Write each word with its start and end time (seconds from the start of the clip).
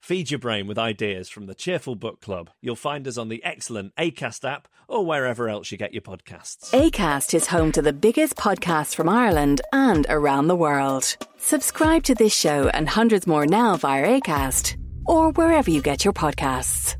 Feed 0.00 0.30
your 0.30 0.38
brain 0.38 0.66
with 0.66 0.78
ideas 0.78 1.28
from 1.28 1.46
the 1.46 1.54
Cheerful 1.54 1.94
Book 1.94 2.20
Club. 2.20 2.50
You'll 2.62 2.74
find 2.74 3.06
us 3.06 3.18
on 3.18 3.28
the 3.28 3.44
excellent 3.44 3.94
ACAST 3.96 4.50
app 4.50 4.66
or 4.88 5.04
wherever 5.04 5.48
else 5.48 5.70
you 5.70 5.76
get 5.78 5.92
your 5.92 6.02
podcasts. 6.02 6.70
ACAST 6.72 7.34
is 7.34 7.46
home 7.46 7.70
to 7.72 7.82
the 7.82 7.92
biggest 7.92 8.34
podcasts 8.34 8.94
from 8.94 9.08
Ireland 9.10 9.60
and 9.72 10.06
around 10.08 10.48
the 10.48 10.56
world. 10.56 11.16
Subscribe 11.36 12.02
to 12.04 12.14
this 12.14 12.34
show 12.34 12.68
and 12.70 12.88
hundreds 12.88 13.26
more 13.26 13.46
now 13.46 13.76
via 13.76 14.20
ACAST 14.20 14.76
or 15.04 15.32
wherever 15.32 15.70
you 15.70 15.82
get 15.82 16.04
your 16.04 16.14
podcasts. 16.14 16.96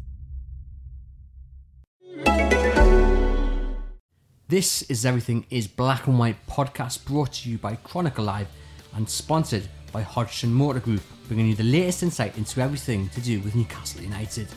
This 4.47 4.83
is 4.83 5.06
Everything 5.06 5.47
is 5.48 5.67
Black 5.67 6.06
and 6.06 6.19
White 6.19 6.47
podcast 6.47 7.06
brought 7.06 7.33
to 7.34 7.48
you 7.48 7.56
by 7.56 7.77
Chronicle 7.77 8.25
Live 8.25 8.48
and 8.95 9.09
sponsored 9.09 9.69
by 9.93 10.03
Hodgson 10.03 10.53
Motor 10.53 10.80
Group, 10.80 11.03
bringing 11.27 11.47
you 11.47 11.55
the 11.55 11.65
latest 11.65 12.03
insight 12.03 12.37
into 12.39 12.61
everything 12.61 13.09
to 13.11 13.21
do 13.21 13.41
with 13.41 13.55
Newcastle 13.55 14.03
United. 14.03 14.48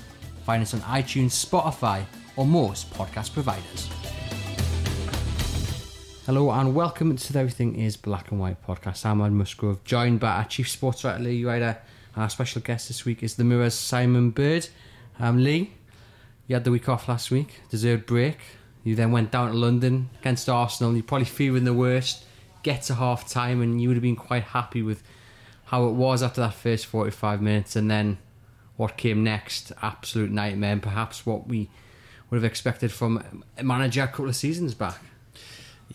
Find 0.46 0.62
us 0.62 0.74
on 0.74 0.82
iTunes, 0.82 1.32
Spotify, 1.32 2.04
or 2.36 2.46
most 2.46 2.92
podcast 2.94 3.34
providers. 3.34 3.90
Hello 6.26 6.52
and 6.52 6.74
welcome 6.74 7.16
to 7.16 7.34
the 7.34 7.40
Everything 7.40 7.76
is 7.76 7.98
Black 7.98 8.32
and 8.32 8.40
White 8.40 8.66
podcast. 8.66 9.06
I'm 9.06 9.22
Ed 9.22 9.32
Musgrove, 9.32 9.84
joined 9.84 10.20
by 10.20 10.38
our 10.38 10.46
Chief 10.46 10.70
Sports 10.70 11.04
Writer 11.04 11.24
Lee 11.24 11.44
Ryder. 11.44 11.78
Our 12.16 12.30
special 12.30 12.62
guest 12.62 12.88
this 12.88 13.06
week 13.06 13.24
is 13.24 13.36
the 13.36 13.44
Mirror's 13.44 13.74
Simon 13.74 14.30
Bird. 14.30 14.68
Um, 15.20 15.44
Lee, 15.44 15.74
you 16.48 16.56
had 16.56 16.64
the 16.64 16.72
week 16.72 16.88
off 16.88 17.08
last 17.08 17.32
week, 17.32 17.62
deserved 17.70 18.06
break. 18.06 18.38
You 18.84 18.96
then 18.96 19.12
went 19.12 19.32
down 19.32 19.52
to 19.52 19.58
London 19.58 20.10
against 20.20 20.48
Arsenal. 20.48 20.94
You're 20.94 21.04
probably 21.04 21.26
feeling 21.26 21.64
the 21.64 21.74
worst. 21.74 22.26
Get 22.64 22.84
to 22.84 22.96
half 22.96 23.30
time, 23.30 23.62
and 23.62 23.82
you 23.82 23.90
would 23.90 23.96
have 23.96 24.04
been 24.04 24.16
quite 24.16 24.44
happy 24.44 24.82
with 24.82 25.04
how 25.74 25.88
it 25.88 25.94
was 25.94 26.22
after 26.22 26.40
that 26.40 26.54
first 26.54 26.86
45 26.86 27.42
minutes, 27.42 27.76
and 27.76 27.90
then 27.90 28.20
what 28.78 28.96
came 28.96 29.24
next. 29.24 29.72
Absolute 29.82 30.30
nightmare, 30.30 30.74
and 30.74 30.84
perhaps 30.84 31.26
what 31.26 31.48
we 31.48 31.68
would 32.30 32.38
have 32.38 32.44
expected 32.44 32.92
from 32.92 33.44
a 33.58 33.64
manager 33.64 34.04
a 34.04 34.08
couple 34.08 34.30
of 34.30 34.36
seasons 34.36 34.76
back. 34.76 35.00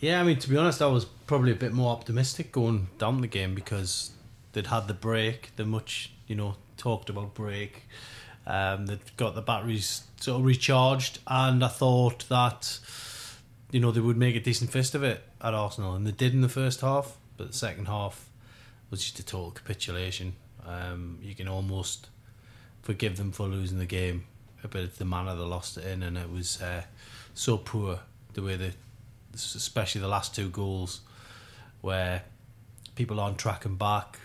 Yeah, 0.01 0.19
I 0.19 0.23
mean, 0.23 0.37
to 0.39 0.49
be 0.49 0.57
honest, 0.57 0.81
I 0.81 0.87
was 0.87 1.05
probably 1.05 1.53
a 1.53 1.55
bit 1.55 1.71
more 1.71 1.93
optimistic 1.93 2.51
going 2.51 2.89
down 2.97 3.21
the 3.21 3.27
game 3.27 3.55
because 3.55 4.11
they'd 4.51 4.67
had 4.67 4.89
the 4.89 4.93
break, 4.93 5.55
the 5.55 5.63
much, 5.63 6.11
you 6.27 6.35
know, 6.35 6.55
talked 6.75 7.09
about 7.09 7.33
break. 7.33 7.83
Um, 8.45 8.85
they'd 8.85 9.15
got 9.15 9.33
the 9.33 9.41
batteries 9.41 10.03
sort 10.19 10.41
of 10.41 10.45
recharged, 10.45 11.19
and 11.25 11.63
I 11.63 11.69
thought 11.69 12.27
that, 12.27 12.79
you 13.71 13.79
know, 13.79 13.91
they 13.91 14.01
would 14.01 14.17
make 14.17 14.35
a 14.35 14.41
decent 14.41 14.71
fist 14.71 14.93
of 14.93 15.03
it 15.03 15.23
at 15.39 15.53
Arsenal, 15.53 15.95
and 15.95 16.05
they 16.05 16.11
did 16.11 16.33
in 16.33 16.41
the 16.41 16.49
first 16.49 16.81
half, 16.81 17.15
but 17.37 17.47
the 17.47 17.57
second 17.57 17.85
half 17.85 18.28
was 18.89 19.01
just 19.01 19.19
a 19.19 19.25
total 19.25 19.51
capitulation. 19.51 20.33
Um, 20.65 21.19
you 21.21 21.35
can 21.35 21.47
almost 21.47 22.09
forgive 22.81 23.17
them 23.17 23.31
for 23.31 23.47
losing 23.47 23.79
the 23.79 23.85
game, 23.85 24.25
but 24.61 24.81
it's 24.81 24.97
the 24.97 25.05
manner 25.05 25.35
they 25.35 25.41
lost 25.41 25.77
it 25.77 25.85
in, 25.85 26.03
and 26.03 26.17
it 26.17 26.31
was 26.31 26.61
uh, 26.61 26.83
so 27.33 27.57
poor 27.57 27.99
the 28.33 28.41
way 28.41 28.55
they, 28.55 28.73
especially 29.33 30.01
the 30.01 30.07
last 30.07 30.35
two 30.35 30.49
goals, 30.49 31.01
where 31.81 32.23
people 32.95 33.19
aren't 33.19 33.37
tracking 33.37 33.75
back. 33.75 34.19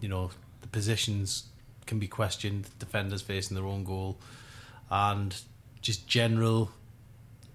You 0.00 0.08
know, 0.08 0.30
the 0.60 0.68
positions 0.68 1.44
can 1.86 1.98
be 1.98 2.08
questioned. 2.08 2.68
Defenders 2.78 3.22
facing 3.22 3.54
their 3.56 3.66
own 3.66 3.84
goal, 3.84 4.18
and 4.90 5.34
just 5.80 6.06
general. 6.06 6.70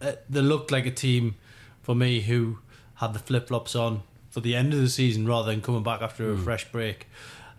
Uh, 0.02 0.14
they 0.30 0.42
looked 0.42 0.72
like 0.72 0.86
a 0.86 0.92
team 0.92 1.36
for 1.82 1.96
me 1.96 2.22
who 2.22 2.60
had 2.96 3.14
the 3.14 3.20
flip 3.20 3.48
flops 3.48 3.76
on 3.76 4.02
for 4.36 4.42
the 4.42 4.54
end 4.54 4.74
of 4.74 4.82
the 4.82 4.90
season 4.90 5.26
rather 5.26 5.50
than 5.50 5.62
coming 5.62 5.82
back 5.82 6.02
after 6.02 6.30
a 6.30 6.38
fresh 6.38 6.70
break. 6.70 7.08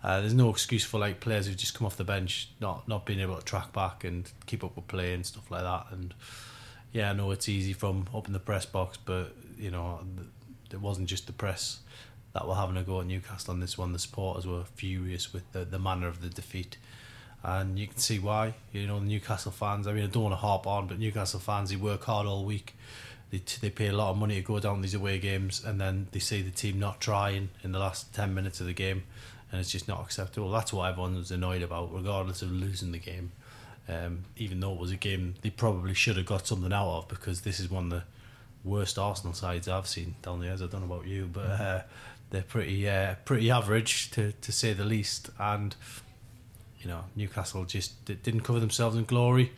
Uh, 0.03 0.21
there's 0.21 0.35
no 0.35 0.51
excuse 0.51 0.85
for 0.85 0.99
like 0.99 1.19
players 1.19 1.47
who've 1.47 1.57
just 1.57 1.73
come 1.73 1.87
off 1.87 1.97
the 1.97 2.03
bench 2.03 2.51
not 2.61 2.87
not 2.87 3.03
being 3.03 3.19
able 3.19 3.35
to 3.35 3.43
track 3.43 3.73
back 3.73 4.03
and 4.03 4.31
keep 4.45 4.63
up 4.63 4.75
with 4.75 4.87
play 4.87 5.15
and 5.15 5.25
stuff 5.25 5.49
like 5.49 5.63
that. 5.63 5.87
And 5.89 6.13
yeah, 6.91 7.09
I 7.09 7.13
know 7.13 7.31
it's 7.31 7.49
easy 7.49 7.73
from 7.73 8.05
up 8.13 8.27
in 8.27 8.33
the 8.33 8.39
press 8.39 8.67
box, 8.67 8.99
but 9.03 9.33
you 9.57 9.71
know 9.71 10.01
it 10.71 10.79
wasn't 10.79 11.09
just 11.09 11.25
the 11.25 11.33
press 11.33 11.79
that 12.33 12.47
were 12.47 12.53
having 12.53 12.77
a 12.77 12.83
go 12.83 13.01
at 13.01 13.07
Newcastle 13.07 13.55
on 13.55 13.59
this 13.59 13.75
one. 13.75 13.91
The 13.91 13.97
supporters 13.97 14.45
were 14.45 14.63
furious 14.75 15.33
with 15.33 15.51
the, 15.53 15.65
the 15.65 15.79
manner 15.79 16.07
of 16.07 16.21
the 16.21 16.29
defeat. 16.29 16.77
And 17.41 17.79
you 17.79 17.87
can 17.87 17.97
see 17.97 18.19
why. 18.19 18.53
You 18.71 18.85
know, 18.85 18.99
the 18.99 19.05
Newcastle 19.07 19.51
fans, 19.51 19.87
I 19.87 19.93
mean, 19.93 20.03
I 20.03 20.07
don't 20.07 20.23
want 20.23 20.33
to 20.33 20.37
harp 20.37 20.67
on, 20.67 20.85
but 20.85 20.99
Newcastle 20.99 21.39
fans, 21.39 21.71
they 21.71 21.75
work 21.75 22.03
hard 22.03 22.27
all 22.27 22.45
week. 22.45 22.75
They, 23.29 23.41
they 23.61 23.69
pay 23.69 23.87
a 23.87 23.93
lot 23.93 24.11
of 24.11 24.17
money 24.17 24.35
to 24.35 24.41
go 24.41 24.59
down 24.59 24.81
these 24.81 24.93
away 24.93 25.19
games, 25.19 25.63
and 25.65 25.79
then 25.79 26.07
they 26.11 26.19
see 26.19 26.41
the 26.41 26.51
team 26.51 26.79
not 26.79 27.01
trying 27.01 27.49
in 27.63 27.71
the 27.71 27.79
last 27.79 28.13
10 28.13 28.33
minutes 28.33 28.59
of 28.61 28.67
the 28.67 28.73
game, 28.73 29.03
and 29.51 29.59
it's 29.59 29.71
just 29.71 29.87
not 29.87 30.01
acceptable. 30.01 30.49
That's 30.51 30.71
what 30.71 30.89
everyone 30.89 31.15
was 31.15 31.31
annoyed 31.31 31.61
about, 31.61 31.93
regardless 31.93 32.41
of 32.41 32.51
losing 32.51 32.91
the 32.91 32.99
game. 32.99 33.31
Um, 33.89 34.25
even 34.35 34.59
though 34.59 34.73
it 34.73 34.79
was 34.79 34.91
a 34.91 34.97
game 34.97 35.35
they 35.41 35.49
probably 35.49 35.93
should 35.93 36.17
have 36.17 36.25
got 36.25 36.45
something 36.45 36.73
out 36.73 36.97
of, 36.97 37.07
because 37.07 37.41
this 37.41 37.59
is 37.59 37.69
one 37.69 37.85
of 37.85 37.89
the 37.89 38.03
worst 38.63 38.99
Arsenal 38.99 39.33
sides 39.33 39.67
I've 39.67 39.87
seen 39.87 40.15
down 40.21 40.39
the 40.39 40.45
years. 40.47 40.61
I 40.61 40.67
don't 40.67 40.87
know 40.87 40.93
about 40.93 41.07
you, 41.07 41.29
but 41.31 41.45
uh, 41.45 41.81
they're 42.29 42.41
pretty 42.41 42.87
uh, 42.87 43.15
pretty 43.25 43.49
average 43.49 44.11
to, 44.11 44.33
to 44.33 44.51
say 44.51 44.73
the 44.73 44.83
least. 44.83 45.29
And 45.39 45.75
you 46.79 46.87
know, 46.87 47.05
Newcastle 47.15 47.65
just 47.65 48.03
d- 48.05 48.17
didn't 48.21 48.41
cover 48.41 48.59
themselves 48.59 48.97
in 48.97 49.05
glory. 49.05 49.53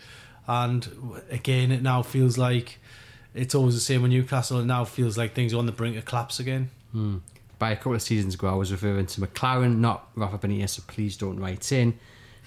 And 0.48 0.88
again, 1.30 1.72
it 1.72 1.82
now 1.82 2.02
feels 2.02 2.38
like 2.38 2.80
it's 3.34 3.56
always 3.56 3.76
the 3.76 3.82
same 3.82 4.02
with 4.02 4.12
Newcastle. 4.12 4.58
and 4.58 4.68
now 4.68 4.86
feels 4.86 5.18
like 5.18 5.34
things 5.34 5.54
are 5.54 5.58
on 5.58 5.66
the 5.66 5.72
brink 5.72 5.98
of 5.98 6.06
collapse 6.06 6.40
again. 6.40 6.70
Hmm. 6.92 7.18
By 7.58 7.72
a 7.72 7.76
couple 7.76 7.96
of 7.96 8.02
seasons 8.02 8.36
ago, 8.36 8.48
I 8.48 8.54
was 8.54 8.72
referring 8.72 9.06
to 9.08 9.22
McClaren, 9.22 9.80
not 9.80 10.10
Rafa 10.16 10.38
Benitez, 10.38 10.70
so 10.70 10.84
please 10.88 11.18
don't 11.18 11.40
write 11.40 11.72
in. 11.72 12.00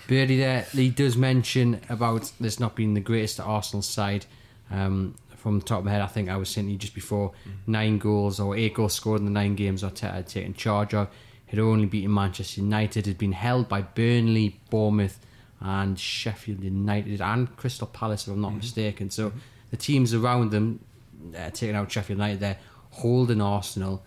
Birdie 0.09 0.39
there, 0.39 0.67
Lee 0.75 0.91
does 0.91 1.17
mention 1.17 1.81
about 1.89 2.33
this 2.41 2.59
not 2.59 2.75
being 2.75 2.95
the 2.95 3.01
greatest 3.01 3.39
Arsenal 3.39 3.83
side. 3.83 4.27
Um, 4.71 5.15
from 5.37 5.59
the 5.59 5.65
top 5.65 5.81
of 5.81 5.85
my 5.85 5.91
head, 5.91 6.01
I 6.01 6.07
think 6.07 6.29
I 6.29 6.37
was 6.37 6.49
saying 6.49 6.69
to 6.69 6.73
you 6.73 6.79
just 6.79 6.95
before 6.95 7.31
mm-hmm. 7.31 7.73
nine 7.73 7.99
goals 7.99 8.41
or 8.41 8.57
eight 8.57 8.75
goals 8.75 8.95
scored 8.95 9.21
in 9.21 9.27
the 9.27 9.33
nine 9.33 9.55
games 9.55 9.83
Arteta 9.83 10.13
had 10.13 10.27
taken 10.29 10.55
charge 10.55 10.95
of. 10.95 11.09
Had 11.47 11.59
only 11.59 11.85
beaten 11.85 12.15
Manchester 12.15 12.63
United, 12.63 13.07
had 13.07 13.19
been 13.19 13.33
held 13.33 13.69
by 13.69 13.83
Burnley, 13.83 14.61
Bournemouth, 14.71 15.19
and 15.61 15.99
Sheffield 15.99 16.63
United 16.63 17.21
and 17.21 17.55
Crystal 17.57 17.87
Palace, 17.87 18.27
if 18.27 18.33
I'm 18.33 18.41
not 18.41 18.49
mm-hmm. 18.49 18.59
mistaken. 18.59 19.11
So 19.11 19.29
mm-hmm. 19.29 19.39
The 19.73 19.77
teams 19.77 20.15
around 20.15 20.53
them, 20.53 20.79
uh, 21.37 21.51
taking 21.51 21.75
out 21.75 21.91
Sheffield 21.91 22.19
United, 22.21 22.39
there 22.39 22.59
holding 22.91 23.41
Arsenal, 23.41 24.05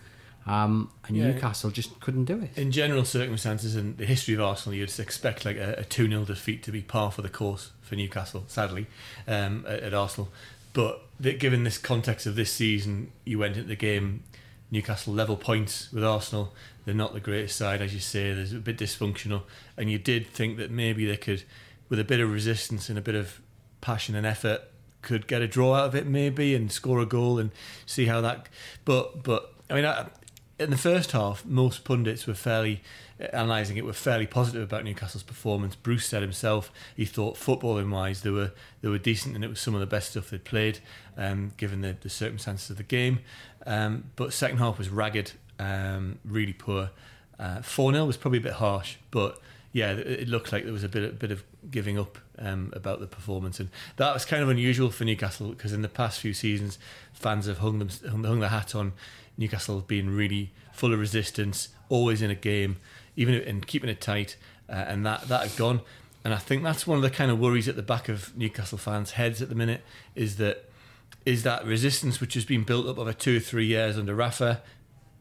um, 0.47 0.91
and 1.07 1.17
Yeah. 1.17 1.31
Newcastle 1.31 1.71
just 1.71 1.99
couldn't 1.99 2.25
do 2.25 2.39
it. 2.39 2.55
in 2.57 2.71
general 2.71 3.03
circumstances 3.03 3.75
and 3.75 3.97
the 3.97 4.05
history 4.05 4.35
of 4.35 4.41
Arsenal, 4.41 4.75
you'd 4.77 4.97
expect 4.99 5.43
like 5.43 5.57
a, 5.57 5.73
a 5.79 5.83
2 5.83 6.07
0 6.07 6.23
defeat 6.23 6.63
to 6.63 6.71
be 6.71 6.81
par 6.81 7.11
for 7.11 7.21
the 7.23 7.29
course 7.29 7.71
for 7.81 7.95
Newcastle, 7.95 8.45
sadly, 8.47 8.85
um, 9.27 9.65
at, 9.67 9.81
at 9.81 9.93
Arsenal. 9.93 10.29
But 10.73 11.01
given 11.19 11.63
this 11.63 11.77
context 11.77 12.25
of 12.27 12.35
this 12.35 12.51
season, 12.51 13.11
you 13.25 13.39
went 13.39 13.55
into 13.57 13.67
the 13.67 13.75
game, 13.75 14.23
Newcastle 14.71 15.13
level 15.13 15.37
points 15.37 15.91
with 15.91 16.03
Arsenal. 16.03 16.53
They're 16.83 16.93
not 16.93 17.13
the 17.13 17.19
greatest 17.19 17.55
side, 17.57 17.81
as 17.81 17.93
you 17.93 17.99
say, 17.99 18.33
there's 18.33 18.53
a 18.53 18.57
bit 18.57 18.77
dysfunctional. 18.77 19.43
And 19.77 19.89
you 19.89 19.97
did 19.97 20.27
think 20.27 20.57
that 20.57 20.69
maybe 20.69 21.05
they 21.05 21.17
could, 21.17 21.43
with 21.89 21.99
a 21.99 22.03
bit 22.03 22.19
of 22.19 22.31
resistance 22.31 22.89
and 22.89 22.97
a 22.99 23.01
bit 23.01 23.15
of 23.15 23.39
passion 23.81 24.13
and 24.15 24.27
effort, 24.27 24.61
could 25.05 25.27
get 25.27 25.41
a 25.41 25.47
draw 25.47 25.75
out 25.75 25.85
of 25.85 25.95
it 25.95 26.05
maybe 26.05 26.53
and 26.53 26.69
score 26.71 26.99
a 26.99 27.05
goal 27.05 27.39
and 27.39 27.51
see 27.85 28.07
how 28.07 28.19
that. 28.19 28.49
But 28.83 29.23
but 29.23 29.53
I 29.69 29.75
mean, 29.75 29.85
I, 29.85 30.07
in 30.59 30.71
the 30.71 30.77
first 30.77 31.11
half, 31.11 31.45
most 31.45 31.85
pundits 31.85 32.27
were 32.27 32.33
fairly 32.33 32.81
analysing 33.17 33.77
it 33.77 33.85
were 33.85 33.93
fairly 33.93 34.27
positive 34.27 34.61
about 34.61 34.83
Newcastle's 34.83 35.23
performance. 35.23 35.75
Bruce 35.75 36.05
said 36.05 36.21
himself 36.21 36.69
he 36.97 37.05
thought 37.05 37.37
footballing 37.37 37.89
wise 37.89 38.23
they 38.23 38.29
were 38.29 38.51
they 38.81 38.89
were 38.89 38.97
decent 38.97 39.35
and 39.35 39.43
it 39.43 39.47
was 39.47 39.61
some 39.61 39.73
of 39.73 39.79
the 39.79 39.85
best 39.85 40.11
stuff 40.11 40.31
they'd 40.31 40.43
played, 40.43 40.79
um, 41.15 41.53
given 41.55 41.79
the, 41.79 41.95
the 42.01 42.09
circumstances 42.09 42.69
of 42.69 42.77
the 42.77 42.83
game. 42.83 43.19
Um, 43.65 44.11
but 44.17 44.33
second 44.33 44.57
half 44.57 44.77
was 44.77 44.89
ragged, 44.89 45.31
um, 45.59 46.19
really 46.25 46.53
poor. 46.53 46.89
Four 47.61 47.91
0 47.91 48.05
was 48.05 48.17
probably 48.17 48.39
a 48.39 48.41
bit 48.41 48.53
harsh, 48.53 48.95
but 49.11 49.39
yeah, 49.75 49.91
it 49.91 50.29
looked 50.29 50.53
like 50.53 50.63
there 50.63 50.71
was 50.71 50.85
a 50.85 50.87
bit 50.87 51.03
a 51.03 51.11
bit 51.11 51.31
of 51.31 51.43
giving 51.69 51.99
up 51.99 52.17
um, 52.39 52.71
about 52.71 53.01
the 53.01 53.07
performance, 53.07 53.59
and 53.59 53.67
that 53.97 54.13
was 54.13 54.23
kind 54.23 54.41
of 54.41 54.47
unusual 54.47 54.89
for 54.89 55.03
Newcastle 55.03 55.49
because 55.49 55.73
in 55.73 55.81
the 55.81 55.89
past 55.89 56.21
few 56.21 56.33
seasons, 56.33 56.79
fans 57.11 57.45
have 57.47 57.57
hung 57.57 57.79
them 57.79 57.89
hung, 58.09 58.39
their 58.39 58.47
hat 58.47 58.73
on 58.73 58.93
Newcastle 59.37 59.81
being 59.81 60.09
really 60.15 60.53
full 60.71 60.93
of 60.93 60.99
resistance, 61.01 61.67
always 61.89 62.21
in 62.21 62.31
a 62.31 62.35
game, 62.35 62.77
even 63.17 63.35
and 63.35 63.67
keeping 63.67 63.89
it 63.89 63.99
tight. 63.99 64.37
uh, 64.69 64.75
and 64.87 65.05
that 65.05 65.27
that 65.27 65.41
had 65.49 65.57
gone. 65.57 65.81
And 66.23 66.33
I 66.33 66.37
think 66.37 66.63
that's 66.63 66.87
one 66.87 66.95
of 66.95 67.01
the 67.01 67.09
kind 67.09 67.29
of 67.29 67.37
worries 67.37 67.67
at 67.67 67.75
the 67.75 67.83
back 67.83 68.07
of 68.07 68.35
Newcastle 68.37 68.77
fans' 68.77 69.11
heads 69.11 69.41
at 69.41 69.49
the 69.49 69.55
minute 69.55 69.81
is 70.15 70.37
that 70.37 70.69
is 71.25 71.43
that 71.43 71.65
resistance 71.65 72.21
which 72.21 72.35
has 72.35 72.45
been 72.45 72.63
built 72.63 72.87
up 72.87 72.97
over 72.97 73.11
two 73.11 73.35
or 73.35 73.39
three 73.41 73.65
years 73.65 73.97
under 73.97 74.15
Rafa. 74.15 74.61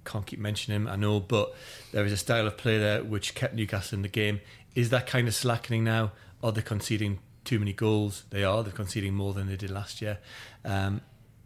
Can't 0.05 0.27
keep 0.27 0.39
mentioning 0.39 0.83
him, 0.83 0.89
I 0.89 0.97
know, 0.97 1.21
but 1.21 1.55
there 1.93 2.05
is 2.05 2.13
a 2.13 2.17
style 2.17 2.47
of 2.47 2.57
play 2.57 2.79
there 2.79 3.03
which 3.03 3.35
kept 3.35 3.55
Newcastle 3.55 3.97
in 3.97 4.03
the 4.03 4.09
game. 4.09 4.41
Is 4.75 4.91
that 4.91 5.07
kind 5.07 5.29
of 5.29 5.35
slackening 5.35 5.85
now? 5.85 6.13
Are 6.43 6.53
they 6.53 6.63
conceding 6.63 7.21
too 7.45 7.59
many 7.59 7.73
goals? 7.73 8.25
They 8.31 8.45
are. 8.45 8.63
They're 8.63 8.73
conceding 8.73 9.15
more 9.15 9.33
than 9.33 9.47
they 9.47 9.57
did 9.57 9.71
last 9.71 10.03
year. 10.03 10.19
Um, 10.65 11.01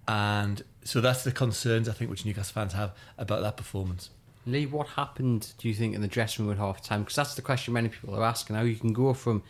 and 0.07 0.63
so 0.85 1.01
that's 1.01 1.23
the 1.23 1.33
concerns 1.33 1.89
I 1.89 1.93
think 1.93 2.11
which 2.11 2.25
Newcastle 2.25 2.55
fans 2.55 2.73
have 2.73 2.93
about 3.19 3.43
that 3.43 3.57
performance. 3.57 4.11
Lee, 4.47 4.65
what 4.65 4.89
happened, 4.89 5.53
do 5.59 5.69
you 5.69 5.75
think, 5.75 5.95
in 5.95 6.01
the 6.01 6.09
dressing 6.09 6.47
room 6.47 6.55
at 6.55 6.59
half 6.59 6.83
time? 6.83 7.03
Because 7.03 7.17
that's 7.17 7.35
the 7.35 7.43
question 7.43 7.75
many 7.75 7.91
people 7.91 8.15
are 8.15 8.25
asking. 8.25 8.57
How 8.57 8.63
you 8.63 8.77
can 8.77 8.95
go 8.95 9.13
from 9.13 9.43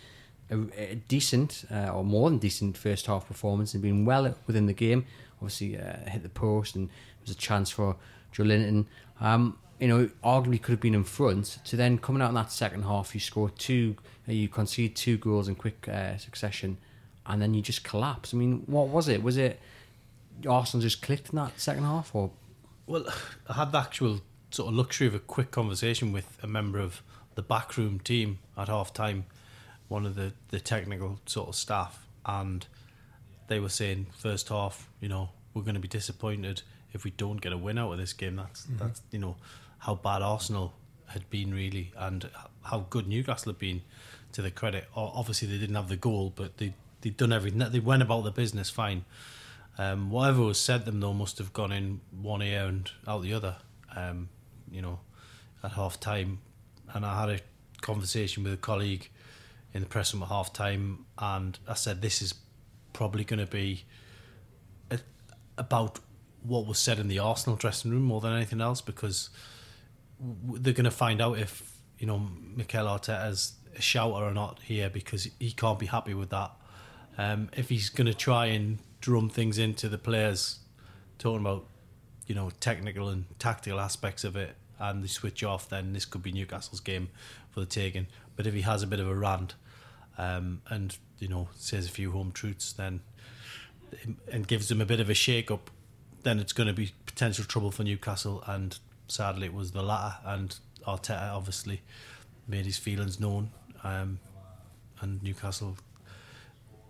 a, 0.51 0.59
a 0.77 0.95
decent 0.97 1.65
uh, 1.71 1.91
or 1.91 2.05
more 2.05 2.29
than 2.29 2.39
decent 2.39 2.77
first 2.77 3.07
half 3.07 3.29
performance 3.29 3.75
and 3.75 3.83
being 3.83 4.05
well 4.05 4.35
within 4.47 4.67
the 4.67 4.73
game, 4.73 5.07
obviously 5.37 5.79
uh, 5.79 6.11
hit 6.11 6.23
the 6.23 6.29
post 6.29 6.75
and 6.75 6.89
there 6.89 7.23
was 7.23 7.31
a 7.31 7.39
chance 7.39 7.71
for 7.71 7.97
Joelinton. 8.35 8.87
Um, 9.21 9.59
you 9.79 9.87
know, 9.87 10.11
arguably 10.25 10.61
could 10.61 10.73
have 10.73 10.81
been 10.81 10.95
in 10.95 11.05
front. 11.05 11.59
To 11.67 11.77
then 11.77 11.99
coming 11.99 12.21
out 12.21 12.31
in 12.31 12.35
that 12.35 12.51
second 12.51 12.83
half, 12.83 13.15
you 13.15 13.21
score 13.21 13.51
two, 13.51 13.97
uh, 14.29 14.33
you 14.33 14.49
concede 14.49 14.97
two 14.97 15.17
goals 15.17 15.49
in 15.49 15.55
quick 15.55 15.89
uh, 15.89 16.17
succession, 16.17 16.79
and 17.27 17.41
then 17.41 17.55
you 17.55 17.63
just 17.63 17.85
collapse. 17.85 18.35
I 18.35 18.37
mean, 18.37 18.65
what 18.67 18.89
was 18.89 19.09
it? 19.09 19.23
Was 19.23 19.37
it 19.37 19.61
Arsenal 20.47 20.83
just 20.83 21.03
clicked 21.03 21.31
in 21.31 21.37
that 21.37 21.59
second 21.61 21.85
half, 21.85 22.15
or 22.15 22.31
Well, 22.87 23.07
I 23.49 23.55
had 23.55 23.73
the 23.73 23.79
actual 23.79 24.21
sort 24.51 24.69
of 24.69 24.75
luxury 24.75 25.07
of 25.07 25.15
a 25.15 25.19
quick 25.19 25.51
conversation 25.51 26.13
with 26.13 26.39
a 26.43 26.47
member 26.47 26.79
of 26.79 27.03
the 27.35 27.43
backroom 27.43 28.01
team 28.01 28.39
at 28.57 28.69
half 28.69 28.93
time, 28.93 29.27
one 29.89 30.07
of 30.07 30.15
the, 30.15 30.33
the 30.49 30.59
technical 30.59 31.21
sort 31.27 31.49
of 31.49 31.55
staff, 31.55 32.07
and 32.27 32.67
they 33.49 33.61
were 33.61 33.69
saying 33.69 34.07
first 34.17 34.49
half, 34.49 34.89
you 35.01 35.09
know, 35.09 35.31
we're 35.55 35.63
going 35.63 35.75
to 35.75 35.81
be 35.81 35.89
disappointed 35.89 36.63
if 36.93 37.05
we 37.05 37.11
don't 37.11 37.41
get 37.41 37.53
a 37.53 37.59
win 37.59 37.79
out 37.79 37.93
of 37.93 37.99
this 37.99 38.13
game. 38.13 38.37
That's 38.37 38.67
that's 38.79 39.03
you 39.11 39.19
know 39.19 39.37
how 39.79 39.95
bad 39.95 40.23
Arsenal 40.23 40.73
had 41.07 41.29
been 41.31 41.55
really, 41.55 41.93
and 41.97 42.29
how 42.63 42.87
good 42.91 43.09
Newcastle 43.09 43.53
had 43.53 43.59
been. 43.59 43.83
To 44.33 44.43
the 44.43 44.51
credit, 44.51 44.87
obviously 44.95 45.49
they 45.49 45.57
didn't 45.57 45.77
have 45.77 45.89
the 45.89 45.97
goal, 45.97 46.35
but 46.37 46.59
they 46.59 46.75
they'd 47.01 47.17
done 47.17 47.33
everything. 47.33 47.61
They 47.71 47.81
went 47.81 48.03
about 48.03 48.25
the 48.25 48.31
business 48.31 48.69
fine. 48.69 49.07
Um, 49.79 50.11
whatever 50.11 50.43
was 50.43 50.61
said 50.61 50.81
to 50.81 50.91
them 50.91 51.01
though 51.01 51.15
must 51.15 51.39
have 51.39 51.53
gone 51.53 51.73
in 51.73 52.01
one 52.21 52.43
ear 52.43 52.67
and 52.67 52.91
out 53.07 53.23
the 53.23 53.33
other. 53.33 53.57
Um, 53.97 54.29
you 54.71 54.83
know, 54.83 55.01
at 55.63 55.73
half 55.73 55.99
time, 55.99 56.41
and 56.93 57.07
I 57.07 57.21
had 57.21 57.31
a 57.31 57.41
conversation 57.81 58.45
with 58.45 58.53
a 58.53 58.59
colleague 58.59 59.09
in 59.73 59.81
the 59.81 59.87
press 59.87 60.13
room 60.13 60.23
at 60.23 60.29
half 60.29 60.53
time, 60.53 61.07
and 61.19 61.59
I 61.67 61.75
said 61.75 62.03
this 62.03 62.23
is 62.23 62.35
probably 62.93 63.25
going 63.25 63.41
to 63.41 63.47
be 63.47 63.85
a, 64.91 64.99
about 65.57 66.01
what 66.43 66.67
was 66.67 66.79
said 66.79 66.99
in 66.99 67.09
the 67.09 67.19
Arsenal 67.19 67.57
dressing 67.57 67.91
room 67.91 68.03
more 68.03 68.21
than 68.21 68.33
anything 68.33 68.61
else 68.61 68.81
because 68.81 69.31
they're 70.21 70.73
going 70.73 70.85
to 70.85 70.91
find 70.91 71.21
out 71.21 71.39
if 71.39 71.77
you 71.99 72.07
know 72.07 72.29
Mikel 72.57 72.87
Arteta's 72.87 73.55
a 73.77 73.83
shouter 73.83 74.25
or 74.25 74.33
not 74.33 74.61
here 74.63 74.91
because 74.91 75.29
he 75.39 75.53
can't 75.53 75.79
be 75.79 75.87
happy 75.87 76.15
with 76.15 76.31
that. 76.31 76.51
Um, 77.17 77.51
if 77.57 77.69
he's 77.69 77.89
going 77.89 78.07
to 78.07 78.15
try 78.15 78.47
and 78.47 78.79
drum 79.01 79.29
things 79.29 79.59
into 79.59 79.89
the 79.89 79.99
players, 79.99 80.61
talking 81.19 81.41
about 81.41 81.67
you 82.27 82.35
know 82.35 82.51
technical 82.61 83.09
and 83.09 83.25
tactical 83.39 83.81
aspects 83.81 84.25
of 84.25 84.37
it, 84.37 84.57
and 84.79 85.03
they 85.03 85.09
switch 85.09 85.43
off, 85.43 85.69
then 85.69 85.93
this 85.93 86.05
could 86.05 86.23
be 86.23 86.33
Newcastle's 86.33 86.81
game 86.81 87.09
for 87.51 87.61
the 87.61 87.67
taking. 87.67 88.07
But 88.37 88.47
if 88.47 88.55
he 88.55 88.63
has 88.63 88.83
a 88.83 88.87
bit 88.87 89.01
of 89.01 89.09
a 89.09 89.15
rant 89.15 89.55
um, 90.17 90.63
and 90.69 90.97
you 91.19 91.29
know 91.29 91.49
says 91.57 91.87
a 91.87 91.91
few 91.91 92.13
home 92.13 92.33
truths, 92.33 92.73
then 92.73 93.01
and 94.31 94.47
gives 94.47 94.69
them 94.69 94.81
a 94.81 94.87
bit 94.87 95.01
of 95.01 95.09
a 95.09 95.15
shake 95.15 95.51
up, 95.51 95.71
then 96.23 96.39
it's 96.39 96.53
going 96.53 96.67
to 96.67 96.73
be 96.73 96.93
potential 97.07 97.45
trouble 97.45 97.71
for 97.71 97.85
Newcastle. 97.85 98.43
And 98.47 98.79
sadly, 99.07 99.47
it 99.47 99.55
was 99.55 99.73
the 99.73 99.83
latter. 99.83 100.17
And 100.25 100.57
Arteta 100.87 101.35
obviously 101.35 101.83
made 102.49 102.65
his 102.65 102.79
feelings 102.79 103.21
known, 103.21 103.51
um, 103.85 104.19
and 105.01 105.23
Newcastle 105.23 105.77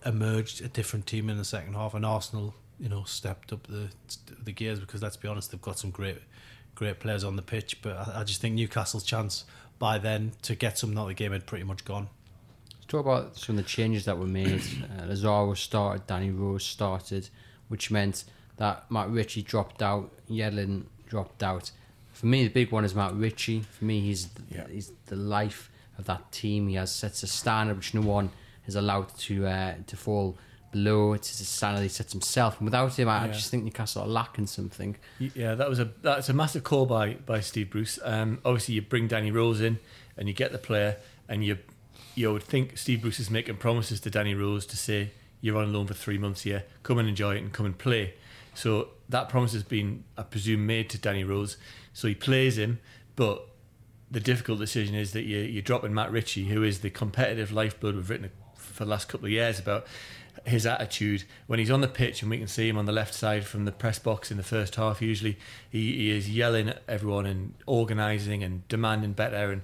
emerged 0.07 0.65
a 0.65 0.69
different 0.69 1.07
team 1.07 1.29
in 1.29 1.37
the 1.37 1.45
second 1.45 1.75
half, 1.75 1.95
and 1.95 2.07
Arsenal, 2.07 2.55
you 2.79 2.89
know, 2.89 3.05
stepped 3.05 3.53
up 3.53 3.67
the 3.67 3.89
the 4.43 4.53
gears 4.53 4.79
because 4.79 5.03
let's 5.03 5.17
be 5.17 5.29
honest, 5.29 5.51
they've 5.51 5.61
got 5.61 5.79
some 5.79 5.91
great 5.91 6.19
great 6.75 7.01
players 7.01 7.25
on 7.25 7.37
the 7.37 7.43
pitch, 7.43 7.83
but 7.83 7.97
I, 7.97 8.21
I 8.21 8.25
just 8.25 8.41
think 8.41 8.55
Newcastle's 8.55 9.03
chance 9.03 9.45
by 9.79 9.99
then 9.99 10.33
to 10.43 10.55
get 10.55 10.79
something 10.79 10.97
out 10.97 11.03
of 11.03 11.09
the 11.09 11.15
game 11.15 11.33
had 11.33 11.47
pretty 11.47 11.65
much 11.65 11.85
gone. 11.85 12.09
Let's 12.73 12.87
talk 12.87 13.01
about 13.01 13.37
some 13.37 13.59
of 13.59 13.65
the 13.65 13.69
changes 13.69 14.05
that 14.05 14.17
were 14.17 14.27
made. 14.27 14.63
Uh, 14.99 15.07
Lazaro 15.07 15.55
started, 15.55 16.07
Danny 16.07 16.31
Rose 16.31 16.65
started, 16.65 17.29
which 17.67 17.91
meant 17.91 18.25
that 18.59 18.91
Matt 18.91 19.09
Ritchie 19.11 19.43
dropped 19.43 19.83
out, 19.83 20.13
Yedlin 20.31 20.85
dropped 21.09 21.43
out. 21.43 21.71
For 22.13 22.27
me, 22.27 22.43
the 22.45 22.51
big 22.53 22.71
one 22.73 22.85
is 22.85 22.95
Matt 22.95 23.15
Ritchie. 23.15 23.61
For 23.63 23.85
me, 23.85 24.01
he's 24.01 24.29
Yeah. 24.51 24.67
he's 24.69 24.93
the 25.07 25.17
life 25.17 25.71
of 25.99 26.05
that 26.07 26.31
team. 26.33 26.69
He 26.69 26.75
has 26.75 26.95
sets 26.95 27.23
a 27.23 27.27
standard 27.27 27.77
which 27.77 27.95
no 27.95 28.01
one 28.03 28.31
is 28.67 28.75
allowed 28.77 29.17
to 29.19 29.47
uh, 29.47 29.75
to 29.87 29.97
fall 29.97 30.37
below. 30.73 31.13
It's 31.15 31.41
a 31.41 31.45
standard 31.45 31.83
he 31.83 31.89
sets 31.89 32.13
himself, 32.13 32.59
and 32.59 32.67
without 32.67 32.99
him, 32.99 33.09
I, 33.09 33.23
I 33.23 33.27
Yeah. 33.27 33.33
just 33.33 33.51
think 33.51 33.65
Newcastle 33.65 34.03
are 34.03 34.09
lacking 34.09 34.49
something. 34.49 34.97
Yeah, 35.19 35.55
that 35.55 35.69
was 35.71 35.79
a 35.81 35.91
that's 36.03 36.29
a 36.29 36.33
massive 36.35 36.65
call 36.65 36.87
by 36.87 37.15
by 37.15 37.41
Steve 37.41 37.71
Bruce. 37.71 37.99
Um, 38.03 38.41
obviously, 38.45 38.75
you 38.75 38.83
bring 38.83 39.07
Danny 39.09 39.31
Rose 39.31 39.61
in 39.61 39.79
and 40.17 40.29
you 40.29 40.35
get 40.35 40.51
the 40.53 40.59
player, 40.59 40.97
and 41.29 41.45
you 41.45 41.59
you 42.17 42.33
would 42.33 42.43
think 42.43 42.77
Steve 42.77 43.03
Bruce 43.03 43.21
is 43.21 43.31
making 43.31 43.57
promises 43.59 44.01
to 44.01 44.11
Danny 44.11 44.35
Rose 44.35 44.67
to 44.67 44.77
say 44.77 45.13
you're 45.41 45.57
on 45.57 45.73
loan 45.73 45.87
for 45.87 45.95
three 45.95 46.19
months 46.19 46.43
here, 46.43 46.65
come 46.83 46.99
and 46.99 47.09
enjoy 47.09 47.37
it 47.37 47.43
and 47.43 47.53
come 47.53 47.65
and 47.65 47.79
play. 47.79 48.15
So 48.59 48.89
that 49.09 49.29
promise 49.29 49.53
has 49.53 49.63
been, 49.63 50.03
I 50.17 50.23
presume, 50.25 50.67
made 50.67 50.91
to 50.91 50.99
Danny 50.99 51.23
Rose. 51.23 51.57
So 51.93 52.09
he 52.09 52.15
plays 52.17 52.59
him, 52.59 52.81
but 53.15 53.47
the 54.11 54.19
difficult 54.19 54.59
decision 54.59 54.97
is 54.97 55.13
that 55.13 55.23
you, 55.23 55.39
you're 55.39 55.63
dropping 55.63 55.95
Matt 55.95 56.11
Ritchie, 56.11 56.47
who 56.47 56.65
is 56.65 56.81
the 56.81 56.91
competitive 56.91 57.53
lifeblood 57.53 57.95
we've 57.95 58.11
written 58.11 58.31
for 58.57 58.85
the 58.85 58.91
last 58.91 59.09
couple 59.09 59.27
of 59.27 59.31
years 59.31 59.61
about 59.61 59.87
his 60.45 60.67
attitude 60.67 61.25
when 61.47 61.61
he's 61.61 61.71
on 61.71 61.83
the 61.83 61.89
pitch, 61.89 62.21
and 62.21 62.31
we 62.31 62.39
can 62.39 62.49
see 62.49 62.69
him 62.69 62.77
on 62.77 62.87
the 62.87 62.93
left 62.93 63.15
side 63.15 63.45
from 63.45 63.65
the 63.65 63.71
press 63.71 64.01
box 64.01 64.31
in 64.31 64.37
the 64.37 64.43
first 64.43 64.75
half. 64.75 65.01
Usually, 65.01 65.39
he, 65.71 65.93
he 65.97 66.11
is 66.11 66.29
yelling 66.29 66.71
at 66.71 66.83
everyone 66.89 67.27
and 67.27 67.55
organising 67.67 68.43
and 68.43 68.67
demanding 68.67 69.13
better, 69.13 69.53
and 69.53 69.63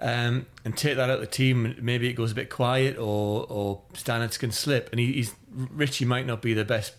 um, 0.00 0.46
and 0.64 0.76
take 0.76 0.96
that 0.96 1.08
out 1.08 1.16
of 1.16 1.20
the 1.20 1.26
team. 1.26 1.76
Maybe 1.80 2.08
it 2.08 2.14
goes 2.14 2.32
a 2.32 2.34
bit 2.34 2.50
quiet, 2.50 2.96
or 2.98 3.46
or 3.48 3.82
standards 3.94 4.38
can 4.38 4.50
slip. 4.50 4.88
And 4.90 4.98
he, 4.98 5.12
he's 5.12 5.34
Ritchie 5.52 6.04
might 6.04 6.26
not 6.26 6.42
be 6.42 6.54
the 6.54 6.64
best 6.64 6.94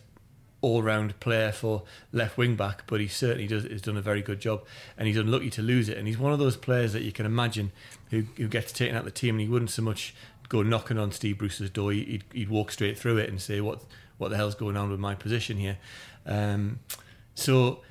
all-round 0.61 1.19
player 1.19 1.51
for 1.51 1.83
left 2.11 2.37
wing 2.37 2.55
back, 2.55 2.83
but 2.87 2.99
he 2.99 3.07
certainly 3.07 3.47
does 3.47 3.63
has 3.63 3.81
done 3.81 3.97
a 3.97 4.01
very 4.01 4.21
good 4.21 4.39
job, 4.39 4.63
and 4.97 5.07
he's 5.07 5.17
unlucky 5.17 5.49
to 5.51 5.61
lose 5.61 5.89
it. 5.89 5.97
And 5.97 6.07
he's 6.07 6.17
one 6.17 6.33
of 6.33 6.39
those 6.39 6.57
players 6.57 6.93
that 6.93 7.03
you 7.03 7.11
can 7.11 7.25
imagine 7.25 7.71
who 8.09 8.25
who 8.37 8.47
gets 8.47 8.71
taken 8.71 8.95
out 8.95 8.99
of 8.99 9.05
the 9.05 9.11
team, 9.11 9.35
and 9.35 9.41
he 9.41 9.47
wouldn't 9.47 9.71
so 9.71 9.81
much 9.81 10.13
go 10.49 10.63
knocking 10.63 10.97
on 10.97 11.11
Steve 11.11 11.37
Bruce's 11.37 11.69
door. 11.69 11.91
He'd, 11.91 12.23
he'd 12.33 12.49
walk 12.49 12.71
straight 12.71 12.97
through 12.97 13.17
it 13.17 13.29
and 13.29 13.41
say, 13.41 13.61
"What 13.61 13.83
what 14.17 14.29
the 14.29 14.37
hell's 14.37 14.55
going 14.55 14.75
on 14.75 14.89
with 14.89 14.99
my 14.99 15.15
position 15.15 15.57
here?" 15.57 15.77
Um, 16.25 16.79
so 17.35 17.81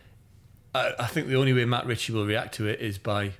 I, 0.74 0.92
I 0.98 1.06
think 1.06 1.28
the 1.28 1.36
only 1.36 1.52
way 1.52 1.64
Matt 1.64 1.86
Ritchie 1.86 2.12
will 2.12 2.26
react 2.26 2.54
to 2.56 2.66
it 2.66 2.80
is 2.80 2.98
by 2.98 3.32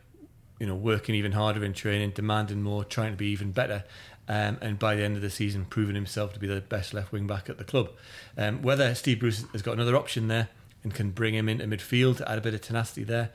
you 0.58 0.66
know 0.66 0.74
working 0.74 1.14
even 1.14 1.32
harder 1.32 1.64
in 1.64 1.72
training, 1.72 2.10
demanding 2.10 2.62
more, 2.62 2.84
trying 2.84 3.12
to 3.12 3.16
be 3.16 3.28
even 3.28 3.52
better. 3.52 3.84
Um, 4.28 4.58
and 4.60 4.78
by 4.78 4.94
the 4.94 5.02
end 5.02 5.16
of 5.16 5.22
the 5.22 5.30
season, 5.30 5.64
proving 5.64 5.94
himself 5.94 6.34
to 6.34 6.38
be 6.38 6.46
the 6.46 6.60
best 6.60 6.92
left 6.92 7.12
wing 7.12 7.26
back 7.26 7.48
at 7.48 7.56
the 7.56 7.64
club. 7.64 7.90
Um, 8.36 8.60
whether 8.60 8.94
Steve 8.94 9.20
Bruce 9.20 9.44
has 9.52 9.62
got 9.62 9.72
another 9.72 9.96
option 9.96 10.28
there 10.28 10.48
and 10.84 10.94
can 10.94 11.10
bring 11.10 11.34
him 11.34 11.48
into 11.48 11.64
midfield, 11.64 12.18
to 12.18 12.30
add 12.30 12.36
a 12.36 12.40
bit 12.42 12.52
of 12.52 12.60
tenacity 12.60 13.04
there, 13.04 13.30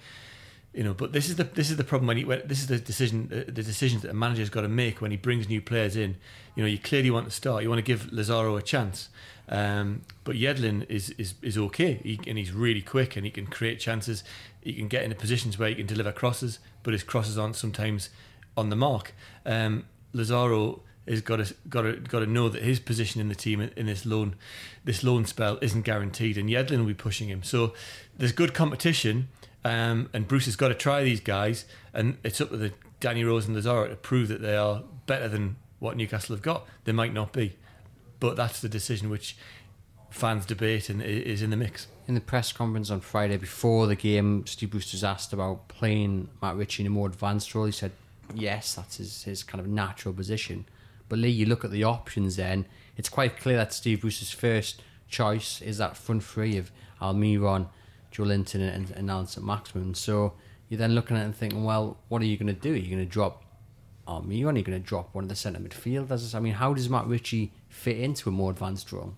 you 0.72 0.84
know. 0.84 0.94
But 0.94 1.12
this 1.12 1.30
is 1.30 1.36
the 1.36 1.46
this 1.46 1.72
is 1.72 1.78
the 1.78 1.84
problem 1.84 2.08
when, 2.08 2.18
he, 2.18 2.26
when 2.26 2.44
this 2.46 2.60
is 2.60 2.68
the 2.68 2.78
decision 2.78 3.30
uh, 3.32 3.52
the 3.52 3.64
decisions 3.64 4.04
that 4.04 4.12
a 4.12 4.14
manager's 4.14 4.52
got 4.52 4.62
to 4.62 4.70
make 4.70 5.02
when 5.02 5.10
he 5.10 5.18
brings 5.18 5.50
new 5.50 5.62
players 5.62 5.96
in. 5.96 6.16
You 6.56 6.64
know, 6.64 6.70
you 6.70 6.78
clearly 6.78 7.10
want 7.10 7.26
to 7.26 7.32
start. 7.32 7.64
You 7.64 7.70
want 7.70 7.80
to 7.80 7.84
give 7.84 8.14
Lazaro 8.14 8.56
a 8.56 8.62
chance. 8.62 9.10
Um, 9.50 10.04
but 10.24 10.36
Yedlin 10.36 10.90
is 10.90 11.10
is 11.12 11.34
is 11.42 11.58
okay, 11.58 12.00
he, 12.04 12.20
and 12.28 12.38
he's 12.38 12.52
really 12.52 12.82
quick, 12.82 13.16
and 13.16 13.26
he 13.26 13.32
can 13.32 13.48
create 13.48 13.80
chances. 13.80 14.24
He 14.62 14.74
can 14.74 14.88
get 14.88 15.04
into 15.04 15.16
positions 15.16 15.58
where 15.58 15.70
he 15.70 15.76
can 15.76 15.88
deliver 15.88 16.12
crosses, 16.12 16.60
but 16.84 16.94
his 16.94 17.04
crosses 17.04 17.38
aren't 17.38 17.56
sometimes 17.56 18.10
on 18.56 18.70
the 18.70 18.76
mark. 18.76 19.14
Um, 19.46 19.86
Lazaro 20.14 20.82
has 21.08 21.22
got 21.22 21.38
to 21.38 21.54
got 21.68 21.82
to 21.82 21.94
got 21.94 22.20
to 22.20 22.26
know 22.26 22.48
that 22.50 22.62
his 22.62 22.80
position 22.80 23.20
in 23.20 23.28
the 23.28 23.36
team 23.36 23.60
in 23.62 23.86
this 23.88 24.06
loan 24.06 24.36
this 24.86 25.04
loan 25.04 25.26
spell 25.26 25.58
isn't 25.62 25.82
guaranteed, 25.82 26.38
and 26.38 26.50
Yedlin 26.50 26.80
will 26.80 26.86
be 26.86 26.94
pushing 26.94 27.28
him. 27.28 27.44
So 27.44 27.74
there's 28.18 28.32
good 28.32 28.54
competition, 28.54 29.28
um, 29.66 30.10
and 30.14 30.28
Bruce 30.28 30.46
has 30.46 30.56
got 30.56 30.70
to 30.70 30.76
try 30.76 31.04
these 31.04 31.20
guys, 31.20 31.66
and 31.94 32.18
it's 32.24 32.40
up 32.40 32.50
to 32.50 32.58
the 32.58 32.74
Danny 33.00 33.24
Rose 33.24 33.46
and 33.48 33.56
Lazaro 33.56 33.88
to 33.88 33.96
prove 33.96 34.30
that 34.30 34.42
they 34.42 34.56
are 34.56 34.84
better 35.06 35.28
than 35.28 35.58
what 35.80 35.98
Newcastle 35.98 36.36
have 36.36 36.44
got. 36.44 36.66
They 36.86 36.94
might 36.94 37.14
not 37.14 37.34
be, 37.34 37.58
but 38.20 38.38
that's 38.38 38.62
the 38.62 38.70
decision 38.70 39.10
which 39.10 39.36
fans 40.10 40.46
debate 40.46 40.90
and 40.90 41.02
is 41.02 41.42
in 41.42 41.50
the 41.50 41.58
mix. 41.58 41.88
In 42.08 42.14
the 42.14 42.22
press 42.22 42.54
conference 42.54 42.90
on 42.90 43.02
Friday 43.02 43.38
before 43.38 43.88
the 43.88 43.96
game, 43.96 44.46
Steve 44.46 44.72
Bruce 44.72 44.92
was 44.94 45.04
asked 45.04 45.34
about 45.34 45.68
playing 45.68 46.30
Matt 46.42 46.56
Ritchie 46.56 46.84
in 46.84 46.88
a 46.88 46.90
more 46.90 47.08
advanced 47.08 47.54
role. 47.56 47.66
He 47.66 47.72
said 47.72 47.92
yes, 48.34 48.76
that's 48.76 48.98
his, 48.98 49.24
his 49.24 49.44
kind 49.44 49.60
of 49.60 49.68
natural 49.68 50.14
position. 50.14 50.66
But 51.10 51.20
Lee, 51.20 51.30
you 51.30 51.46
look 51.46 51.64
at 51.64 51.72
the 51.72 51.84
options 51.84 52.36
then, 52.36 52.66
it's 52.98 53.10
quite 53.10 53.38
clear 53.40 53.58
that 53.58 53.74
Steve 53.74 54.02
Bruce's 54.02 54.32
first 54.32 54.82
choice 55.08 55.62
is 55.62 55.78
that 55.78 55.98
front 55.98 56.24
three 56.24 56.58
of 56.58 56.72
Almiron, 57.02 57.68
Joelinton, 58.12 58.74
and, 58.74 58.92
and 58.92 59.12
Allan 59.12 59.28
St. 59.28 59.46
Maximin. 59.46 59.94
So 59.94 60.34
you're 60.70 60.78
then 60.78 60.96
looking 60.96 61.18
at 61.18 61.22
it 61.22 61.26
and 61.26 61.36
thinking, 61.36 61.64
well, 61.64 61.98
what 62.08 62.22
are 62.22 62.26
you 62.26 62.38
going 62.38 62.54
to 62.54 62.60
do? 62.60 62.74
Are 62.74 62.78
you 62.78 62.90
going 62.90 63.06
to 63.06 63.12
drop 63.12 63.44
Almiron? 64.08 64.56
Are 64.56 64.58
you 64.58 64.64
going 64.64 64.80
to 64.82 64.88
drop 64.88 65.14
one 65.14 65.24
of 65.24 65.30
the 65.30 65.36
centre 65.36 65.60
midfielders? 65.60 66.34
I 66.34 66.40
mean, 66.40 66.54
how 66.54 66.74
does 66.74 66.90
Matt 66.90 67.08
Ritchie 67.08 67.52
fit 67.70 67.98
into 67.98 68.30
a 68.30 68.32
more 68.32 68.52
advanced 68.52 68.92
role? 68.92 69.14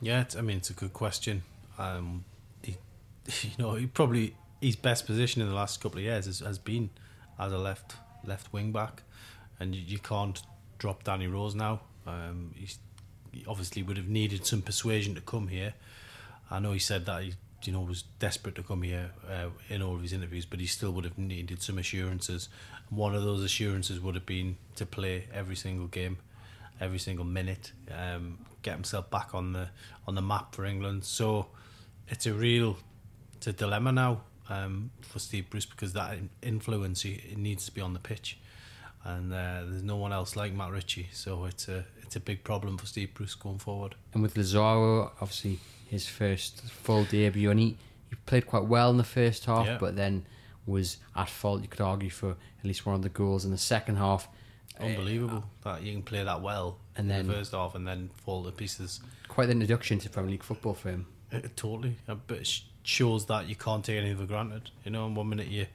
Yeah, 0.00 0.24
I 0.36 0.42
mean, 0.42 0.58
it's 0.58 0.70
a 0.70 0.74
good 0.74 0.92
question. 0.92 1.42
Um, 1.78 2.24
he, 2.62 2.76
you 3.42 3.50
know, 3.58 3.74
he 3.74 3.86
probably 3.86 4.36
his 4.60 4.76
best 4.76 5.06
position 5.06 5.40
in 5.40 5.48
the 5.48 5.54
last 5.54 5.80
couple 5.80 5.98
of 5.98 6.04
years 6.04 6.26
has, 6.26 6.40
has 6.40 6.58
been 6.58 6.90
as 7.38 7.52
a 7.52 7.58
left 7.58 7.94
left 8.24 8.52
wing 8.52 8.72
back, 8.72 9.02
and 9.60 9.74
you, 9.74 9.82
you 9.82 9.98
can't 9.98 10.40
drop 10.78 11.04
Danny 11.04 11.26
Rose 11.26 11.54
now. 11.54 11.80
Um, 12.06 12.54
he 12.54 13.44
obviously 13.46 13.82
would 13.82 13.96
have 13.96 14.08
needed 14.08 14.46
some 14.46 14.62
persuasion 14.62 15.14
to 15.14 15.20
come 15.20 15.48
here. 15.48 15.74
I 16.50 16.58
know 16.58 16.72
he 16.72 16.78
said 16.78 17.06
that 17.06 17.22
he 17.22 17.34
you 17.64 17.72
know 17.72 17.80
was 17.80 18.02
desperate 18.18 18.54
to 18.54 18.62
come 18.62 18.82
here 18.82 19.10
uh, 19.28 19.48
in 19.68 19.82
all 19.82 19.96
of 19.96 20.02
his 20.02 20.12
interviews, 20.12 20.46
but 20.46 20.60
he 20.60 20.66
still 20.66 20.90
would 20.92 21.04
have 21.04 21.18
needed 21.18 21.62
some 21.62 21.78
assurances. 21.78 22.48
One 22.90 23.14
of 23.14 23.22
those 23.22 23.42
assurances 23.42 24.00
would 24.00 24.14
have 24.14 24.26
been 24.26 24.56
to 24.76 24.86
play 24.86 25.26
every 25.32 25.56
single 25.56 25.88
game, 25.88 26.18
every 26.80 26.98
single 26.98 27.24
minute, 27.24 27.72
um, 27.90 28.38
get 28.62 28.74
himself 28.74 29.10
back 29.10 29.34
on 29.34 29.52
the 29.52 29.68
on 30.06 30.14
the 30.14 30.22
map 30.22 30.54
for 30.54 30.64
England. 30.64 31.04
So 31.04 31.48
it's 32.08 32.26
a 32.26 32.32
real 32.32 32.78
it's 33.36 33.46
a 33.46 33.52
dilemma 33.52 33.92
now 33.92 34.22
um, 34.48 34.90
for 35.02 35.18
Steve 35.18 35.50
Bruce 35.50 35.66
because 35.66 35.92
that 35.94 36.18
influence 36.42 37.02
he, 37.02 37.12
it 37.30 37.38
needs 37.38 37.64
to 37.66 37.72
be 37.72 37.80
on 37.80 37.92
the 37.92 37.98
pitch, 37.98 38.38
and 39.04 39.32
uh, 39.32 39.62
there's 39.66 39.82
no 39.82 39.96
one 39.96 40.12
else 40.12 40.36
like 40.36 40.52
Matt 40.52 40.70
Ritchie. 40.72 41.08
So 41.12 41.44
it's 41.44 41.68
a 41.68 41.84
it's 42.02 42.16
a 42.16 42.20
big 42.20 42.44
problem 42.44 42.78
for 42.78 42.86
Steve 42.86 43.12
Bruce 43.14 43.34
going 43.34 43.58
forward. 43.58 43.94
And 44.14 44.22
with 44.22 44.36
Lazaro, 44.36 45.12
obviously 45.20 45.58
his 45.88 46.06
first 46.06 46.62
full 46.70 47.04
debut, 47.04 47.50
and 47.50 47.60
he, 47.60 47.76
he 48.10 48.16
played 48.26 48.46
quite 48.46 48.64
well 48.64 48.90
in 48.90 48.96
the 48.96 49.04
first 49.04 49.44
half, 49.46 49.66
Yeah. 49.66 49.78
but 49.78 49.96
then 49.96 50.24
was 50.66 50.98
at 51.16 51.28
fault. 51.30 51.62
You 51.62 51.68
could 51.68 51.80
argue 51.80 52.10
for 52.10 52.30
at 52.32 52.64
least 52.64 52.84
one 52.86 52.94
of 52.94 53.02
the 53.02 53.08
goals 53.08 53.44
in 53.44 53.50
the 53.50 53.58
second 53.58 53.96
half. 53.96 54.28
Unbelievable 54.80 55.44
that 55.64 55.82
you 55.82 55.92
can 55.92 56.02
play 56.02 56.22
that 56.22 56.40
well 56.40 56.78
And 56.96 57.10
in 57.10 57.16
then- 57.16 57.26
the 57.26 57.32
first 57.34 57.52
half 57.52 57.74
and 57.74 57.86
then 57.86 58.10
fall 58.24 58.44
to 58.44 58.52
pieces. 58.52 59.00
Quite 59.28 59.46
the 59.46 59.52
introduction 59.52 59.98
to 59.98 60.08
Premier 60.10 60.30
League 60.32 60.42
football 60.44 60.74
for 60.74 60.90
him. 60.90 61.06
It, 61.32 61.44
it 61.46 61.56
totally, 61.56 61.96
Uh, 62.08 62.14
but 62.26 62.46
sh- 62.46 62.62
shows 62.88 63.26
that 63.26 63.48
you 63.48 63.54
can't 63.54 63.84
take 63.84 63.98
anything 63.98 64.16
for 64.16 64.26
granted. 64.26 64.70
You 64.84 64.90
know, 64.90 65.06
and 65.06 65.14
one 65.14 65.28
minute 65.28 65.48
you, 65.48 65.66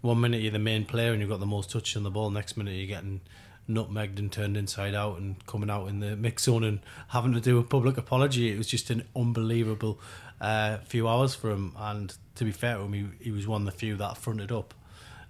one 0.00 0.20
minute 0.20 0.40
you're 0.42 0.52
the 0.52 0.58
main 0.58 0.84
player 0.84 1.12
and 1.12 1.20
you've 1.20 1.30
got 1.30 1.40
the 1.40 1.46
most 1.46 1.70
touch 1.70 1.96
on 1.96 2.04
the 2.04 2.10
ball. 2.10 2.30
Next 2.30 2.56
minute 2.56 2.72
you're 2.72 2.86
getting 2.86 3.20
nutmegged 3.68 4.18
and 4.18 4.30
turned 4.30 4.56
inside 4.56 4.94
out 4.94 5.18
and 5.18 5.44
coming 5.46 5.70
out 5.70 5.88
in 5.88 6.00
the 6.00 6.16
mix 6.16 6.44
zone 6.44 6.64
and 6.64 6.80
having 7.08 7.32
to 7.32 7.40
do 7.40 7.58
a 7.58 7.64
public 7.64 7.96
apology. 7.98 8.50
It 8.52 8.58
was 8.58 8.68
just 8.68 8.90
an 8.90 9.04
unbelievable 9.16 9.98
uh, 10.40 10.78
few 10.78 11.08
hours 11.08 11.34
for 11.34 11.50
him. 11.50 11.72
And 11.76 12.16
to 12.36 12.44
be 12.44 12.52
fair 12.52 12.76
to 12.76 12.82
him, 12.82 12.92
he, 12.92 13.06
he 13.24 13.30
was 13.32 13.46
one 13.46 13.62
of 13.62 13.66
the 13.66 13.72
few 13.72 13.96
that 13.96 14.16
fronted 14.16 14.52
up 14.52 14.72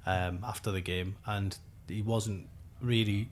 um, 0.05 0.41
after 0.45 0.71
the 0.71 0.81
game, 0.81 1.17
and 1.27 1.57
he 1.89 2.03
wasn't 2.03 2.47
really 2.81 3.29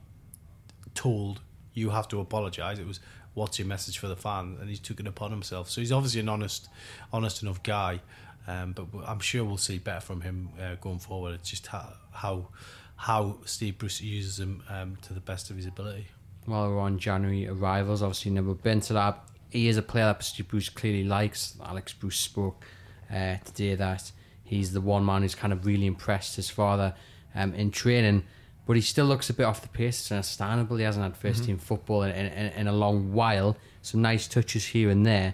told 0.95 1.41
you 1.73 1.91
have 1.91 2.07
to 2.09 2.19
apologise. 2.19 2.79
It 2.79 2.87
was 2.87 2.99
what's 3.33 3.59
your 3.59 3.67
message 3.67 3.97
for 3.97 4.07
the 4.07 4.15
fan, 4.15 4.57
and 4.59 4.69
he's 4.69 4.79
took 4.79 4.99
it 4.99 5.07
upon 5.07 5.31
himself. 5.31 5.69
So 5.69 5.81
he's 5.81 5.91
obviously 5.91 6.19
an 6.19 6.29
honest, 6.29 6.69
honest 7.13 7.41
enough 7.43 7.63
guy. 7.63 8.01
Um, 8.47 8.73
but 8.73 8.87
I'm 9.05 9.19
sure 9.19 9.43
we'll 9.43 9.57
see 9.57 9.77
better 9.77 10.01
from 10.01 10.21
him 10.21 10.49
uh, 10.59 10.75
going 10.75 10.99
forward. 10.99 11.35
It's 11.35 11.49
just 11.49 11.67
how 11.67 11.93
how, 12.11 12.47
how 12.95 13.37
Steve 13.45 13.77
Bruce 13.77 14.01
uses 14.01 14.39
him 14.39 14.63
um, 14.69 14.97
to 15.03 15.13
the 15.13 15.19
best 15.19 15.49
of 15.49 15.55
his 15.55 15.65
ability. 15.65 16.07
While 16.45 16.69
we're 16.69 16.79
on 16.79 16.97
January 16.97 17.47
arrivals, 17.47 18.01
obviously 18.01 18.31
Nabil 18.31 18.57
Bentaleb. 18.57 19.15
He 19.49 19.67
is 19.67 19.77
a 19.77 19.81
player 19.81 20.05
that 20.05 20.23
Steve 20.23 20.47
Bruce 20.47 20.69
clearly 20.69 21.03
likes. 21.03 21.55
Alex 21.63 21.93
Bruce 21.93 22.19
spoke 22.19 22.65
uh, 23.13 23.35
today 23.45 23.75
that 23.75 24.11
he's 24.43 24.73
the 24.73 24.81
one 24.81 25.05
man 25.05 25.21
who's 25.21 25.35
kind 25.35 25.53
of 25.53 25.65
really 25.65 25.85
impressed 25.85 26.35
his 26.35 26.49
father 26.49 26.95
um, 27.35 27.53
in 27.53 27.69
training, 27.69 28.23
but 28.71 28.77
he 28.77 28.81
still 28.81 29.05
looks 29.05 29.29
a 29.29 29.33
bit 29.33 29.43
off 29.43 29.61
the 29.61 29.67
pace. 29.67 29.99
It's 29.99 30.13
understandable. 30.13 30.77
He 30.77 30.85
hasn't 30.85 31.03
had 31.03 31.21
1st 31.21 31.35
mm-hmm. 31.35 31.45
team 31.45 31.57
football 31.57 32.03
in, 32.03 32.11
in, 32.11 32.53
in 32.53 32.67
a 32.67 32.71
long 32.71 33.11
while. 33.11 33.57
Some 33.81 34.01
nice 34.01 34.29
touches 34.29 34.67
here 34.67 34.89
and 34.89 35.05
there, 35.05 35.33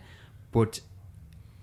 but 0.51 0.79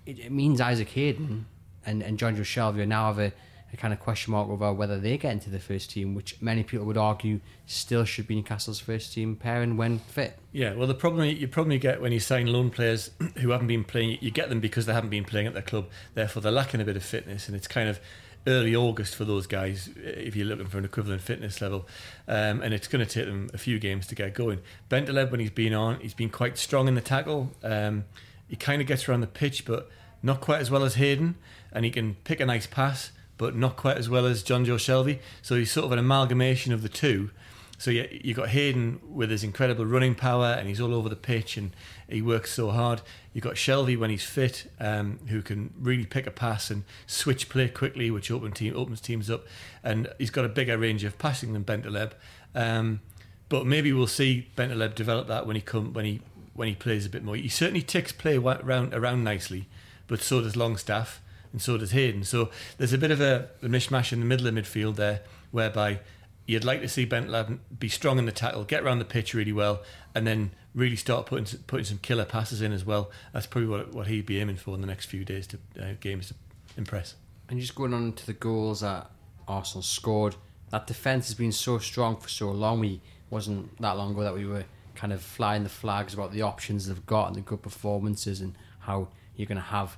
it, 0.06 0.20
it 0.20 0.30
means 0.30 0.60
Isaac 0.60 0.88
Hayden 0.90 1.46
and, 1.84 2.00
and 2.00 2.16
Jonjo 2.16 2.42
Shelvey 2.42 2.86
now 2.86 3.06
have 3.06 3.18
a, 3.18 3.32
a 3.72 3.76
kind 3.76 3.92
of 3.92 3.98
question 3.98 4.30
mark 4.30 4.48
over 4.50 4.72
whether 4.72 5.00
they 5.00 5.18
get 5.18 5.32
into 5.32 5.50
the 5.50 5.58
first 5.58 5.90
team, 5.90 6.14
which 6.14 6.40
many 6.40 6.62
people 6.62 6.86
would 6.86 6.96
argue 6.96 7.40
still 7.66 8.04
should 8.04 8.28
be 8.28 8.36
Newcastle's 8.36 8.78
first 8.78 9.12
team 9.12 9.34
pairing 9.34 9.76
when 9.76 9.98
fit. 9.98 10.38
Yeah, 10.52 10.74
well, 10.74 10.86
the 10.86 10.94
problem 10.94 11.24
you 11.24 11.48
problem 11.48 11.72
you 11.72 11.80
get 11.80 12.00
when 12.00 12.12
you 12.12 12.20
sign 12.20 12.46
loan 12.46 12.70
players 12.70 13.10
who 13.38 13.50
haven't 13.50 13.66
been 13.66 13.82
playing, 13.82 14.18
you 14.20 14.30
get 14.30 14.48
them 14.48 14.60
because 14.60 14.86
they 14.86 14.92
haven't 14.92 15.10
been 15.10 15.24
playing 15.24 15.48
at 15.48 15.54
their 15.54 15.62
club. 15.62 15.88
Therefore, 16.14 16.40
they're 16.40 16.52
lacking 16.52 16.80
a 16.80 16.84
bit 16.84 16.96
of 16.96 17.02
fitness, 17.02 17.48
and 17.48 17.56
it's 17.56 17.66
kind 17.66 17.88
of 17.88 17.98
early 18.46 18.74
August 18.74 19.14
for 19.14 19.24
those 19.24 19.46
guys 19.46 19.88
uh, 19.96 20.00
if 20.02 20.36
you're 20.36 20.46
looking 20.46 20.66
for 20.66 20.78
an 20.78 20.84
equivalent 20.84 21.22
fitness 21.22 21.60
level, 21.60 21.86
um, 22.28 22.60
and 22.62 22.74
it's 22.74 22.88
going 22.88 23.04
to 23.04 23.10
take 23.10 23.26
them 23.26 23.48
a 23.54 23.58
few 23.58 23.78
games 23.78 24.06
to 24.08 24.14
get 24.14 24.34
going. 24.34 24.60
Bentaleb, 24.90 25.30
when 25.30 25.40
he's 25.40 25.50
been 25.50 25.74
on, 25.74 26.00
he's 26.00 26.14
been 26.14 26.30
quite 26.30 26.58
strong 26.58 26.88
in 26.88 26.94
the 26.94 27.00
tackle. 27.00 27.52
Um, 27.62 28.04
he 28.48 28.56
kind 28.56 28.80
of 28.80 28.86
gets 28.86 29.08
around 29.08 29.20
the 29.20 29.26
pitch, 29.26 29.64
but 29.64 29.88
not 30.22 30.40
quite 30.40 30.60
as 30.60 30.70
well 30.70 30.84
as 30.84 30.94
Hayden, 30.94 31.36
and 31.72 31.84
he 31.84 31.90
can 31.90 32.16
pick 32.24 32.40
a 32.40 32.46
nice 32.46 32.66
pass, 32.66 33.12
but 33.36 33.56
not 33.56 33.76
quite 33.76 33.98
as 33.98 34.08
well 34.08 34.26
as 34.26 34.42
Jonjo 34.42 34.76
Shelvey. 34.76 35.18
So 35.42 35.56
he's 35.56 35.72
sort 35.72 35.86
of 35.86 35.92
an 35.92 35.98
amalgamation 35.98 36.72
of 36.72 36.82
the 36.82 36.88
two. 36.88 37.30
So 37.78 37.90
you 37.90 38.34
got 38.34 38.50
Hayden 38.50 39.00
with 39.06 39.30
his 39.30 39.42
incredible 39.42 39.84
running 39.84 40.14
power, 40.14 40.56
and 40.58 40.68
he's 40.68 40.80
all 40.80 40.94
over 40.94 41.08
the 41.08 41.16
pitch, 41.16 41.56
and 41.56 41.72
he 42.08 42.22
works 42.22 42.52
so 42.52 42.70
hard. 42.70 43.02
You've 43.32 43.44
got 43.44 43.54
Shelvey 43.54 43.98
when 43.98 44.10
he's 44.10 44.24
fit, 44.24 44.70
um, 44.78 45.18
who 45.26 45.42
can 45.42 45.74
really 45.78 46.06
pick 46.06 46.26
a 46.26 46.30
pass 46.30 46.70
and 46.70 46.84
switch 47.06 47.48
play 47.48 47.68
quickly, 47.68 48.10
which 48.10 48.30
open 48.30 48.52
team 48.52 48.74
opens 48.76 49.00
teams 49.00 49.28
up, 49.28 49.44
and 49.82 50.08
he's 50.18 50.30
got 50.30 50.44
a 50.44 50.48
bigger 50.48 50.78
range 50.78 51.04
of 51.04 51.18
passing 51.18 51.52
than 51.52 51.64
Bentaleb. 51.64 52.12
Um, 52.54 53.00
but 53.48 53.66
maybe 53.66 53.92
we'll 53.92 54.06
see 54.06 54.48
Bentaleb 54.56 54.94
develop 54.94 55.26
that 55.28 55.46
when 55.46 55.56
he 55.56 55.62
come 55.62 55.92
when 55.92 56.04
he 56.04 56.20
when 56.54 56.68
he 56.68 56.74
plays 56.74 57.04
a 57.04 57.10
bit 57.10 57.24
more. 57.24 57.36
He 57.36 57.48
certainly 57.48 57.82
ticks 57.82 58.12
play 58.12 58.36
around 58.36 58.94
around 58.94 59.24
nicely, 59.24 59.66
but 60.06 60.22
so 60.22 60.40
does 60.40 60.56
Longstaff 60.56 61.20
and 61.52 61.60
so 61.60 61.76
does 61.76 61.92
Hayden. 61.92 62.24
So 62.24 62.50
there's 62.78 62.92
a 62.92 62.98
bit 62.98 63.10
of 63.10 63.20
a, 63.20 63.48
a 63.62 63.66
mishmash 63.66 64.12
in 64.12 64.20
the 64.20 64.26
middle 64.26 64.46
of 64.46 64.54
midfield 64.54 64.96
there, 64.96 65.20
whereby 65.50 66.00
you'd 66.46 66.64
like 66.64 66.80
to 66.82 66.88
see 66.88 67.06
Bentaleb 67.06 67.58
be 67.78 67.88
strong 67.88 68.18
in 68.18 68.26
the 68.26 68.32
tackle, 68.32 68.64
get 68.64 68.82
around 68.82 68.98
the 68.98 69.04
pitch 69.04 69.34
really 69.34 69.52
well, 69.52 69.82
and 70.14 70.26
then 70.26 70.50
really 70.74 70.96
start 70.96 71.26
putting 71.26 71.46
putting 71.66 71.84
some 71.84 71.98
killer 71.98 72.24
passes 72.24 72.60
in 72.60 72.72
as 72.72 72.84
well. 72.84 73.10
That's 73.32 73.46
probably 73.46 73.68
what 73.68 73.94
what 73.94 74.06
he'd 74.06 74.26
be 74.26 74.40
aiming 74.40 74.56
for 74.56 74.74
in 74.74 74.80
the 74.80 74.86
next 74.86 75.06
few 75.06 75.24
days 75.24 75.46
to 75.48 75.58
uh, 75.80 75.94
games 76.00 76.28
to 76.28 76.34
impress. 76.76 77.14
And 77.48 77.60
just 77.60 77.74
going 77.74 77.94
on 77.94 78.12
to 78.14 78.26
the 78.26 78.32
goals 78.32 78.80
that 78.80 79.10
Arsenal 79.46 79.82
scored, 79.82 80.36
that 80.70 80.86
defence 80.86 81.28
has 81.28 81.34
been 81.34 81.52
so 81.52 81.78
strong 81.78 82.16
for 82.16 82.28
so 82.28 82.50
long. 82.50 82.80
We 82.80 83.00
wasn't 83.30 83.80
that 83.80 83.96
long 83.96 84.12
ago 84.12 84.22
that 84.22 84.34
we 84.34 84.46
were 84.46 84.64
kind 84.94 85.12
of 85.12 85.22
flying 85.22 85.62
the 85.62 85.68
flags 85.68 86.14
about 86.14 86.32
the 86.32 86.42
options 86.42 86.86
they've 86.86 87.06
got 87.06 87.26
and 87.28 87.36
the 87.36 87.40
good 87.40 87.62
performances 87.62 88.40
and 88.40 88.56
how 88.80 89.08
you're 89.36 89.46
going 89.46 89.56
to 89.56 89.62
have 89.62 89.96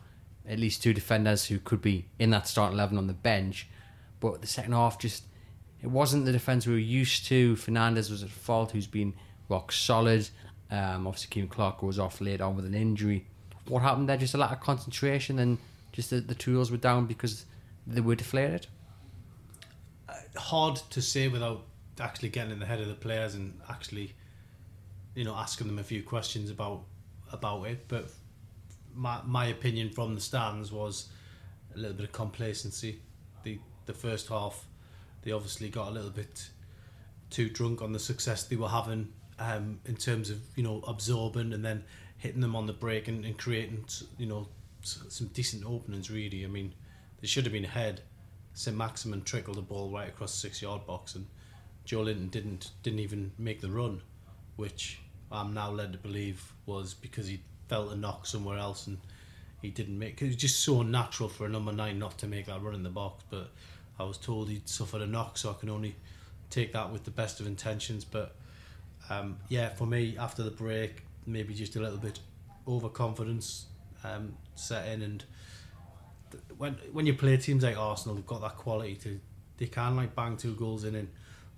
at 0.48 0.58
least 0.58 0.82
two 0.82 0.94
defenders 0.94 1.46
who 1.46 1.58
could 1.58 1.82
be 1.82 2.06
in 2.18 2.30
that 2.30 2.48
starting 2.48 2.76
eleven 2.76 2.98
on 2.98 3.06
the 3.06 3.12
bench. 3.12 3.68
But 4.20 4.40
the 4.40 4.46
second 4.46 4.72
half 4.72 4.98
just 4.98 5.24
it 5.86 5.92
wasn't 5.92 6.24
the 6.24 6.32
defence 6.32 6.66
we 6.66 6.72
were 6.72 6.80
used 6.80 7.26
to. 7.26 7.54
Fernandez 7.54 8.10
was 8.10 8.24
at 8.24 8.28
fault, 8.28 8.72
who's 8.72 8.88
been 8.88 9.14
rock 9.48 9.70
solid. 9.70 10.28
Um, 10.68 11.06
obviously, 11.06 11.28
Ciaran 11.32 11.48
Clark 11.48 11.78
goes 11.78 11.96
off 11.96 12.20
late 12.20 12.40
on 12.40 12.56
with 12.56 12.64
an 12.64 12.74
injury. 12.74 13.24
What 13.68 13.82
happened 13.82 14.08
there? 14.08 14.16
Just 14.16 14.34
a 14.34 14.38
lack 14.38 14.50
of 14.50 14.58
concentration, 14.58 15.38
and 15.38 15.58
just 15.92 16.10
the, 16.10 16.20
the 16.20 16.34
tools 16.34 16.72
were 16.72 16.76
down 16.76 17.06
because 17.06 17.46
they 17.86 18.00
were 18.00 18.16
deflated. 18.16 18.66
hard 20.34 20.74
to 20.90 21.00
say 21.00 21.28
without 21.28 21.62
actually 22.00 22.30
getting 22.30 22.50
in 22.50 22.58
the 22.58 22.66
head 22.66 22.80
of 22.80 22.88
the 22.88 22.94
players 22.94 23.36
and 23.36 23.60
actually, 23.70 24.12
you 25.14 25.22
know, 25.22 25.36
asking 25.36 25.68
them 25.68 25.78
a 25.78 25.84
few 25.84 26.02
questions 26.02 26.50
about 26.50 26.82
about 27.32 27.62
it. 27.62 27.86
But 27.86 28.10
my 28.92 29.20
my 29.24 29.46
opinion 29.46 29.90
from 29.90 30.16
the 30.16 30.20
stands 30.20 30.72
was 30.72 31.10
a 31.76 31.78
little 31.78 31.96
bit 31.96 32.06
of 32.06 32.12
complacency. 32.12 33.02
The 33.44 33.60
the 33.84 33.94
first 33.94 34.28
half, 34.30 34.66
they 35.26 35.32
obviously 35.32 35.68
got 35.68 35.88
a 35.88 35.90
little 35.90 36.10
bit 36.10 36.48
too 37.30 37.50
drunk 37.50 37.82
on 37.82 37.92
the 37.92 37.98
success 37.98 38.44
they 38.44 38.54
were 38.54 38.68
having 38.68 39.12
um, 39.40 39.80
in 39.84 39.96
terms 39.96 40.30
of 40.30 40.40
you 40.54 40.62
know 40.62 40.82
absorbing 40.86 41.52
and 41.52 41.64
then 41.64 41.82
hitting 42.16 42.40
them 42.40 42.54
on 42.54 42.66
the 42.66 42.72
break 42.72 43.08
and, 43.08 43.24
and 43.24 43.36
creating 43.36 43.84
you 44.18 44.26
know 44.26 44.48
some 44.82 45.26
decent 45.34 45.64
openings. 45.66 46.10
Really, 46.12 46.44
I 46.44 46.46
mean, 46.46 46.72
they 47.20 47.26
should 47.26 47.44
have 47.44 47.52
been 47.52 47.64
ahead. 47.64 48.02
St 48.54 48.76
Maximin 48.76 49.22
trickled 49.22 49.56
the 49.56 49.62
ball 49.62 49.90
right 49.90 50.08
across 50.08 50.30
the 50.30 50.38
six 50.38 50.62
yard 50.62 50.86
box, 50.86 51.16
and 51.16 51.26
Joelinton 51.84 52.30
didn't 52.30 52.70
didn't 52.84 53.00
even 53.00 53.32
make 53.36 53.60
the 53.60 53.68
run, 53.68 54.02
which 54.54 55.00
I'm 55.32 55.52
now 55.52 55.72
led 55.72 55.90
to 55.92 55.98
believe 55.98 56.52
was 56.66 56.94
because 56.94 57.26
he 57.26 57.40
felt 57.68 57.92
a 57.92 57.96
knock 57.96 58.26
somewhere 58.26 58.58
else 58.58 58.86
and 58.86 58.98
he 59.60 59.70
didn't 59.70 59.98
make. 59.98 60.22
It 60.22 60.26
was 60.26 60.36
just 60.36 60.60
so 60.60 60.82
natural 60.82 61.28
for 61.28 61.46
a 61.46 61.48
number 61.48 61.72
nine 61.72 61.98
not 61.98 62.16
to 62.18 62.28
make 62.28 62.46
that 62.46 62.62
run 62.62 62.76
in 62.76 62.84
the 62.84 62.90
box. 62.90 63.24
But 63.28 63.50
I 63.98 64.04
was 64.04 64.18
told 64.18 64.48
he'd 64.48 64.68
suffered 64.68 65.02
a 65.02 65.06
knock, 65.06 65.38
so 65.38 65.50
I 65.50 65.54
can 65.54 65.70
only 65.70 65.96
take 66.50 66.72
that 66.72 66.92
with 66.92 67.04
the 67.04 67.10
best 67.10 67.40
of 67.40 67.46
intentions. 67.46 68.04
But 68.04 68.34
um, 69.08 69.38
yeah, 69.48 69.70
for 69.70 69.86
me, 69.86 70.16
after 70.18 70.42
the 70.42 70.50
break, 70.50 71.04
maybe 71.26 71.54
just 71.54 71.76
a 71.76 71.80
little 71.80 71.98
bit 71.98 72.18
overconfidence 72.68 73.66
um, 74.04 74.34
set 74.54 74.88
in, 74.88 75.02
and 75.02 75.24
when 76.58 76.74
when 76.92 77.06
you 77.06 77.14
play 77.14 77.36
teams 77.36 77.62
like 77.62 77.76
Arsenal, 77.76 78.14
they've 78.14 78.26
got 78.26 78.42
that 78.42 78.56
quality 78.56 78.96
to 78.96 79.20
they 79.58 79.66
can 79.66 79.96
like 79.96 80.14
bang 80.14 80.36
two 80.36 80.54
goals 80.54 80.84
in 80.84 80.94
in 80.94 81.08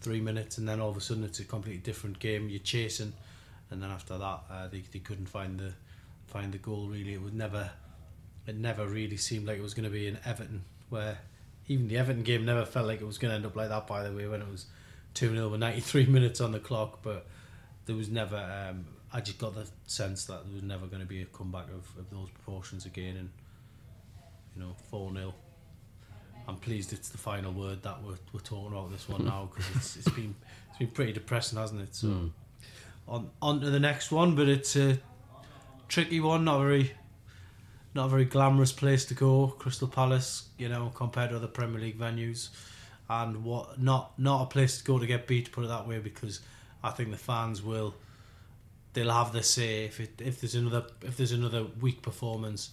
three 0.01 0.21
minutes, 0.21 0.59
and 0.59 0.69
then 0.69 0.81
all 0.81 0.91
of 0.91 0.97
a 0.97 1.01
sudden 1.01 1.25
it's 1.25 1.41
a 1.41 1.45
completely 1.45 1.81
different 1.81 2.19
game. 2.19 2.49
You're 2.49 2.61
chasing, 2.61 3.13
and 3.71 3.83
then 3.83 3.91
after 3.91 4.17
that, 4.19 4.41
uh, 4.51 4.69
they 4.69 4.83
they 4.93 5.01
couldn't 5.01 5.27
find 5.27 5.59
the 5.59 5.73
find 6.27 6.53
the 6.53 6.59
goal. 6.59 6.89
Really, 6.89 7.15
it 7.15 7.23
was 7.23 7.33
never 7.33 7.71
it 8.47 8.57
never 8.57 8.87
really 8.87 9.17
seemed 9.17 9.47
like 9.47 9.59
it 9.59 9.63
was 9.63 9.75
going 9.75 9.85
to 9.85 9.91
be 9.91 10.07
in 10.07 10.19
Everton, 10.25 10.65
where 10.89 11.19
even 11.69 11.89
the 11.89 11.99
Everton 11.99 12.23
game 12.23 12.45
never 12.45 12.65
felt 12.65 12.87
like 12.87 13.01
it 13.01 13.07
was 13.07 13.19
going 13.19 13.31
to 13.31 13.37
end 13.37 13.47
up 13.47 13.55
like 13.55 13.69
that. 13.69 13.87
By 13.87 14.03
the 14.03 14.13
way, 14.13 14.27
when 14.27 14.43
it 14.43 14.51
was 14.51 14.67
two 15.15 15.31
0 15.35 15.49
with 15.49 15.61
ninety 15.61 15.81
three 15.81 16.07
minutes 16.17 16.41
on 16.41 16.53
the 16.53 16.59
clock, 16.59 17.01
but 17.03 17.27
there 17.87 17.97
was 17.97 18.09
never. 18.09 18.37
Um, 18.37 18.87
I 19.13 19.21
just 19.21 19.39
got 19.39 19.55
the 19.55 19.67
sense 19.87 20.27
that 20.27 20.45
there 20.45 20.53
was 20.53 20.63
never 20.63 20.87
going 20.87 21.01
to 21.01 21.07
be 21.07 21.23
a 21.23 21.27
comeback 21.27 21.69
of, 21.69 21.99
of 21.99 22.11
those 22.11 22.29
proportions 22.31 22.85
again, 22.85 23.17
and 23.17 23.31
you 24.55 24.63
know, 24.63 24.75
four 24.91 25.13
0 25.13 25.35
I'm 26.47 26.57
pleased 26.57 26.95
it's 26.95 27.11
the 27.11 27.19
final 27.19 27.53
word 27.53 27.83
that 27.83 28.03
we're, 28.03 28.17
we're 28.33 28.41
talking 28.41 28.69
about 28.69 28.91
this 28.91 29.07
one 29.07 29.25
now 29.27 29.51
because 29.53 29.71
it's, 29.77 29.97
it's 29.97 30.09
been 30.09 30.35
it's 30.71 30.79
been 30.79 30.89
pretty 30.89 31.13
depressing, 31.13 31.59
hasn't 31.59 31.83
it? 31.83 31.95
So 31.95 32.31
on 33.07 33.31
on 33.41 33.61
to 33.61 33.71
the 33.71 33.81
next 33.81 34.11
one, 34.11 34.35
but 34.35 34.49
it's 34.49 34.75
a 34.75 34.99
tricky 35.89 36.21
one, 36.21 36.45
not 36.45 36.61
very 36.61 36.93
not 37.99 38.07
a 38.07 38.09
very 38.09 38.25
glamorous 38.25 38.73
place 38.73 39.05
to 39.07 39.15
go. 39.15 39.49
Crystal 39.59 39.89
Palace, 39.89 40.49
you 40.57 40.69
know, 40.69 40.93
compared 40.95 41.31
to 41.31 41.37
other 41.37 41.49
Premier 41.49 41.81
League 41.81 41.99
venues, 41.99 42.49
and 43.11 43.45
what 43.45 43.81
not 43.83 44.19
not 44.19 44.43
a 44.43 44.47
place 44.47 44.79
to 44.79 44.85
go 44.85 44.99
to 44.99 45.07
get 45.07 45.27
beat. 45.27 45.53
Put 45.53 45.65
it 45.65 45.69
that 45.69 45.87
way, 45.87 45.99
because 45.99 46.41
I 46.83 46.91
think 46.91 47.11
the 47.11 47.19
fans 47.19 47.63
will 47.63 47.95
they'll 48.93 49.11
have 49.11 49.33
their 49.33 49.43
say 49.43 49.85
if 49.85 50.01
it, 50.01 50.23
if 50.25 50.41
there's 50.41 50.55
another 50.55 50.87
if 51.03 51.17
there's 51.17 51.33
another 51.33 51.67
weak 51.81 52.01
performance. 52.01 52.71